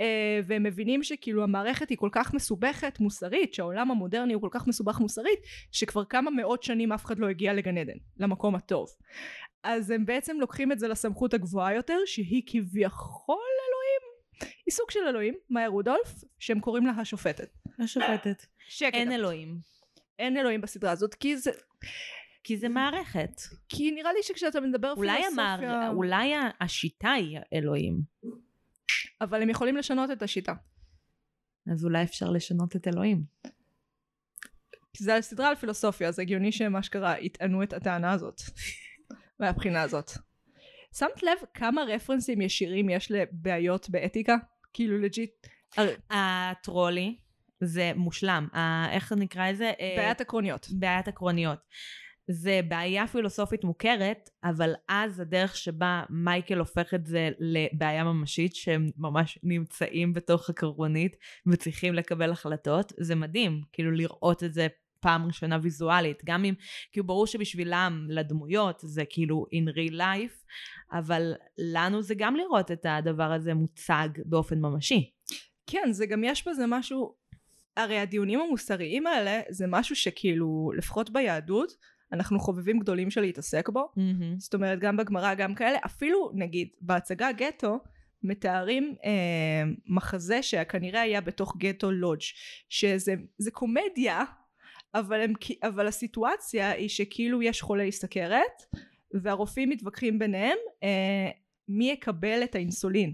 אה, 0.00 0.40
והם 0.46 0.62
מבינים 0.62 1.02
שכאילו 1.02 1.42
המערכת 1.42 1.88
היא 1.88 1.98
כל 1.98 2.08
כך 2.12 2.34
מסובכת 2.34 3.00
מוסרית, 3.00 3.54
שהעולם 3.54 3.90
המודרני 3.90 4.32
הוא 4.32 4.42
כל 4.42 4.48
כך 4.50 4.66
מסובך 4.66 5.00
מוסרית, 5.00 5.38
שכבר 5.72 6.04
כמה 6.04 6.30
מאות 6.30 6.62
שנים 6.62 6.92
אף 6.92 7.04
אחד 7.04 7.18
לא 7.18 7.28
הגיע 7.28 7.52
לגן 7.52 7.78
עדן, 7.78 7.96
למקום 8.18 8.54
הטוב. 8.54 8.88
אז 9.62 9.90
הם 9.90 10.06
בעצם 10.06 10.36
לוקחים 10.40 10.72
את 10.72 10.78
זה 10.78 10.88
לסמכות 10.88 11.34
הגבוהה 11.34 11.74
יותר, 11.74 11.98
שהיא 12.06 12.42
כביכול 12.46 13.36
אלוהים. 13.36 14.09
היא 14.40 14.72
סוג 14.72 14.90
של 14.90 15.00
אלוהים, 15.08 15.34
מאיה 15.50 15.68
רודולף, 15.68 16.24
שהם 16.38 16.60
קוראים 16.60 16.86
לה 16.86 16.92
השופטת. 16.92 17.50
השופטת. 17.78 18.46
שקט. 18.68 18.94
אין 18.94 19.12
אלוהים. 19.12 19.58
אין 20.18 20.36
אלוהים 20.36 20.60
בסדרה 20.60 20.90
הזאת, 20.90 21.14
כי 21.14 21.36
זה... 21.36 21.50
כי 22.44 22.56
זה 22.56 22.68
מערכת. 22.68 23.40
כי 23.68 23.90
נראה 23.90 24.12
לי 24.12 24.22
שכשאתה 24.22 24.60
מדבר 24.60 24.94
אולי, 24.96 25.12
פילוסופיה... 25.12 25.44
המער... 25.62 25.90
אולי 25.90 26.32
השיטה 26.60 27.10
היא 27.10 27.38
אלוהים. 27.52 28.02
אבל 29.20 29.42
הם 29.42 29.50
יכולים 29.50 29.76
לשנות 29.76 30.10
את 30.10 30.22
השיטה. 30.22 30.54
אז 31.72 31.84
אולי 31.84 32.02
אפשר 32.02 32.30
לשנות 32.30 32.76
את 32.76 32.88
אלוהים. 32.88 33.24
כי 34.92 35.04
זה 35.04 35.12
סדרה 35.20 35.48
על 35.48 35.54
פילוסופיה, 35.54 36.08
אז 36.08 36.18
הגיוני 36.18 36.52
שהם 36.52 36.76
אשכרה 36.76 37.20
יטענו 37.20 37.62
את 37.62 37.72
הטענה 37.72 38.12
הזאת. 38.12 38.40
מהבחינה 39.40 39.82
הזאת. 39.82 40.10
שמת 40.98 41.22
לב 41.22 41.38
כמה 41.54 41.82
רפרנסים 41.82 42.40
ישירים 42.40 42.90
יש 42.90 43.10
לבעיות 43.10 43.90
באתיקה? 43.90 44.36
כאילו 44.72 44.98
לג'יט... 44.98 45.46
הטרולי 46.10 47.16
זה 47.60 47.92
מושלם. 47.96 48.48
איך 48.92 49.12
נקרא 49.12 49.50
לזה? 49.50 49.72
אה, 49.80 49.94
בעיית 49.96 50.20
עקרוניות. 50.20 50.66
בעיית 50.70 51.08
עקרוניות. 51.08 51.58
זה 52.30 52.60
בעיה 52.68 53.06
פילוסופית 53.06 53.64
מוכרת, 53.64 54.30
אבל 54.44 54.74
אז 54.88 55.20
הדרך 55.20 55.56
שבה 55.56 56.02
מייקל 56.10 56.58
הופך 56.58 56.94
את 56.94 57.06
זה 57.06 57.30
לבעיה 57.38 58.04
ממשית, 58.04 58.54
שהם 58.54 58.90
ממש 58.96 59.38
נמצאים 59.42 60.12
בתוך 60.12 60.50
הקרונית 60.50 61.16
וצריכים 61.46 61.94
לקבל 61.94 62.30
החלטות, 62.30 62.92
זה 63.00 63.14
מדהים, 63.14 63.60
כאילו 63.72 63.90
לראות 63.90 64.44
את 64.44 64.54
זה 64.54 64.66
פעם 65.00 65.26
ראשונה 65.26 65.58
ויזואלית, 65.62 66.22
גם 66.24 66.44
אם, 66.44 66.54
כאילו 66.92 67.06
ברור 67.06 67.26
שבשבילם, 67.26 68.06
לדמויות, 68.10 68.80
זה 68.84 69.04
כאילו 69.10 69.46
in 69.54 69.68
real 69.68 69.94
life, 69.94 70.44
אבל 70.92 71.32
לנו 71.58 72.02
זה 72.02 72.14
גם 72.18 72.36
לראות 72.36 72.70
את 72.70 72.86
הדבר 72.88 73.32
הזה 73.32 73.54
מוצג 73.54 74.08
באופן 74.24 74.60
ממשי. 74.60 75.10
כן, 75.66 75.88
זה 75.90 76.06
גם 76.06 76.24
יש 76.24 76.48
בזה 76.48 76.64
משהו... 76.68 77.20
הרי 77.76 77.98
הדיונים 77.98 78.40
המוסריים 78.40 79.06
האלה 79.06 79.40
זה 79.50 79.66
משהו 79.68 79.96
שכאילו, 79.96 80.70
לפחות 80.76 81.10
ביהדות, 81.10 81.72
אנחנו 82.12 82.40
חובבים 82.40 82.78
גדולים 82.78 83.10
של 83.10 83.20
להתעסק 83.20 83.68
בו. 83.68 83.88
זאת 84.38 84.54
אומרת, 84.54 84.78
גם 84.78 84.96
בגמרא, 84.96 85.34
גם 85.34 85.54
כאלה. 85.54 85.78
אפילו, 85.84 86.30
נגיד, 86.34 86.68
בהצגה 86.80 87.32
גטו, 87.32 87.78
מתארים 88.22 88.94
אה, 89.04 89.62
מחזה 89.86 90.42
שכנראה 90.42 91.00
היה 91.00 91.20
בתוך 91.20 91.56
גטו 91.58 91.90
לודג' 91.90 92.22
שזה 92.68 93.14
זה 93.38 93.50
קומדיה 93.50 94.24
אבל, 94.94 95.20
הם, 95.20 95.32
אבל 95.62 95.86
הסיטואציה 95.86 96.70
היא 96.70 96.88
שכאילו 96.88 97.42
יש 97.42 97.62
חולי 97.62 97.92
סכרת 97.92 98.62
והרופאים 99.22 99.68
מתווכחים 99.68 100.18
ביניהם 100.18 100.58
אה, 100.82 101.30
מי 101.68 101.90
יקבל 101.90 102.44
את 102.44 102.54
האינסולין 102.54 103.12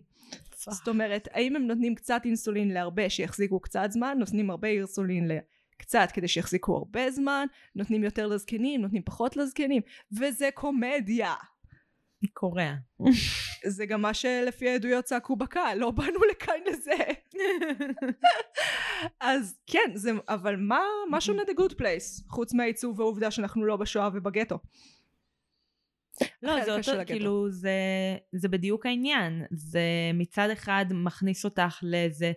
זאת 0.56 0.88
אומרת 0.88 1.28
האם 1.32 1.56
הם 1.56 1.66
נותנים 1.66 1.94
קצת 1.94 2.22
אינסולין 2.24 2.70
להרבה 2.70 3.10
שיחזיקו 3.10 3.60
קצת 3.60 3.88
זמן 3.90 4.16
נותנים 4.18 4.50
הרבה 4.50 4.68
אינסולין 4.68 5.28
לקצת 5.28 6.08
כדי 6.12 6.28
שיחזיקו 6.28 6.76
הרבה 6.76 7.10
זמן 7.10 7.46
נותנים 7.74 8.04
יותר 8.04 8.26
לזקנים 8.26 8.82
נותנים 8.82 9.02
פחות 9.02 9.36
לזקנים 9.36 9.82
וזה 10.12 10.48
קומדיה 10.54 11.34
קורע. 12.32 12.72
זה 13.66 13.86
גם 13.86 14.02
מה 14.02 14.14
שלפי 14.14 14.68
העדויות 14.68 15.04
צעקו 15.04 15.36
בקהל, 15.36 15.78
לא 15.78 15.90
באנו 15.90 16.18
לכאן 16.30 16.60
לזה. 16.66 16.96
אז 19.26 19.58
כן, 19.66 19.90
זה, 19.94 20.10
אבל 20.28 20.56
מה, 20.56 20.80
מה 21.10 21.20
שונה 21.20 21.42
The 21.42 21.60
Good 21.60 21.74
Place, 21.74 22.24
חוץ 22.28 22.54
מהעיצוב 22.54 23.00
והעובדה 23.00 23.30
שאנחנו 23.30 23.64
לא 23.64 23.76
בשואה 23.76 24.08
ובגטו? 24.14 24.58
לא, 26.42 26.64
זה 26.64 26.76
אותו. 26.76 27.06
כאילו, 27.06 27.50
זה, 27.50 27.70
זה 28.32 28.48
בדיוק 28.48 28.86
העניין. 28.86 29.42
זה 29.50 29.80
מצד 30.14 30.48
אחד 30.52 30.86
מכניס 30.90 31.44
אותך 31.44 31.78
לאיזה 31.82 32.32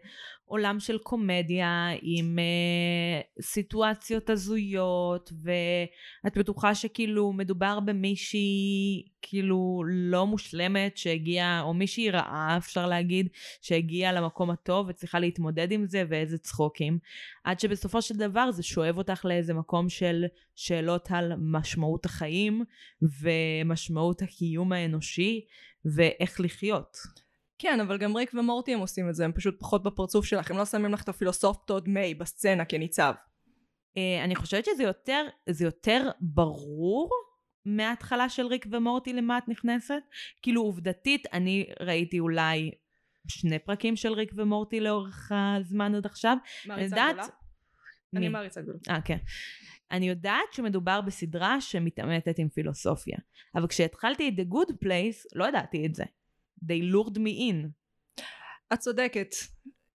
עולם 0.50 0.80
של 0.80 0.98
קומדיה 0.98 1.90
עם 2.02 2.40
אה, 2.40 3.22
סיטואציות 3.42 4.30
הזויות, 4.30 5.32
ואת 5.44 6.38
בטוחה 6.38 6.76
שכאילו 6.76 7.34
מדובר 7.34 7.80
במישהי 7.80 9.04
כאילו 9.22 9.84
לא 9.88 10.28
מושלמת 10.28 10.98
שהגיעה, 10.98 11.62
או 11.62 11.74
מישהי 11.74 12.10
רעה, 12.12 12.58
אפשר 12.58 12.88
להגיד, 12.88 13.28
שהגיעה 13.62 14.14
למקום 14.14 14.50
הטוב 14.50 14.86
וצריכה 14.90 15.20
להתמודד 15.20 15.72
עם 15.72 15.86
זה, 15.86 16.04
ואיזה 16.10 16.38
צחוקים. 16.38 17.00
עד 17.44 17.60
שבסופו 17.60 18.02
של 18.02 18.18
דבר 18.18 18.52
זה 18.52 18.64
שואב 18.64 18.98
אותך 18.98 19.26
לאיזה 19.26 19.54
מקום 19.54 19.90
של 19.90 20.26
שאלות 20.56 21.08
על 21.12 21.34
משמעות 21.38 22.06
החיים, 22.06 22.64
ומשמעות 23.02 24.22
הקיום 24.22 24.72
האנושי, 24.72 25.46
ואיך 25.86 26.42
לחיות. 26.42 26.98
כן, 27.60 27.80
אבל 27.80 27.98
גם 27.98 28.16
ריק 28.18 28.32
ומורטי 28.34 28.74
הם 28.74 28.80
עושים 28.80 29.10
את 29.10 29.16
זה, 29.16 29.26
הם 29.26 29.32
פשוט 29.32 29.60
פחות 29.60 29.84
בפרצוף 29.84 30.26
שלך, 30.26 30.52
הם 30.52 30.58
לא 30.58 30.66
שמים 30.66 30.92
לך 30.94 31.04
את 31.04 31.10
הפילוסוף 31.10 31.58
טוד 31.66 31.90
מיי 31.90 32.14
בסצנה 32.14 32.66
כניצב. 32.66 33.14
אה, 33.98 34.24
אני 34.24 34.36
חושבת 34.36 34.66
שזה 34.66 34.84
יותר, 34.84 35.26
זה 35.50 35.66
יותר 35.66 36.10
ברור 36.22 37.10
מההתחלה 37.66 38.30
של 38.30 38.46
ריק 38.46 38.66
ומורטי 38.72 39.14
למה 39.14 39.38
את 39.38 39.48
נכנסת. 39.48 40.02
כאילו 40.42 40.62
עובדתית, 40.62 41.28
אני 41.34 41.66
ראיתי 41.80 42.20
אולי 42.20 42.72
שני 43.28 43.60
פרקים 43.60 43.96
של 43.96 44.14
ריק 44.14 44.32
ומורטי 44.36 44.80
לאורך 44.80 45.32
הזמן 45.36 45.96
עד 45.96 46.06
עכשיו. 46.06 46.38
מעריצה 46.66 46.86
יודעת- 46.96 47.16
גדולה? 47.16 47.28
אני 48.16 48.30
מעריצה 48.30 48.62
גדולה. 48.62 48.80
אה, 48.90 49.02
כן. 49.02 49.18
אני 49.92 50.10
יודעת 50.10 50.54
שמדובר 50.54 51.02
בסדרה 51.02 51.62
שמתעמתת 51.62 52.40
עם 52.40 52.50
פילוסופיה. 52.50 53.18
אבל 53.56 53.68
כשהתחלתי 53.68 54.30
את 54.30 54.34
The 54.40 54.54
Good 54.54 54.72
Place, 54.86 55.26
לא 55.36 55.48
ידעתי 55.48 55.86
את 55.86 55.96
זה. 55.96 56.04
They 56.64 56.94
lured 56.94 57.18
me 57.18 57.52
in. 57.52 57.68
את 58.74 58.80
צודקת. 58.80 59.36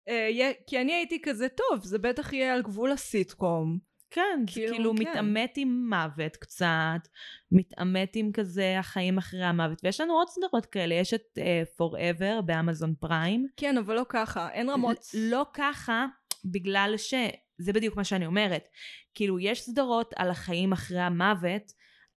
אה, 0.09 0.53
כי 0.67 0.81
אני 0.81 0.93
הייתי 0.95 1.23
כזה, 1.23 1.49
טוב, 1.49 1.85
זה 1.85 1.99
בטח 1.99 2.33
יהיה 2.33 2.55
על 2.55 2.63
גבול 2.63 2.93
הסיטקום. 2.93 3.79
כן, 4.11 4.45
כאילו, 4.47 4.75
כאילו 4.75 4.95
כן. 4.97 5.03
מתעמת 5.03 5.55
עם 5.57 5.91
מוות 5.91 6.37
קצת, 6.37 7.09
מתעמת 7.53 8.17
עם 8.17 8.33
כזה 8.33 8.79
החיים 8.79 9.19
אחרי 9.19 9.45
המוות, 9.45 9.81
ויש 9.85 10.01
לנו 10.01 10.15
עוד 10.15 10.29
סדרות 10.29 10.67
כאלה, 10.67 10.95
יש 10.95 11.15
את 11.15 11.39
uh, 11.39 11.81
Forever 11.81 12.41
באמזון 12.41 12.95
פריים. 13.01 13.47
כן, 13.57 13.79
אבל 13.79 13.95
לא 13.95 14.05
ככה, 14.09 14.51
אין 14.53 14.71
רמות. 14.71 15.07
לא 15.15 15.47
ככה, 15.55 16.07
בגלל 16.45 16.95
ש... 16.97 17.15
זה 17.59 17.73
בדיוק 17.73 17.97
מה 17.97 18.05
שאני 18.05 18.27
אומרת. 18.27 18.69
כאילו, 19.15 19.39
יש 19.39 19.61
סדרות 19.61 20.15
על 20.17 20.31
החיים 20.31 20.73
אחרי 20.73 21.01
המוות, 21.01 21.73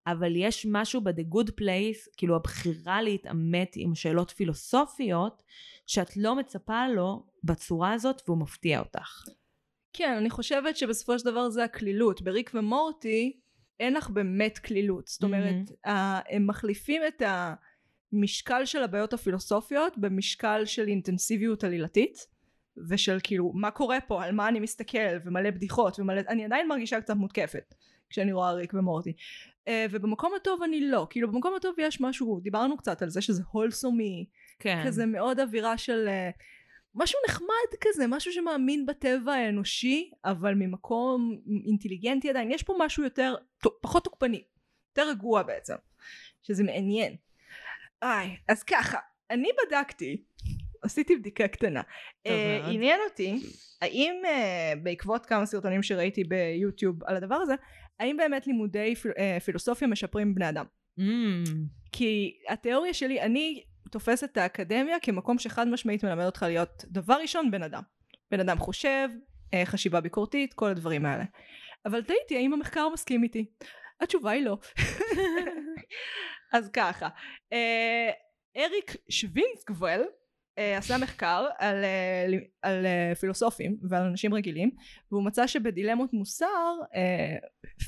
אבל 0.07 0.35
יש 0.35 0.65
משהו 0.69 1.01
ב-The 1.01 1.35
Good 1.35 1.49
Place, 1.61 2.09
כאילו 2.17 2.35
הבחירה 2.35 3.01
להתעמת 3.01 3.71
עם 3.75 3.95
שאלות 3.95 4.31
פילוסופיות, 4.31 5.43
שאת 5.87 6.17
לא 6.17 6.35
מצפה 6.35 6.87
לו 6.87 7.25
בצורה 7.43 7.93
הזאת, 7.93 8.21
והוא 8.27 8.37
מפתיע 8.37 8.79
אותך. 8.79 9.23
כן, 9.93 10.15
אני 10.17 10.29
חושבת 10.29 10.77
שבסופו 10.77 11.19
של 11.19 11.25
דבר 11.25 11.49
זה 11.49 11.63
הקלילות. 11.63 12.21
בריק 12.21 12.51
ומורטי 12.53 13.39
אין 13.79 13.93
לך 13.93 14.09
באמת 14.09 14.57
קלילות. 14.57 15.07
זאת 15.07 15.23
אומרת, 15.23 15.71
ה- 15.85 16.35
הם 16.35 16.47
מחליפים 16.47 17.01
את 17.07 17.21
המשקל 18.13 18.65
של 18.65 18.83
הבעיות 18.83 19.13
הפילוסופיות 19.13 19.97
במשקל 19.97 20.65
של 20.65 20.87
אינטנסיביות 20.87 21.63
עלילתית, 21.63 22.27
ושל 22.89 23.17
כאילו, 23.23 23.51
מה 23.53 23.71
קורה 23.71 24.01
פה, 24.01 24.23
על 24.23 24.31
מה 24.31 24.47
אני 24.47 24.59
מסתכל, 24.59 25.17
ומלא 25.25 25.49
בדיחות, 25.51 25.99
ומלא... 25.99 26.21
אני 26.29 26.45
עדיין 26.45 26.67
מרגישה 26.67 27.01
קצת 27.01 27.15
מותקפת 27.15 27.73
כשאני 28.09 28.33
רואה 28.33 28.51
ריק 28.51 28.73
ומורטי. 28.73 29.13
Uh, 29.65 29.71
ובמקום 29.91 30.31
הטוב 30.35 30.63
אני 30.63 30.81
לא. 30.81 31.07
כאילו, 31.09 31.31
במקום 31.31 31.55
הטוב 31.55 31.75
יש 31.77 32.01
משהו, 32.01 32.39
דיברנו 32.39 32.77
קצת 32.77 33.01
על 33.01 33.09
זה 33.09 33.21
שזה 33.21 33.43
הולסומי, 33.51 34.25
כן. 34.59 34.83
כזה 34.85 35.05
מאוד 35.05 35.39
אווירה 35.39 35.77
של 35.77 36.07
uh, 36.07 36.43
משהו 36.95 37.19
נחמד 37.29 37.79
כזה, 37.81 38.07
משהו 38.07 38.31
שמאמין 38.31 38.85
בטבע 38.85 39.33
האנושי, 39.33 40.11
אבל 40.25 40.53
ממקום 40.53 41.37
אינטליגנטי 41.65 42.29
עדיין, 42.29 42.51
יש 42.51 42.63
פה 42.63 42.75
משהו 42.79 43.03
יותר, 43.03 43.35
פחות 43.81 44.03
תוקפני, 44.03 44.43
יותר 44.89 45.09
רגוע 45.09 45.43
בעצם, 45.43 45.75
שזה 46.43 46.63
מעניין. 46.63 47.15
איי, 48.01 48.37
אז 48.47 48.63
ככה, 48.63 48.97
אני 49.31 49.49
בדקתי, 49.65 50.23
עשיתי 50.81 51.15
בדיקה 51.15 51.47
קטנה. 51.47 51.81
אה. 52.27 52.67
עניין 52.67 52.99
אותי, 53.09 53.39
האם 53.81 54.13
אה, 54.25 54.73
בעקבות 54.83 55.25
כמה 55.25 55.45
סרטונים 55.45 55.83
שראיתי 55.83 56.23
ביוטיוב 56.23 57.03
על 57.03 57.15
הדבר 57.15 57.35
הזה, 57.35 57.53
האם 57.99 58.17
באמת 58.17 58.47
לימודי 58.47 58.95
פיל- 58.95 59.11
אה, 59.17 59.37
פילוסופיה 59.39 59.87
משפרים 59.87 60.35
בני 60.35 60.49
אדם? 60.49 60.65
Mm, 60.99 61.03
כי 61.91 62.37
התיאוריה 62.49 62.93
שלי, 62.93 63.21
אני 63.21 63.63
תופסת 63.91 64.31
את 64.31 64.37
האקדמיה 64.37 64.99
כמקום 64.99 65.39
שחד 65.39 65.67
משמעית 65.67 66.03
מלמד 66.05 66.25
אותך 66.25 66.43
להיות 66.47 66.85
דבר 66.87 67.13
ראשון 67.21 67.51
בן 67.51 67.63
אדם. 67.63 67.81
בן 68.31 68.39
אדם 68.39 68.57
חושב, 68.57 69.09
אה, 69.53 69.65
חשיבה 69.65 70.01
ביקורתית, 70.01 70.53
כל 70.53 70.69
הדברים 70.69 71.05
האלה. 71.05 71.23
אבל 71.85 72.03
תהיתי 72.03 72.37
האם 72.37 72.53
המחקר 72.53 72.89
מסכים 72.93 73.23
איתי. 73.23 73.45
התשובה 74.01 74.31
היא 74.31 74.45
לא. 74.45 74.57
אז 76.53 76.69
ככה, 76.73 77.09
אה, 77.53 78.09
אריק 78.57 78.95
שווינסקוול 79.09 80.01
עשה 80.57 80.97
מחקר 80.97 81.45
על, 81.57 81.83
אה, 81.83 82.25
על 82.61 82.85
אה, 82.85 83.15
פילוסופים 83.15 83.77
ועל 83.89 84.03
אנשים 84.03 84.33
רגילים 84.33 84.71
והוא 85.11 85.25
מצא 85.25 85.47
שבדילמות 85.47 86.13
מוסר 86.13 86.73
אה, 86.95 87.35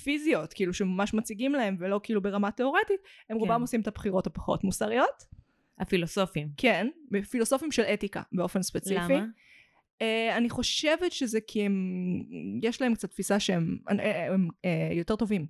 פיזיות 0.04 0.54
כאילו 0.54 0.74
שממש 0.74 1.14
מציגים 1.14 1.54
להם 1.54 1.78
ולא 1.80 2.00
כאילו 2.04 2.22
ברמה 2.22 2.52
תיאורטית 2.52 3.02
הם 3.30 3.38
כן. 3.38 3.42
רובם 3.42 3.62
עושים 3.62 3.82
את 3.82 3.88
הבחירות 3.88 4.28
הפחות 4.28 4.64
מוסריות 4.64 5.24
הפילוסופים. 5.80 6.50
כן 6.58 6.88
פילוסופים 7.30 7.72
של 7.72 7.84
אתיקה 7.84 8.22
באופן 8.32 8.62
ספציפי 8.62 9.14
למה? 9.14 9.26
אה, 10.02 10.38
אני 10.38 10.50
חושבת 10.50 11.12
שזה 11.12 11.40
כי 11.48 11.66
הם 11.66 11.74
יש 12.64 12.82
להם 12.82 12.96
קצת 12.96 13.10
תפיסה 13.10 13.40
שהם 13.40 13.78
אה, 13.90 14.00
אה, 14.00 14.34
הם, 14.34 14.48
אה, 14.66 14.90
יותר 14.92 15.16
טובים 15.16 15.48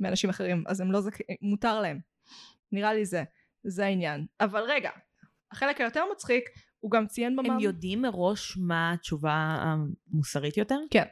מאנשים 0.00 0.30
אחרים 0.30 0.64
אז 0.66 0.80
הם 0.80 0.92
לא 0.92 1.00
זכ... 1.00 1.18
מותר 1.42 1.80
להם 1.80 2.00
נראה 2.72 2.94
לי 2.94 3.04
זה 3.04 3.24
זה 3.64 3.84
העניין 3.84 4.26
אבל 4.40 4.62
רגע 4.68 4.90
החלק 5.52 5.80
היותר 5.80 6.04
מצחיק 6.12 6.44
הוא 6.80 6.90
גם 6.90 7.06
ציין 7.06 7.36
במאמר 7.36 7.54
הם 7.54 7.60
יודעים 7.60 8.02
מראש 8.02 8.56
מה 8.56 8.92
התשובה 8.92 9.58
המוסרית 10.12 10.56
יותר? 10.56 10.78
כן. 10.90 11.04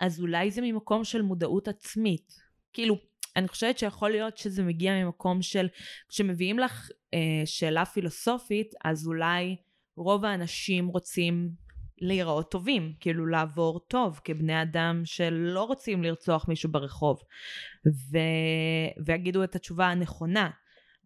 אז 0.00 0.20
אולי 0.20 0.50
זה 0.50 0.62
ממקום 0.62 1.04
של 1.04 1.22
מודעות 1.22 1.68
עצמית. 1.68 2.32
כאילו, 2.72 2.96
אני 3.36 3.48
חושבת 3.48 3.78
שיכול 3.78 4.10
להיות 4.10 4.38
שזה 4.38 4.62
מגיע 4.62 5.04
ממקום 5.04 5.42
של, 5.42 5.68
כשמביאים 6.08 6.58
לך 6.58 6.90
אה, 7.14 7.18
שאלה 7.44 7.84
פילוסופית, 7.84 8.74
אז 8.84 9.06
אולי 9.06 9.56
רוב 9.96 10.24
האנשים 10.24 10.86
רוצים 10.86 11.50
להיראות 11.98 12.50
טובים, 12.50 12.94
כאילו 13.00 13.26
לעבור 13.26 13.80
טוב, 13.80 14.20
כבני 14.24 14.62
אדם 14.62 15.02
שלא 15.04 15.64
רוצים 15.64 16.02
לרצוח 16.02 16.48
מישהו 16.48 16.72
ברחוב, 16.72 17.22
ו... 17.86 18.18
ויגידו 19.06 19.44
את 19.44 19.56
התשובה 19.56 19.86
הנכונה. 19.86 20.50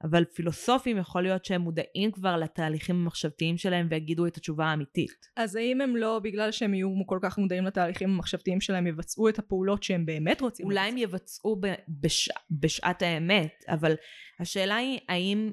אבל 0.04 0.24
פילוסופים 0.24 0.98
יכול 0.98 1.22
להיות 1.22 1.44
שהם 1.44 1.60
מודעים 1.60 2.10
כבר 2.12 2.36
לתהליכים 2.36 2.96
המחשבתיים 2.96 3.58
שלהם 3.58 3.86
ויגידו 3.90 4.26
את 4.26 4.36
התשובה 4.36 4.66
האמיתית. 4.66 5.28
אז 5.36 5.56
האם 5.56 5.80
הם 5.80 5.96
לא 5.96 6.18
בגלל 6.18 6.52
שהם 6.52 6.74
יהיו 6.74 6.88
כל 7.06 7.18
כך 7.22 7.38
מודעים 7.38 7.64
לתהליכים 7.64 8.10
המחשבתיים 8.10 8.60
שלהם 8.60 8.86
יבצעו 8.86 9.28
את 9.28 9.38
הפעולות 9.38 9.82
שהם 9.82 10.06
באמת 10.06 10.40
רוצים 10.40 10.66
אולי 10.66 10.88
הם 10.88 10.96
יבצעו 10.96 11.60
בש... 11.88 12.28
בשעת 12.50 13.02
האמת, 13.02 13.64
אבל 13.68 13.94
השאלה 14.40 14.76
היא 14.76 14.98
האם 15.08 15.52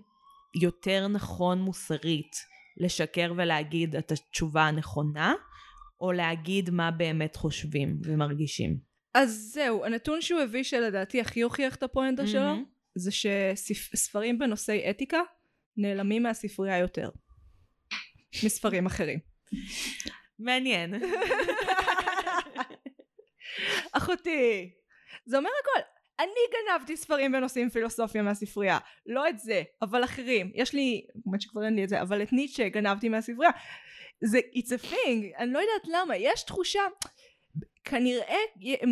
יותר 0.61 1.07
נכון 1.07 1.61
מוסרית 1.61 2.35
לשקר 2.77 3.33
ולהגיד 3.37 3.95
את 3.95 4.11
התשובה 4.11 4.67
הנכונה, 4.67 5.33
או 6.01 6.11
להגיד 6.11 6.69
מה 6.69 6.91
באמת 6.91 7.35
חושבים 7.35 7.97
ומרגישים. 8.03 8.77
אז 9.13 9.51
זהו 9.53 9.85
הנתון 9.85 10.21
שהוא 10.21 10.41
הביא 10.41 10.63
שלדעתי 10.63 11.21
הכי 11.21 11.41
הוכיח 11.41 11.75
את 11.75 11.83
הפואנטה 11.83 12.27
שלו 12.27 12.41
מהמם. 12.41 12.76
זה 12.97 13.11
שספרים 13.11 14.39
בנושאי 14.39 14.89
אתיקה 14.89 15.21
נעלמים 15.77 16.23
מהספרייה 16.23 16.77
יותר. 16.77 17.09
מספרים 18.43 18.85
אחרים. 18.85 19.19
מעניין. 20.39 20.93
אחותי 23.97 24.71
זה 25.25 25.37
אומר 25.37 25.49
הכל. 25.61 25.81
אני 26.19 26.29
גנבתי 26.53 26.97
ספרים 26.97 27.31
בנושאים 27.31 27.69
פילוסופיה 27.69 28.21
מהספרייה. 28.21 28.77
לא 29.05 29.29
את 29.29 29.39
זה 29.39 29.63
אבל 29.81 30.03
אחרים. 30.03 30.51
יש 30.55 30.73
לי 30.73 31.05
באמת 31.25 31.41
שכבר 31.41 31.65
אין 31.65 31.75
לי 31.75 31.83
את 31.83 31.89
זה 31.89 32.01
אבל 32.01 32.23
את 32.23 32.33
ניטשה 32.33 32.69
גנבתי 32.69 33.09
מהספרייה. 33.09 33.51
זה 34.21 34.39
it's 34.55 34.67
a 34.67 34.85
thing. 34.91 35.37
אני 35.37 35.53
לא 35.53 35.59
יודעת 35.59 35.87
למה. 35.87 36.17
יש 36.17 36.43
תחושה 36.43 36.81
כנראה 37.83 38.37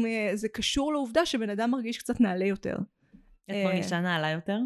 אה, 0.06 0.36
זה 0.36 0.49
קשור 0.49 0.93
לעובדה 0.93 1.26
שבן 1.26 1.49
אדם 1.49 1.72
מרגיש 1.72 1.97
קצת 1.97 2.22
נעלה 2.22 2.45
יותר 2.45 2.76
את 3.46 3.56
אה, 3.56 3.64
מרגישה 3.66 4.00
נעלה 4.02 4.30
יותר? 4.30 4.58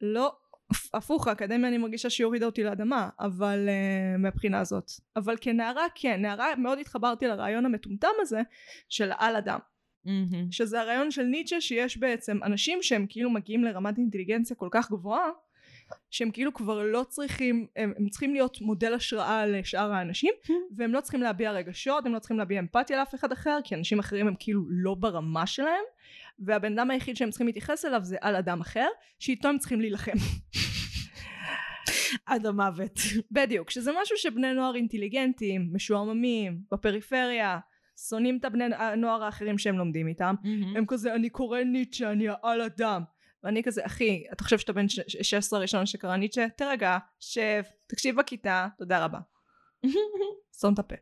לא 0.00 0.36
הפ- 0.70 0.94
הפוך 0.94 1.28
האקדמיה 1.28 1.68
אני 1.68 1.78
מרגישה 1.78 2.10
שהיא 2.10 2.24
הורידה 2.24 2.46
אותי 2.46 2.62
לאדמה 2.64 3.08
אבל 3.20 3.68
uh, 3.68 4.18
מהבחינה 4.18 4.60
הזאת 4.60 4.90
אבל 5.16 5.36
כנערה 5.40 5.84
כן 5.94 6.22
נערה 6.22 6.56
מאוד 6.56 6.78
התחברתי 6.78 7.26
לרעיון 7.26 7.66
המטומטם 7.66 8.08
הזה 8.20 8.40
של 8.88 9.10
על 9.18 9.36
אדם. 9.36 9.58
שזה 10.50 10.80
הרעיון 10.80 11.10
של 11.10 11.22
ניטשה 11.22 11.60
שיש 11.60 11.98
בעצם 11.98 12.38
אנשים 12.44 12.78
שהם 12.82 13.06
כאילו 13.08 13.30
מגיעים 13.30 13.64
לרמת 13.64 13.98
אינטליגנציה 13.98 14.56
כל 14.56 14.68
כך 14.70 14.90
גבוהה 14.90 15.30
שהם 16.10 16.30
כאילו 16.30 16.54
כבר 16.54 16.82
לא 16.82 17.04
צריכים 17.08 17.66
הם, 17.76 17.92
הם 17.98 18.08
צריכים 18.08 18.32
להיות 18.32 18.60
מודל 18.60 18.94
השראה 18.94 19.46
לשאר 19.46 19.92
האנשים 19.92 20.32
והם 20.76 20.92
לא 20.92 21.00
צריכים 21.00 21.22
להביע 21.22 21.52
רגשות 21.52 22.06
הם 22.06 22.14
לא 22.14 22.18
צריכים 22.18 22.38
להביע 22.38 22.60
אמפתיה 22.60 22.98
לאף 22.98 23.14
אחד 23.14 23.32
אחר 23.32 23.58
כי 23.64 23.74
אנשים 23.74 23.98
אחרים 23.98 24.28
הם 24.28 24.34
כאילו 24.38 24.62
לא 24.68 24.94
ברמה 24.94 25.46
שלהם 25.46 25.84
והבן 26.38 26.78
אדם 26.78 26.90
היחיד 26.90 27.16
שהם 27.16 27.30
צריכים 27.30 27.46
להתייחס 27.46 27.84
אליו 27.84 28.00
זה 28.04 28.16
על 28.20 28.36
אדם 28.36 28.60
אחר 28.60 28.88
שאיתו 29.18 29.48
הם 29.48 29.58
צריכים 29.58 29.80
להילחם. 29.80 30.12
עד 32.26 32.46
המוות. 32.46 32.92
בדיוק 33.30 33.70
שזה 33.70 33.90
משהו 34.02 34.16
שבני 34.16 34.54
נוער 34.54 34.74
אינטליגנטים 34.74 35.70
משועממים 35.72 36.60
בפריפריה 36.72 37.58
שונאים 38.08 38.38
את 38.40 38.44
הבני 38.44 38.64
הנוער 38.64 39.24
האחרים 39.24 39.58
שהם 39.58 39.78
לומדים 39.78 40.08
איתם. 40.08 40.34
מהמם. 40.42 40.76
הם 40.76 40.84
כזה 40.88 41.14
אני 41.14 41.30
קורא 41.30 41.60
ניטשה 41.60 42.12
אני 42.12 42.28
העל 42.28 42.60
אדם 42.60 43.02
ואני 43.44 43.62
כזה 43.62 43.86
אחי 43.86 44.24
אתה 44.32 44.44
חושב 44.44 44.58
שאתה 44.58 44.72
בן 44.72 44.88
ש- 44.88 45.00
ש- 45.08 45.16
16 45.30 45.60
ראשון 45.60 45.86
שקרא 45.86 46.16
ניטשה? 46.16 46.46
תרגע 46.56 46.98
שב 47.20 47.62
תקשיב 47.86 48.16
בכיתה 48.16 48.66
תודה 48.78 49.04
רבה. 49.04 49.18
סתום 50.56 50.74
את 50.74 50.78
הפה. 50.78 50.94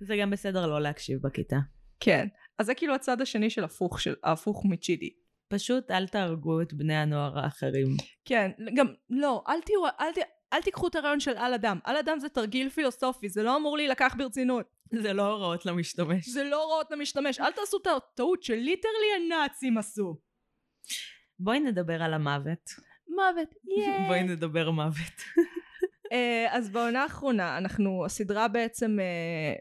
זה 0.00 0.16
גם 0.20 0.30
בסדר 0.30 0.66
לא 0.66 0.80
להקשיב 0.80 1.18
בכיתה. 1.22 1.56
כן 2.00 2.26
אז 2.62 2.66
זה 2.66 2.74
כאילו 2.74 2.94
הצד 2.94 3.20
השני 3.20 3.50
של 3.50 3.64
הפוך 3.64 4.00
של 4.00 4.14
ההפוך 4.22 4.64
מצ'ידי 4.64 5.10
פשוט 5.48 5.90
אל 5.90 6.06
תהרגו 6.06 6.62
את 6.62 6.72
בני 6.72 6.96
הנוער 6.96 7.38
האחרים. 7.38 7.86
כן 8.24 8.50
גם 8.74 8.86
לא 9.10 9.44
אל 9.48 9.60
תהיו 9.60 9.86
אל, 9.86 10.12
ת, 10.12 10.18
אל 10.52 10.62
תיקחו 10.62 10.88
את 10.88 10.94
הרעיון 10.94 11.20
של 11.20 11.36
על 11.36 11.54
אדם 11.54 11.78
על 11.84 11.96
אדם 11.96 12.18
זה 12.18 12.28
תרגיל 12.28 12.68
פילוסופי 12.68 13.28
זה 13.28 13.42
לא 13.42 13.56
אמור 13.56 13.76
להילקח 13.76 14.14
ברצינות 14.18 14.66
זה 15.02 15.12
לא 15.12 15.32
הוראות 15.32 15.66
למשתמש. 15.66 16.28
זה 16.28 16.44
לא 16.44 16.64
הוראות 16.64 16.90
למשתמש 16.90 17.40
אל 17.40 17.52
תעשו 17.52 17.76
את 17.82 17.86
הטעות 17.86 18.42
שליטרלי 18.42 19.06
הנאצים 19.16 19.78
עשו 19.78 20.16
בואי 21.38 21.60
נדבר 21.60 22.02
על 22.02 22.14
המוות. 22.14 22.70
מוות 23.08 23.54
ייי 23.76 23.98
בואי 24.08 24.22
נדבר 24.22 24.70
מוות. 24.70 25.22
אה, 26.12 26.46
אז 26.50 26.70
בעונה 26.70 27.02
האחרונה 27.02 27.58
אנחנו 27.58 28.04
הסדרה 28.04 28.48
בעצם 28.48 28.98
אה, 29.00 29.54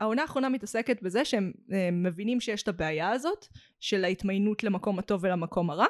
העונה 0.00 0.22
האחרונה 0.22 0.48
מתעסקת 0.48 1.02
בזה 1.02 1.24
שהם 1.24 1.52
אה, 1.72 1.88
מבינים 1.92 2.40
שיש 2.40 2.62
את 2.62 2.68
הבעיה 2.68 3.10
הזאת 3.10 3.46
של 3.80 4.04
ההתמיינות 4.04 4.64
למקום 4.64 4.98
הטוב 4.98 5.24
ולמקום 5.24 5.70
הרע 5.70 5.86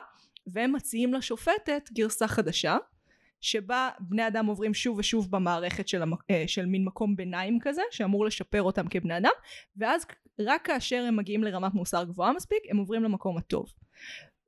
והם 0.47 0.72
מציעים 0.72 1.14
לשופטת 1.14 1.91
גרסה 1.93 2.28
חדשה 2.28 2.76
שבה 3.41 3.91
בני 4.01 4.26
אדם 4.26 4.47
עוברים 4.47 4.74
שוב 4.74 4.99
ושוב 4.99 5.30
במערכת 5.30 5.89
של, 5.89 6.03
המק... 6.03 6.20
אה, 6.30 6.45
של 6.47 6.66
מין 6.66 6.84
מקום 6.84 7.16
ביניים 7.16 7.59
כזה 7.61 7.82
שאמור 7.91 8.24
לשפר 8.24 8.62
אותם 8.62 8.89
כבני 8.89 9.16
אדם 9.16 9.30
ואז 9.76 10.07
רק 10.41 10.66
כאשר 10.66 11.05
הם 11.09 11.16
מגיעים 11.16 11.45
לרמת 11.45 11.74
מוסר 11.74 12.05
גבוהה 12.05 12.32
מספיק 12.32 12.59
הם 12.70 12.76
עוברים 12.76 13.03
למקום 13.03 13.39
הטוב. 13.39 13.72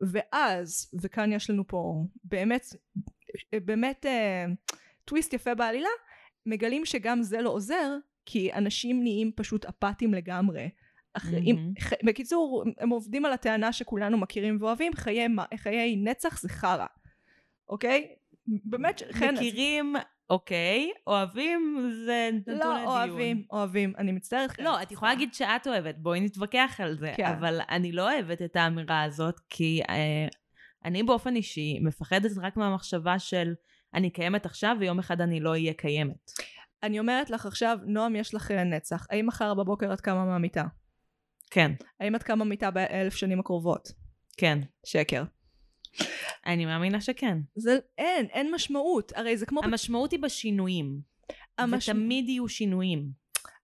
ואז 0.01 0.91
וכאן 1.03 1.33
יש 1.33 1.51
לנו 1.51 1.67
פה 1.67 2.05
באמת 2.25 2.67
באמת 3.53 4.07
אה, 4.07 4.45
טוויסט 5.05 5.33
יפה 5.33 5.55
בעלילה 5.55 5.89
מגלים 6.47 6.87
שגם 6.87 7.23
זה 7.23 7.41
לא 7.41 7.51
עוזר 7.51 7.97
כי 8.31 8.53
אנשים 8.53 9.03
נהיים 9.03 9.33
פשוט 9.37 9.65
אפאתיים 9.65 10.15
לגמרי 10.15 10.69
אחרי, 11.15 11.41
אם, 11.41 11.73
ח, 11.81 11.93
בקיצור 12.05 12.65
הם 12.79 12.89
עובדים 12.91 13.25
על 13.25 13.33
הטענה 13.33 13.73
שכולנו 13.73 14.19
מכירים 14.19 14.59
ואוהבים 14.61 14.93
חיי, 14.95 15.27
חיי 15.57 15.97
נצח 15.97 16.41
זה 16.41 16.49
חרא 16.49 16.87
אוקיי? 17.69 18.09
באמת 18.47 19.03
חן- 19.13 19.35
מכירים, 19.35 19.97
אוקיי, 20.31 20.91
אוהבים 21.07 21.91
זה 22.05 22.31
נתון 22.33 22.55
לדיון. 22.55 22.85
לא 22.85 22.85
אוהבים 22.85 23.45
אוהבים 23.51 23.93
אני 23.99 24.13
מצטערת 24.13 24.51
חן. 24.51 24.65
לא, 24.65 24.83
את 24.83 24.93
יכולה 24.93 25.13
להגיד 25.13 25.35
שאת 25.35 25.67
אוהבת, 25.67 25.95
בואי 25.99 26.21
נתווכח 26.21 26.77
על 26.83 26.99
זה, 26.99 27.13
כן. 27.17 27.27
אבל 27.27 27.61
אני 27.71 27.93
לא 27.93 28.13
אוהבת 28.13 28.43
את 28.43 28.57
האמירה 28.57 29.03
הזאת, 29.03 29.41
כי 29.51 29.83
אה, 29.89 30.27
אני 30.85 31.03
באופן 31.03 31.37
אישי 31.37 31.79
מפחדת 31.83 32.31
רק 32.43 32.57
מהמחשבה 32.57 33.19
של 33.19 33.55
אני 33.95 34.11
קיימת 34.11 34.47
עכשיו 34.47 34.77
ויום 34.81 34.99
אחד 34.99 35.21
אני 35.21 35.41
לא 35.41 35.51
אהיה 35.51 35.73
קיימת. 35.73 36.31
אני 36.83 36.99
אומרת 36.99 37.31
לך 37.31 37.47
עכשיו 37.47 37.79
נועם 37.87 38.17
יש 38.17 38.35
לך 38.35 38.51
אה, 38.51 38.65
נצח 38.65 39.07
האם 39.11 39.27
מחר 39.27 39.55
בבוקר 39.55 39.93
את 39.93 40.01
קמה 40.01 40.25
מהמיטה? 40.25 40.65
כן, 41.51 41.73
האם 42.01 42.17
את 42.17 42.23
קמה 42.23 42.45
מיטה 42.45 42.71
באלף 42.71 43.15
שנים 43.15 43.41
הקרובות? 43.41 43.93
כן. 44.37 44.59
שקר 44.87 45.25
אני 46.47 46.67
מאמינה 46.67 47.01
שכן. 47.01 47.39
זה, 47.57 47.79
אין, 47.99 48.27
אין 48.27 48.55
משמעות. 48.55 49.13
הרי 49.17 49.37
זה 49.37 49.47
כמו... 49.47 49.61
המשמעות 49.65 50.13
היא 50.13 50.21
בשינויים. 50.21 51.01
המש... 51.59 51.89
ותמיד 51.89 52.29
יהיו 52.29 52.49
שינויים. 52.49 53.11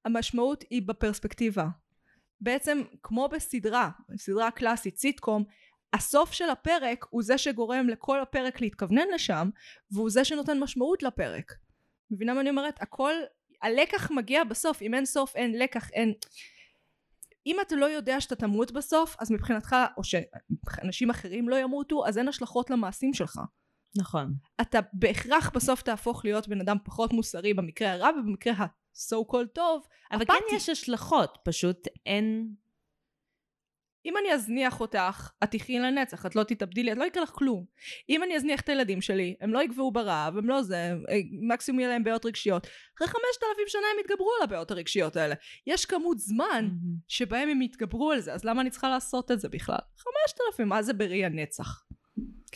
המשמעות 0.04 0.64
היא 0.70 0.82
בפרספקטיבה. 0.86 1.66
בעצם, 2.40 2.82
כמו 3.02 3.28
בסדרה, 3.28 3.90
סדרה 4.16 4.50
קלאסית, 4.50 4.98
סיטקום, 4.98 5.44
הסוף 5.92 6.32
של 6.32 6.50
הפרק 6.50 7.06
הוא 7.10 7.22
זה 7.22 7.38
שגורם 7.38 7.88
לכל 7.88 8.20
הפרק 8.20 8.60
להתכוונן 8.60 9.08
לשם, 9.14 9.50
והוא 9.90 10.10
זה 10.10 10.24
שנותן 10.24 10.58
משמעות 10.58 11.02
לפרק. 11.02 11.52
מבינה 12.14 12.34
מה 12.34 12.40
אני 12.40 12.50
אומרת? 12.50 12.82
הכל, 12.82 13.12
הלקח 13.62 14.10
מגיע 14.10 14.44
בסוף, 14.44 14.82
אם 14.82 14.94
אין 14.94 15.06
סוף 15.06 15.36
אין 15.36 15.58
לקח, 15.58 15.90
אין... 15.90 16.12
אם 17.46 17.56
אתה 17.60 17.76
לא 17.76 17.86
יודע 17.86 18.20
שאתה 18.20 18.36
תמות 18.36 18.72
בסוף, 18.72 19.16
אז 19.18 19.30
מבחינתך, 19.30 19.76
או 19.96 20.02
שאנשים 20.04 21.10
אחרים 21.10 21.48
לא 21.48 21.56
ימותו, 21.56 22.06
אז 22.06 22.18
אין 22.18 22.28
השלכות 22.28 22.70
למעשים 22.70 23.14
שלך. 23.14 23.40
נכון. 23.96 24.34
אתה 24.60 24.80
בהכרח 24.92 25.50
בסוף 25.54 25.82
תהפוך 25.82 26.24
להיות 26.24 26.48
בן 26.48 26.60
אדם 26.60 26.76
פחות 26.84 27.12
מוסרי 27.12 27.54
במקרה 27.54 27.92
הרע, 27.92 28.08
ובמקרה 28.18 28.52
ה-so 28.52 29.32
called 29.32 29.48
טוב, 29.52 29.86
אבל 30.12 30.22
אפאתי. 30.22 30.38
כן 30.50 30.56
יש 30.56 30.68
השלכות, 30.68 31.38
פשוט 31.44 31.88
אין... 32.06 32.54
אם 34.06 34.16
אני 34.16 34.32
אזניח 34.32 34.80
אותך, 34.80 35.30
את 35.44 35.50
תחי 35.50 35.78
לנצח, 35.78 36.26
את 36.26 36.36
לא 36.36 36.42
תתאבדי 36.42 36.82
לי, 36.82 36.92
את 36.92 36.96
לא 36.96 37.04
יקרה 37.04 37.22
לך 37.22 37.30
כלום. 37.30 37.64
אם 38.08 38.22
אני 38.22 38.36
אזניח 38.36 38.60
את 38.60 38.68
הילדים 38.68 39.00
שלי, 39.00 39.36
הם 39.40 39.52
לא 39.52 39.62
יגבהו 39.62 39.92
ברעב, 39.92 40.38
הם 40.38 40.48
לא 40.48 40.62
זה, 40.62 40.92
מקסימום 41.48 41.80
יהיה 41.80 41.90
להם 41.90 42.04
בעיות 42.04 42.26
רגשיות. 42.26 42.66
אחרי 42.96 43.08
חמשת 43.08 43.42
אלפים 43.50 43.64
שנה 43.66 43.82
הם 43.94 44.00
יתגברו 44.00 44.30
על 44.38 44.44
הבעיות 44.44 44.70
הרגשיות 44.70 45.16
האלה. 45.16 45.34
יש 45.66 45.86
כמות 45.86 46.18
זמן 46.18 46.68
שבהם 47.08 47.48
הם 47.48 47.62
יתגברו 47.62 48.10
על 48.10 48.20
זה, 48.20 48.32
אז 48.32 48.44
למה 48.44 48.60
אני 48.60 48.70
צריכה 48.70 48.88
לעשות 48.88 49.30
את 49.30 49.40
זה 49.40 49.48
בכלל? 49.48 49.78
חמשת 49.96 50.38
אלפים, 50.48 50.68
מה 50.68 50.82
זה 50.82 50.92
בראי 50.92 51.24
הנצח? 51.24 51.84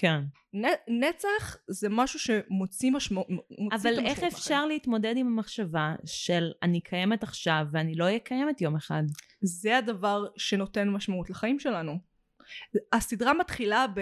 כן. 0.01 0.21
נ, 0.55 0.65
נצח 0.89 1.57
זה 1.69 1.89
משהו 1.91 2.19
שמוציא 2.19 2.91
משמעות, 2.93 3.29
אבל 3.73 3.99
איך 3.99 4.23
אפשר 4.23 4.67
להתמודד 4.67 5.15
עם 5.17 5.27
המחשבה 5.27 5.95
של 6.07 6.51
אני 6.63 6.81
קיימת 6.81 7.23
עכשיו 7.23 7.67
ואני 7.73 7.95
לא 7.95 8.05
אהיה 8.05 8.19
קיימת 8.19 8.61
יום 8.61 8.77
אחד? 8.77 9.03
זה 9.41 9.79
הדבר 9.79 10.27
שנותן 10.37 10.89
משמעות 10.89 11.31
לחיים 11.31 11.59
שלנו. 11.59 11.99
הסדרה 12.93 13.35
מתחילה 13.35 13.87
ב... 13.95 13.99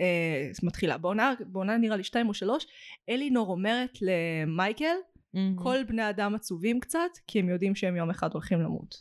אה, 0.00 0.50
מתחילה, 0.62 0.98
בעונה, 0.98 1.34
בעונה 1.46 1.76
נראה 1.76 1.96
לי 1.96 2.04
שתיים 2.04 2.28
או 2.28 2.34
שלוש, 2.34 2.66
אלינור 3.08 3.50
אומרת 3.50 3.98
למייקל, 4.02 4.96
Mm-hmm. 5.34 5.62
כל 5.62 5.84
בני 5.84 6.10
אדם 6.10 6.34
עצובים 6.34 6.80
קצת, 6.80 7.10
כי 7.26 7.38
הם 7.38 7.48
יודעים 7.48 7.74
שהם 7.74 7.96
יום 7.96 8.10
אחד 8.10 8.32
הולכים 8.32 8.60
למות. 8.60 8.94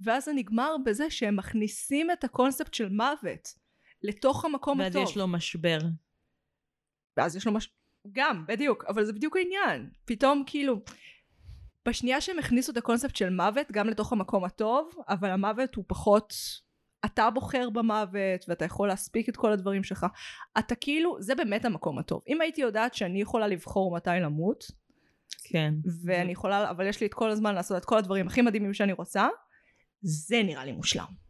ואז 0.00 0.24
זה 0.24 0.32
נגמר 0.32 0.76
בזה 0.84 1.10
שהם 1.10 1.36
מכניסים 1.36 2.10
את 2.10 2.24
הקונספט 2.24 2.74
של 2.74 2.88
מוות 2.88 3.63
לתוך 4.04 4.44
המקום 4.44 4.78
ואז 4.78 4.96
הטוב. 4.96 5.08
יש 5.08 5.16
לו 5.16 5.28
משבר. 5.28 5.78
ואז 7.16 7.36
יש 7.36 7.46
לו 7.46 7.52
מש... 7.52 7.68
גם, 8.12 8.44
בדיוק, 8.48 8.84
אבל 8.88 9.04
זה 9.04 9.12
בדיוק 9.12 9.36
העניין. 9.36 9.90
פתאום 10.04 10.42
כאילו, 10.46 10.80
בשנייה 11.86 12.20
שהם 12.20 12.38
הכניסו 12.38 12.72
את 12.72 12.76
הקונספט 12.76 13.16
של 13.16 13.30
מוות 13.30 13.72
גם 13.72 13.88
לתוך 13.88 14.12
המקום 14.12 14.44
הטוב, 14.44 14.90
אבל 15.08 15.30
המוות 15.30 15.74
הוא 15.74 15.84
פחות... 15.88 16.34
אתה 17.04 17.30
בוחר 17.30 17.70
במוות 17.70 18.44
ואתה 18.48 18.64
יכול 18.64 18.88
להספיק 18.88 19.28
את 19.28 19.36
כל 19.36 19.52
הדברים 19.52 19.84
שלך. 19.84 20.06
אתה 20.58 20.74
כאילו, 20.74 21.16
זה 21.20 21.34
באמת 21.34 21.64
המקום 21.64 21.98
הטוב. 21.98 22.22
אם 22.28 22.40
הייתי 22.40 22.60
יודעת 22.60 22.94
שאני 22.94 23.20
יכולה 23.20 23.46
לבחור 23.46 23.96
מתי 23.96 24.10
למות, 24.22 24.64
כן. 25.44 25.74
ואני 26.04 26.32
יכולה, 26.32 26.70
אבל 26.70 26.86
יש 26.86 27.00
לי 27.00 27.06
את 27.06 27.14
כל 27.14 27.30
הזמן 27.30 27.54
לעשות 27.54 27.76
את 27.76 27.84
כל 27.84 27.98
הדברים 27.98 28.26
הכי 28.26 28.42
מדהימים 28.42 28.74
שאני 28.74 28.92
רוצה, 28.92 29.28
זה 30.02 30.42
נראה 30.42 30.64
לי 30.64 30.72
מושלם. 30.72 31.23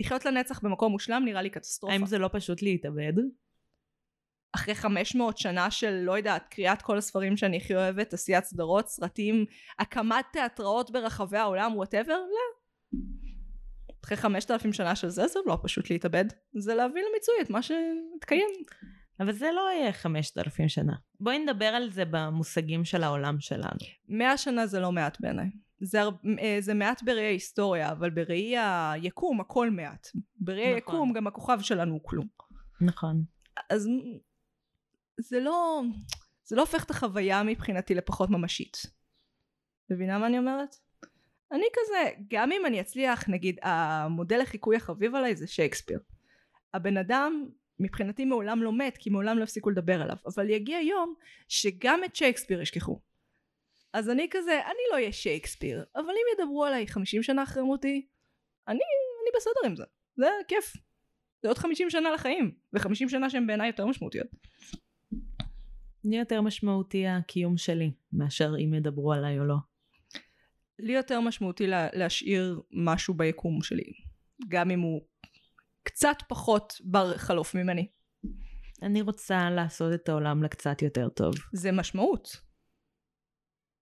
לחיות 0.00 0.24
לנצח 0.24 0.60
במקום 0.60 0.92
מושלם 0.92 1.22
נראה 1.24 1.42
לי 1.42 1.50
קטסטרופה. 1.50 1.94
האם 1.94 2.06
זה 2.06 2.18
לא 2.18 2.30
פשוט 2.32 2.62
להתאבד? 2.62 3.12
אחרי 4.52 4.74
500 4.74 5.38
שנה 5.38 5.70
של 5.70 5.90
לא 5.90 6.16
יודעת 6.16 6.46
קריאת 6.50 6.82
כל 6.82 6.98
הספרים 6.98 7.36
שאני 7.36 7.56
הכי 7.56 7.74
אוהבת 7.74 8.14
עשיית 8.14 8.44
סדרות 8.44 8.88
סרטים 8.88 9.44
הקמת 9.78 10.24
תיאטראות 10.32 10.90
ברחבי 10.90 11.38
העולם 11.38 11.76
וואטאבר 11.76 12.16
לא 12.16 13.00
אחרי 14.04 14.16
5,000 14.16 14.72
שנה 14.72 14.96
של 14.96 15.08
זה 15.08 15.26
זה 15.26 15.38
לא 15.46 15.58
פשוט 15.62 15.90
להתאבד 15.90 16.24
זה 16.58 16.74
להביא 16.74 17.02
למיצוי 17.10 17.34
את 17.42 17.50
מה 17.50 17.62
שמתקיים 17.62 18.48
אבל 19.20 19.32
זה 19.32 19.50
לא 19.54 19.70
יהיה 19.70 19.92
5,000 19.92 20.68
שנה. 20.68 20.92
בואי 21.20 21.38
נדבר 21.38 21.66
על 21.66 21.90
זה 21.90 22.04
במושגים 22.04 22.84
של 22.84 23.02
העולם 23.02 23.40
שלנו. 23.40 23.78
100 24.08 24.36
שנה 24.36 24.66
זה 24.66 24.80
לא 24.80 24.92
מעט 24.92 25.20
בעיניי 25.20 25.50
זה, 25.80 26.00
אה, 26.38 26.56
זה 26.60 26.74
מעט 26.74 27.02
בראי 27.02 27.24
ההיסטוריה 27.24 27.92
אבל 27.92 28.10
בראי 28.10 28.54
היקום 28.58 29.40
הכל 29.40 29.70
מעט 29.70 30.08
בראי 30.36 30.62
נכון. 30.62 30.74
היקום 30.74 31.12
גם 31.12 31.26
הכוכב 31.26 31.60
שלנו 31.60 31.92
הוא 31.92 32.00
כלום 32.04 32.26
נכון. 32.80 33.24
אז 33.70 33.88
זה 35.20 35.40
לא 35.40 35.82
זה 36.44 36.56
לא 36.56 36.60
הופך 36.60 36.84
את 36.84 36.90
החוויה 36.90 37.42
מבחינתי 37.42 37.94
לפחות 37.94 38.30
ממשית. 38.30 38.76
מבינה 39.90 40.18
מה 40.18 40.26
אני 40.26 40.38
אומרת? 40.38 40.76
אני 41.52 41.64
כזה, 41.72 42.10
גם 42.30 42.52
אם 42.52 42.66
אני 42.66 42.80
אצליח, 42.80 43.28
נגיד 43.28 43.58
המודל 43.62 44.38
לחיקוי 44.38 44.76
החביב 44.76 45.14
עליי 45.14 45.36
זה 45.36 45.46
שייקספיר. 45.46 46.00
הבן 46.74 46.96
אדם 46.96 47.48
מבחינתי 47.80 48.24
מעולם 48.24 48.62
לא 48.62 48.72
מת 48.72 48.96
כי 48.96 49.10
מעולם 49.10 49.38
לא 49.38 49.42
הפסיקו 49.42 49.70
לדבר 49.70 50.02
עליו 50.02 50.16
אבל 50.26 50.50
יגיע 50.50 50.80
יום 50.80 51.14
שגם 51.48 52.00
את 52.04 52.16
שייקספיר 52.16 52.60
ישכחו 52.60 53.00
אז 53.92 54.10
אני 54.10 54.26
כזה 54.30 54.60
אני 54.64 54.82
לא 54.90 54.94
אהיה 54.94 55.12
שייקספיר 55.12 55.84
אבל 55.96 56.10
אם 56.10 56.42
ידברו 56.42 56.64
עליי 56.64 56.86
50 56.86 57.22
שנה 57.22 57.42
אחרי 57.42 57.62
מותי 57.62 58.06
אני, 58.68 58.78
אני 59.22 59.30
בסדר 59.36 59.70
עם 59.70 59.76
זה. 59.76 59.84
זה 60.16 60.26
כיף. 60.48 60.76
זה 61.42 61.48
עוד 61.48 61.58
50 61.58 61.90
שנה 61.90 62.10
לחיים 62.10 62.54
ו-50 62.72 63.08
שנה 63.08 63.30
שהם 63.30 63.46
בעיניי 63.46 63.66
יותר 63.66 63.86
משמעותיות. 63.86 64.26
לי 66.04 66.16
יותר 66.16 66.40
משמעותי 66.40 67.06
הקיום 67.06 67.56
שלי 67.56 67.92
מאשר 68.12 68.52
אם 68.64 68.74
ידברו 68.74 69.12
עליי 69.12 69.38
או 69.38 69.44
לא. 69.44 69.56
לי 70.78 70.92
יותר 70.92 71.20
משמעותי 71.20 71.66
לה, 71.66 71.88
להשאיר 71.92 72.60
משהו 72.72 73.14
ביקום 73.14 73.62
שלי 73.62 73.92
גם 74.48 74.70
אם 74.70 74.80
הוא 74.80 75.00
קצת 75.82 76.16
פחות 76.28 76.74
בר 76.84 77.16
חלוף 77.16 77.54
ממני. 77.54 77.88
אני 78.82 79.02
רוצה 79.02 79.50
לעשות 79.50 79.94
את 79.94 80.08
העולם 80.08 80.42
לקצת 80.42 80.82
יותר 80.82 81.08
טוב. 81.08 81.34
זה 81.52 81.72
משמעות 81.72 82.47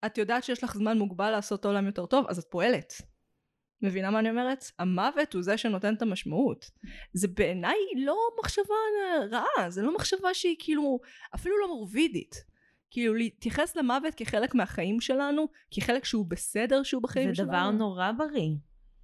את 0.07 0.18
יודעת 0.18 0.44
שיש 0.44 0.64
לך 0.64 0.76
זמן 0.76 0.98
מוגבל 0.98 1.30
לעשות 1.30 1.61
את 1.61 1.64
העולם 1.64 1.86
יותר 1.86 2.07
טוב 2.07 2.26
אז 2.28 2.38
את 2.38 2.44
פועלת 2.51 2.92
מבינה 3.82 4.11
מה 4.11 4.18
אני 4.18 4.30
אומרת? 4.30 4.64
המוות 4.78 5.34
הוא 5.34 5.42
זה 5.42 5.59
שנותן 5.59 5.94
את 5.94 6.03
המשמעות 6.03 6.70
זה 7.12 7.28
בעיניי 7.28 7.76
לא 7.96 8.16
מחשבה 8.40 8.74
רעה 9.30 9.70
זה 9.70 9.82
לא 9.82 9.94
מחשבה 9.94 10.34
שהיא 10.34 10.57
כאילו 10.59 11.01
אפילו 11.34 11.59
לא 11.59 11.68
מורבידית 11.68 12.51
כאילו 12.90 13.14
להתייחס 13.14 13.76
למוות 13.76 14.14
כחלק 14.14 14.55
מהחיים 14.55 15.01
שלנו 15.01 15.46
כחלק 15.70 16.05
שהוא 16.05 16.26
בסדר 16.26 16.82
שהוא 16.82 17.03
בחיים 17.03 17.28
זה 17.28 17.34
שלנו 17.34 17.48
דבר 17.48 17.70
נורא 17.70 18.12
בריא. 18.12 18.57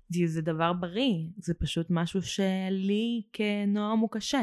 זה, 0.09 0.21
זה 0.27 0.43
דבר 0.43 0.73
בריא. 0.73 1.15
זה 1.37 1.55
פשוט 1.55 1.87
משהו 1.91 2.23
שלי 2.23 3.23
כנועם 3.33 3.99
הוא 3.99 4.09
קשה. 4.13 4.43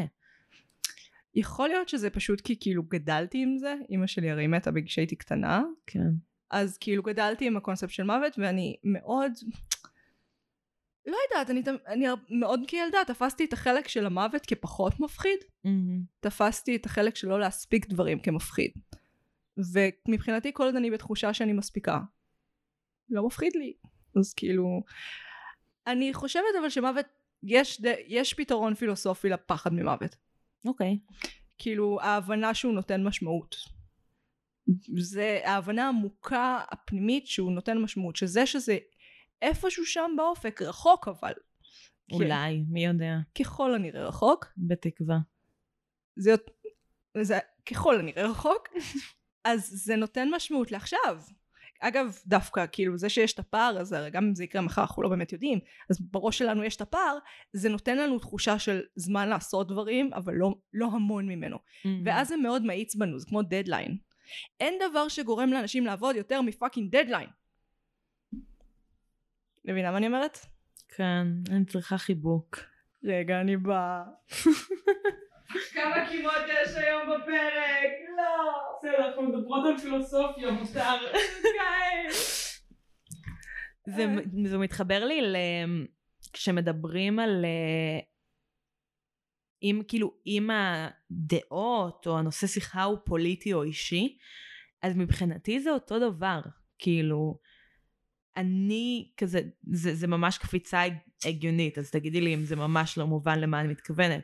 יכול 1.36 1.70
להיות 1.70 1.90
שזה 1.90 2.10
פשוט 2.10 2.42
כי 2.42 2.56
כאילו 2.60 2.84
גדלתי 2.84 3.44
עם 3.44 3.58
זה 3.58 3.76
אמא 3.90 4.08
שלי 4.08 4.32
הרי 4.32 4.48
מתה 4.48 4.72
בגלל 4.72 4.88
שהייתי 4.88 5.16
קטנה 5.16 5.64
כן. 5.88 6.10
אז 6.54 6.78
כאילו 6.78 7.04
גדלתי 7.04 7.48
עם 7.48 7.58
הקונספט 7.58 7.90
של 7.90 8.04
מוות 8.04 8.40
ואני 8.40 8.76
מאוד 8.84 9.32
לא 11.06 11.18
יודעת 11.30 11.50
אני, 11.50 11.64
אני 11.88 12.06
מאוד 12.30 12.60
כילדה 12.68 12.98
תפסתי 13.08 13.46
את 13.46 13.54
החלק 13.54 13.88
של 13.88 14.06
המוות 14.06 14.46
כפחות 14.46 15.00
מפחיד. 15.00 15.40
מהמם. 15.64 16.02
תפסתי 16.20 16.76
את 16.76 16.86
החלק 16.86 17.16
של 17.16 17.28
לא 17.28 17.40
להספיק 17.40 17.88
דברים 17.88 18.20
כמפחיד. 18.20 18.72
ומבחינתי 19.58 20.52
כל 20.54 20.64
עוד 20.64 20.76
אני 20.76 20.92
בתחושה 20.92 21.34
שאני 21.34 21.54
מספיקה 21.54 22.00
לא 23.10 23.26
מפחיד 23.26 23.52
לי. 23.56 23.74
אז 24.20 24.34
כאילו 24.34 24.84
אני 25.88 26.14
חושבת 26.14 26.44
אבל 26.60 26.70
שמוות 26.70 27.06
יש, 27.44 27.82
יש 28.08 28.34
פתרון 28.34 28.76
פילוסופי 28.76 29.30
לפחד 29.30 29.74
ממוות. 29.74 30.16
אוקיי. 30.66 31.00
כאילו 31.58 32.02
ההבנה 32.02 32.54
שהוא 32.54 32.74
נותן 32.74 33.04
משמעות 33.04 33.56
זה 34.98 35.40
ההבנה 35.44 35.86
העמוקה 35.86 36.60
הפנימית 36.72 37.28
שהוא 37.28 37.52
נותן 37.52 37.78
משמעות 37.78 38.16
שזה 38.16 38.46
שזה 38.46 38.78
איפשהו 39.42 39.86
שם 39.86 40.12
באופק 40.18 40.62
רחוק 40.62 41.08
אבל. 41.08 41.34
אולי, 42.12 42.64
מי 42.70 42.86
יודע. 42.86 43.16
ככל 43.40 43.76
הנראה 43.76 44.08
רחוק. 44.08 44.46
בתקווה. 44.58 45.18
זה, 46.16 46.36
זה 47.22 47.40
ככל 47.66 48.00
הנראה 48.00 48.30
רחוק. 48.30 48.68
אז 49.44 49.70
זה 49.70 49.96
נותן 49.96 50.30
משמעות 50.36 50.72
לעכשיו. 50.72 51.22
אגב 51.80 52.18
דווקא 52.28 52.66
כאילו 52.72 52.98
זה 52.98 53.10
שיש 53.10 53.34
את 53.34 53.40
הפער 53.40 53.78
הזה 53.80 53.98
הרי 53.98 54.10
גם 54.10 54.26
אם 54.26 54.36
זה 54.36 54.44
יקרה 54.44 54.62
מחר 54.62 54.82
אנחנו 54.82 55.04
לא 55.04 55.10
באמת 55.10 55.34
יודעים 55.34 55.60
אז 55.90 55.98
בראש 56.12 56.38
שלנו 56.38 56.64
יש 56.64 56.76
את 56.76 56.82
הפער 56.82 57.18
זה 57.54 57.70
נותן 57.70 57.98
לנו 57.98 58.20
תחושה 58.20 58.60
של 58.60 58.82
זמן 58.96 59.30
לעשות 59.30 59.68
דברים 59.68 60.14
אבל 60.14 60.34
לא, 60.34 60.56
לא 60.74 60.86
המון 60.86 61.28
ממנו. 61.28 61.58
מהמם. 61.86 62.02
ואז 62.06 62.28
זה 62.28 62.38
מאוד 62.38 62.64
מאיץ 62.64 62.96
בנו 62.96 63.20
זה 63.20 63.26
כמו 63.26 63.42
דדליין 63.42 63.98
אין 64.60 64.74
דבר 64.90 65.08
שגורם 65.08 65.54
לאנשים 65.54 65.86
לעבוד 65.86 66.16
יותר 66.16 66.42
מפאקינג 66.42 66.96
דדליין 66.96 67.30
מבינה 69.66 69.92
מה 69.92 69.98
אני 69.98 70.08
אומרת? 70.08 70.38
כן, 70.96 71.28
אני 71.50 71.66
צריכה 71.66 71.98
חיבוק. 71.98 72.60
רגע 73.04 73.42
אני 73.42 73.58
באה 73.58 74.04
כמה 75.74 76.10
קימות 76.10 76.34
יש 76.48 76.76
היום 76.76 77.02
בפרק? 77.02 77.92
לא. 78.18 78.54
בסדר, 78.78 79.08
אנחנו 79.08 79.22
מדברות 79.22 79.66
על 79.68 79.78
פילוסופיה, 79.78 80.52
מותר. 80.52 81.14
זה, 83.86 84.06
זה 84.44 84.58
מתחבר 84.58 85.06
לי 85.06 85.22
ל... 85.22 85.36
כשמדברים 86.34 87.20
על... 87.20 87.46
אם 89.64 89.82
כאילו, 89.88 90.14
אם 90.28 90.50
הדעות 90.54 92.08
או 92.08 92.18
הנושא 92.18 92.48
שיחה 92.48 92.84
הוא 92.84 92.98
פוליטי 93.06 93.54
או 93.54 93.64
אישי, 93.64 94.18
אז 94.82 94.96
מבחינתי 94.96 95.60
זה 95.60 95.72
אותו 95.72 96.00
דבר. 96.00 96.42
כאילו, 96.80 97.40
אני 98.38 99.12
כזה, 99.18 99.42
זה, 99.72 99.96
זה 99.96 100.08
ממש 100.08 100.38
קפיצה 100.38 100.82
הגיונית, 101.26 101.78
אז 101.78 101.92
תגידי 101.92 102.22
לי 102.22 102.34
אם 102.34 102.44
זה 102.44 102.56
ממש 102.56 102.98
לא 102.98 103.08
מובן 103.08 103.40
למה 103.40 103.60
אני 103.60 103.68
מתכוונת. 103.68 104.24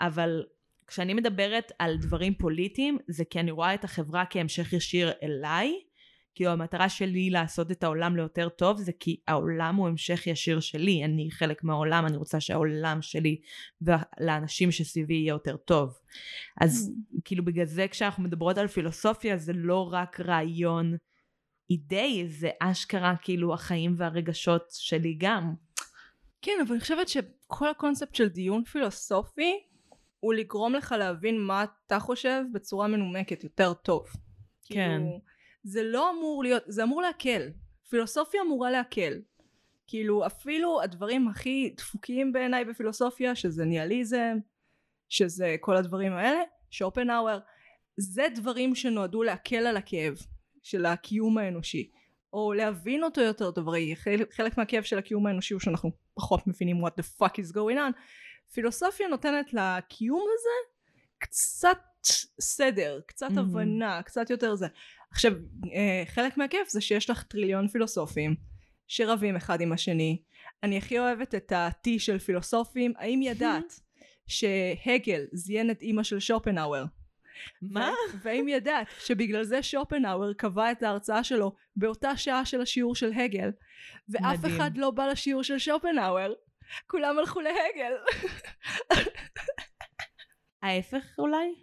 אבל 0.00 0.44
כשאני 0.86 1.14
מדברת 1.14 1.72
על 1.78 1.96
דברים 1.96 2.34
פוליטיים, 2.34 2.98
זה 3.08 3.24
כי 3.24 3.40
אני 3.40 3.50
רואה 3.50 3.74
את 3.74 3.84
החברה 3.84 4.24
כהמשך 4.30 4.72
ישיר 4.72 5.12
אליי, 5.22 5.80
כאילו 6.36 6.50
המטרה 6.50 6.88
שלי 6.88 7.30
לעשות 7.30 7.70
את 7.70 7.84
העולם 7.84 8.16
ליותר 8.16 8.48
טוב 8.48 8.78
זה 8.78 8.92
כי 9.00 9.20
העולם 9.28 9.76
הוא 9.76 9.88
המשך 9.88 10.26
ישיר 10.26 10.60
שלי, 10.60 11.04
אני 11.04 11.28
חלק 11.30 11.64
מהעולם, 11.64 12.06
אני 12.06 12.16
רוצה 12.16 12.40
שהעולם 12.40 13.02
שלי 13.02 13.40
ולאנשים 13.82 14.72
שסביבי 14.72 15.14
יהיה 15.14 15.28
יותר 15.28 15.56
טוב. 15.56 15.98
אז 16.60 16.92
mm. 16.92 17.20
כאילו 17.24 17.44
בגלל 17.44 17.64
זה 17.64 17.88
כשאנחנו 17.88 18.22
מדברות 18.22 18.58
על 18.58 18.68
פילוסופיה 18.68 19.36
זה 19.36 19.52
לא 19.52 19.92
רק 19.92 20.20
רעיון 20.20 20.96
אידאי, 21.70 22.28
זה 22.28 22.50
אשכרה 22.60 23.14
כאילו 23.22 23.54
החיים 23.54 23.94
והרגשות 23.98 24.68
שלי 24.70 25.16
גם. 25.18 25.54
כן, 26.42 26.52
אבל 26.66 26.70
אני 26.72 26.80
חושבת 26.80 27.08
שכל 27.08 27.68
הקונספט 27.68 28.14
של 28.14 28.28
דיון 28.28 28.64
פילוסופי 28.64 29.60
הוא 30.20 30.34
לגרום 30.34 30.74
לך 30.74 30.94
להבין 30.98 31.40
מה 31.40 31.64
אתה 31.86 32.00
חושב 32.00 32.42
בצורה 32.52 32.88
מנומקת 32.88 33.44
יותר 33.44 33.74
טוב. 33.74 34.06
כן. 34.64 34.98
כאילו, 34.98 35.20
זה 35.66 35.82
לא 35.82 36.10
אמור 36.10 36.42
להיות, 36.42 36.62
זה 36.66 36.82
אמור 36.82 37.02
להקל. 37.02 37.48
פילוסופיה 37.88 38.42
אמורה 38.42 38.70
להקל. 38.70 39.20
כאילו 39.86 40.26
אפילו 40.26 40.82
הדברים 40.82 41.28
הכי 41.28 41.74
דפוקים 41.76 42.32
בעיניי 42.32 42.64
בפילוסופיה, 42.64 43.34
שזה 43.34 43.64
ניאליזם, 43.64 44.38
שזה 45.08 45.56
כל 45.60 45.76
הדברים 45.76 46.12
האלה, 46.12 46.40
שופנהאואר, 46.70 47.38
זה 47.96 48.26
דברים 48.34 48.74
שנועדו 48.74 49.22
להקל 49.22 49.66
על 49.66 49.76
הכאב 49.76 50.14
של 50.62 50.86
הקיום 50.86 51.38
האנושי. 51.38 51.90
או 52.32 52.52
להבין 52.52 53.02
אותו 53.04 53.20
יותר 53.20 53.50
טוב, 53.50 53.68
הרי 53.68 53.96
חלק, 53.96 54.34
חלק 54.34 54.58
מהכאב 54.58 54.82
של 54.82 54.98
הקיום 54.98 55.26
האנושי 55.26 55.54
הוא 55.54 55.60
שאנחנו 55.60 55.90
פחות 56.14 56.46
מבינים 56.46 56.84
what 56.84 56.90
the 56.90 57.20
fuck 57.20 57.32
is 57.32 57.54
going 57.54 57.76
on. 57.76 57.92
פילוסופיה 58.52 59.08
נותנת 59.08 59.54
לקיום 59.54 60.26
הזה 60.34 60.76
קצת 61.18 61.78
סדר, 62.40 63.00
קצת 63.06 63.30
mm-hmm. 63.30 63.40
הבנה, 63.40 64.02
קצת 64.02 64.30
יותר 64.30 64.54
זה. 64.54 64.66
עכשיו, 65.16 65.32
אה, 65.72 66.02
חלק 66.06 66.36
מהכיף 66.36 66.68
זה 66.68 66.80
שיש 66.80 67.10
לך 67.10 67.22
טריליון 67.22 67.68
פילוסופים 67.68 68.34
שרבים 68.88 69.36
אחד 69.36 69.60
עם 69.60 69.72
השני. 69.72 70.22
אני 70.62 70.78
הכי 70.78 70.98
אוהבת 70.98 71.34
את 71.34 71.52
ה-T 71.52 71.88
של 71.98 72.18
פילוסופים. 72.18 72.92
האם 72.98 73.22
ידעת 73.22 73.80
שהגל 74.26 75.24
זיין 75.32 75.70
את 75.70 75.82
אימא 75.82 76.02
של 76.02 76.20
שופנהאואר? 76.20 76.84
מה? 77.62 77.92
והאם 78.22 78.48
ידעת 78.48 78.86
שבגלל 78.98 79.44
זה 79.44 79.62
שופנהאואר 79.62 80.32
קבע 80.32 80.72
את 80.72 80.82
ההרצאה 80.82 81.24
שלו 81.24 81.54
באותה 81.76 82.16
שעה 82.16 82.44
של 82.44 82.60
השיעור 82.60 82.94
של 82.94 83.12
הגל, 83.12 83.50
ואף 84.08 84.38
מדהים. 84.38 84.56
אחד 84.56 84.76
לא 84.76 84.90
בא 84.90 85.06
לשיעור 85.06 85.42
של 85.42 85.58
שופנהאואר, 85.58 86.32
כולם 86.86 87.18
הלכו 87.18 87.40
להגל. 87.40 87.92
ההפך 90.62 91.14
אולי? 91.18 91.54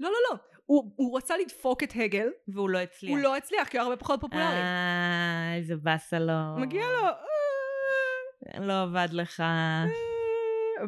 לא, 0.00 0.08
לא, 0.08 0.18
לא. 0.30 0.49
הוא, 0.70 0.92
הוא 0.96 1.18
רצה 1.18 1.34
לדפוק 1.36 1.82
את 1.82 1.92
הגל. 1.94 2.28
והוא 2.48 2.70
לא 2.70 2.78
הצליח. 2.78 3.10
הוא 3.10 3.18
לא 3.18 3.36
הצליח, 3.36 3.68
כי 3.68 3.78
הוא 3.78 3.84
הרבה 3.84 3.96
פחות 3.96 4.20
פופולרי. 4.20 4.44
אה, 4.44 5.54
איזה 5.56 5.76
באסה 5.76 6.18
לו. 6.18 6.56
מגיע 6.58 6.82
לו. 6.82 7.08
לא 8.66 8.82
עבד 8.82 9.08
לך. 9.12 9.42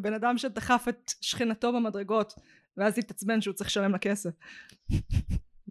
בן 0.02 0.14
אדם 0.14 0.38
שדחף 0.38 0.84
את 0.88 1.12
שכנתו 1.20 1.72
במדרגות, 1.72 2.34
ואז 2.76 2.98
התעצבן 2.98 3.40
שהוא 3.40 3.54
צריך 3.54 3.70
לשלם 3.70 3.92
לה 3.92 3.98
כסף. 3.98 4.30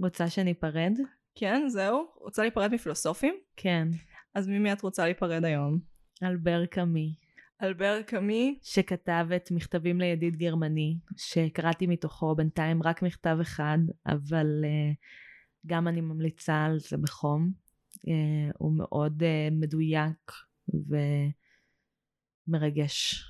רוצה 0.01 0.29
שניפרד? 0.29 0.93
כן, 1.35 1.63
זהו. 1.67 2.07
רוצה 2.15 2.41
להיפרד 2.41 2.73
מפילוסופים? 2.73 3.35
כן. 3.57 3.87
אז 4.35 4.47
ממי 4.47 4.73
את 4.73 4.81
רוצה 4.81 5.03
להיפרד 5.03 5.45
היום? 5.45 5.79
אלבר 6.23 6.65
קאמי. 6.65 7.15
אלבר 7.63 8.01
קאמי. 8.01 8.59
שכתב 8.63 9.27
את 9.35 9.51
מכתבים 9.51 9.99
לידיד 9.99 10.35
גרמני, 10.35 10.97
שקראתי 11.17 11.87
מתוכו 11.87 12.35
בינתיים 12.35 12.83
רק 12.83 13.01
מכתב 13.01 13.37
אחד, 13.41 13.77
אבל 14.05 14.47
uh, 14.63 14.95
גם 15.65 15.87
אני 15.87 16.01
ממליצה 16.01 16.65
על 16.65 16.79
זה 16.79 16.97
בחום. 16.97 17.51
Uh, 17.95 17.99
הוא 18.57 18.77
מאוד 18.77 19.23
uh, 19.23 19.53
מדויק 19.53 20.31
ומרגש. 22.47 23.25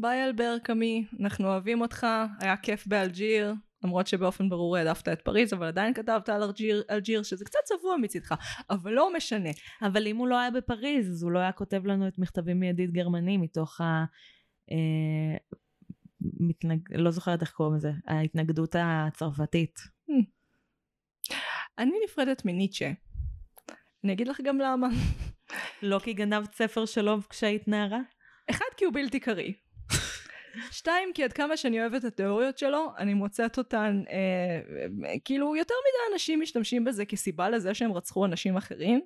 ביי 0.00 0.24
אלבר 0.24 0.56
קאמי, 0.62 1.06
אנחנו 1.20 1.48
אוהבים 1.48 1.80
אותך, 1.80 2.06
היה 2.40 2.56
כיף 2.56 2.86
באלג'יר. 2.86 3.54
למרות 3.84 4.06
שבאופן 4.06 4.48
ברור 4.48 4.76
העדפת 4.76 5.08
את 5.08 5.22
פריז, 5.22 5.54
אבל 5.54 5.66
עדיין 5.66 5.94
כתבת 5.94 6.28
על 6.28 6.42
אלג'יר, 6.42 6.82
אלג'יר, 6.90 7.22
שזה 7.22 7.44
קצת 7.44 7.58
צבוע 7.64 7.96
מצידך, 7.96 8.34
אבל 8.70 8.92
לא 8.92 9.14
משנה. 9.16 9.50
אבל 9.82 10.06
אם 10.06 10.16
הוא 10.16 10.28
לא 10.28 10.38
היה 10.38 10.50
בפריז, 10.50 11.10
אז 11.10 11.22
הוא 11.22 11.32
לא 11.32 11.38
היה 11.38 11.52
כותב 11.52 11.86
לנו 11.86 12.08
את 12.08 12.18
מכתבים 12.18 12.60
מידיד 12.60 12.92
גרמני 12.92 13.36
מתוך 13.36 13.80
ה... 13.80 14.04
אה, 14.70 15.36
מתנג... 16.40 16.80
לא 16.90 17.10
זוכרת 17.10 17.40
איך 17.40 17.50
קוראים 17.50 17.76
לזה, 17.76 17.90
ההתנגדות 18.06 18.76
הצרפתית. 18.78 19.78
אני 21.78 21.92
נפרדת 22.04 22.44
מניטשה. 22.44 22.92
אני 24.04 24.12
אגיד 24.12 24.28
לך 24.28 24.40
גם 24.44 24.58
למה. 24.58 24.88
לא 25.82 25.98
כי 25.98 26.12
גנבת 26.12 26.54
ספר 26.54 26.86
שלו 26.86 27.16
כשהיית 27.28 27.68
נערה? 27.68 28.00
אחד, 28.50 28.64
כי 28.76 28.84
הוא 28.84 28.94
בלתי 28.94 29.20
קריא. 29.20 29.52
שתיים, 30.70 31.08
כי 31.14 31.24
עד 31.24 31.32
כמה 31.32 31.56
שאני 31.56 31.80
אוהבת 31.80 32.00
את 32.00 32.04
התיאוריות 32.04 32.58
שלו, 32.58 32.92
אני 32.98 33.14
מוצאת 33.14 33.58
אותן, 33.58 34.02
אה, 34.10 34.60
כאילו 35.24 35.56
יותר 35.56 35.74
מדי 35.74 36.12
אנשים 36.14 36.40
משתמשים 36.40 36.84
בזה 36.84 37.04
כסיבה 37.04 37.50
לזה 37.50 37.74
שהם 37.74 37.92
רצחו 37.92 38.24
אנשים 38.24 38.56
אחרים. 38.56 39.00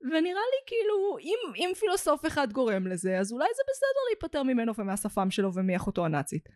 ונראה 0.00 0.42
לי 0.52 0.60
כאילו, 0.66 1.18
אם, 1.20 1.38
אם 1.56 1.70
פילוסוף 1.78 2.26
אחד 2.26 2.52
גורם 2.52 2.86
לזה, 2.86 3.18
אז 3.18 3.32
אולי 3.32 3.48
זה 3.56 3.62
בסדר 3.70 4.00
להיפטר 4.08 4.42
ממנו 4.42 4.72
ומהשפם 4.78 5.30
שלו 5.30 5.54
ומאחותו 5.54 6.04
הנאצית. 6.04 6.48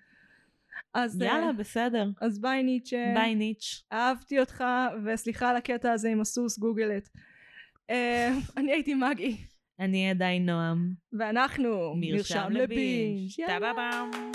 אז 0.94 1.22
יאללה, 1.22 1.50
uh, 1.50 1.52
בסדר. 1.52 2.10
אז 2.20 2.40
ביי 2.40 2.62
ניטשה. 2.62 3.12
ביי 3.14 3.34
ניטש. 3.34 3.82
אהבתי 3.92 4.40
אותך, 4.40 4.64
וסליחה 5.04 5.50
על 5.50 5.56
הקטע 5.56 5.92
הזה 5.92 6.08
עם 6.08 6.20
הסוס, 6.20 6.58
גוגל 6.58 6.96
את. 6.96 7.08
Uh, 7.90 7.94
אני 8.56 8.72
הייתי 8.72 8.94
מגי. 8.94 9.36
אני 9.80 10.10
עדיין 10.10 10.46
נועם. 10.50 10.92
ואנחנו 11.18 11.94
מרשם 11.96 12.48
לבינג'. 12.50 13.46
טה-בה-בם. 13.46 14.32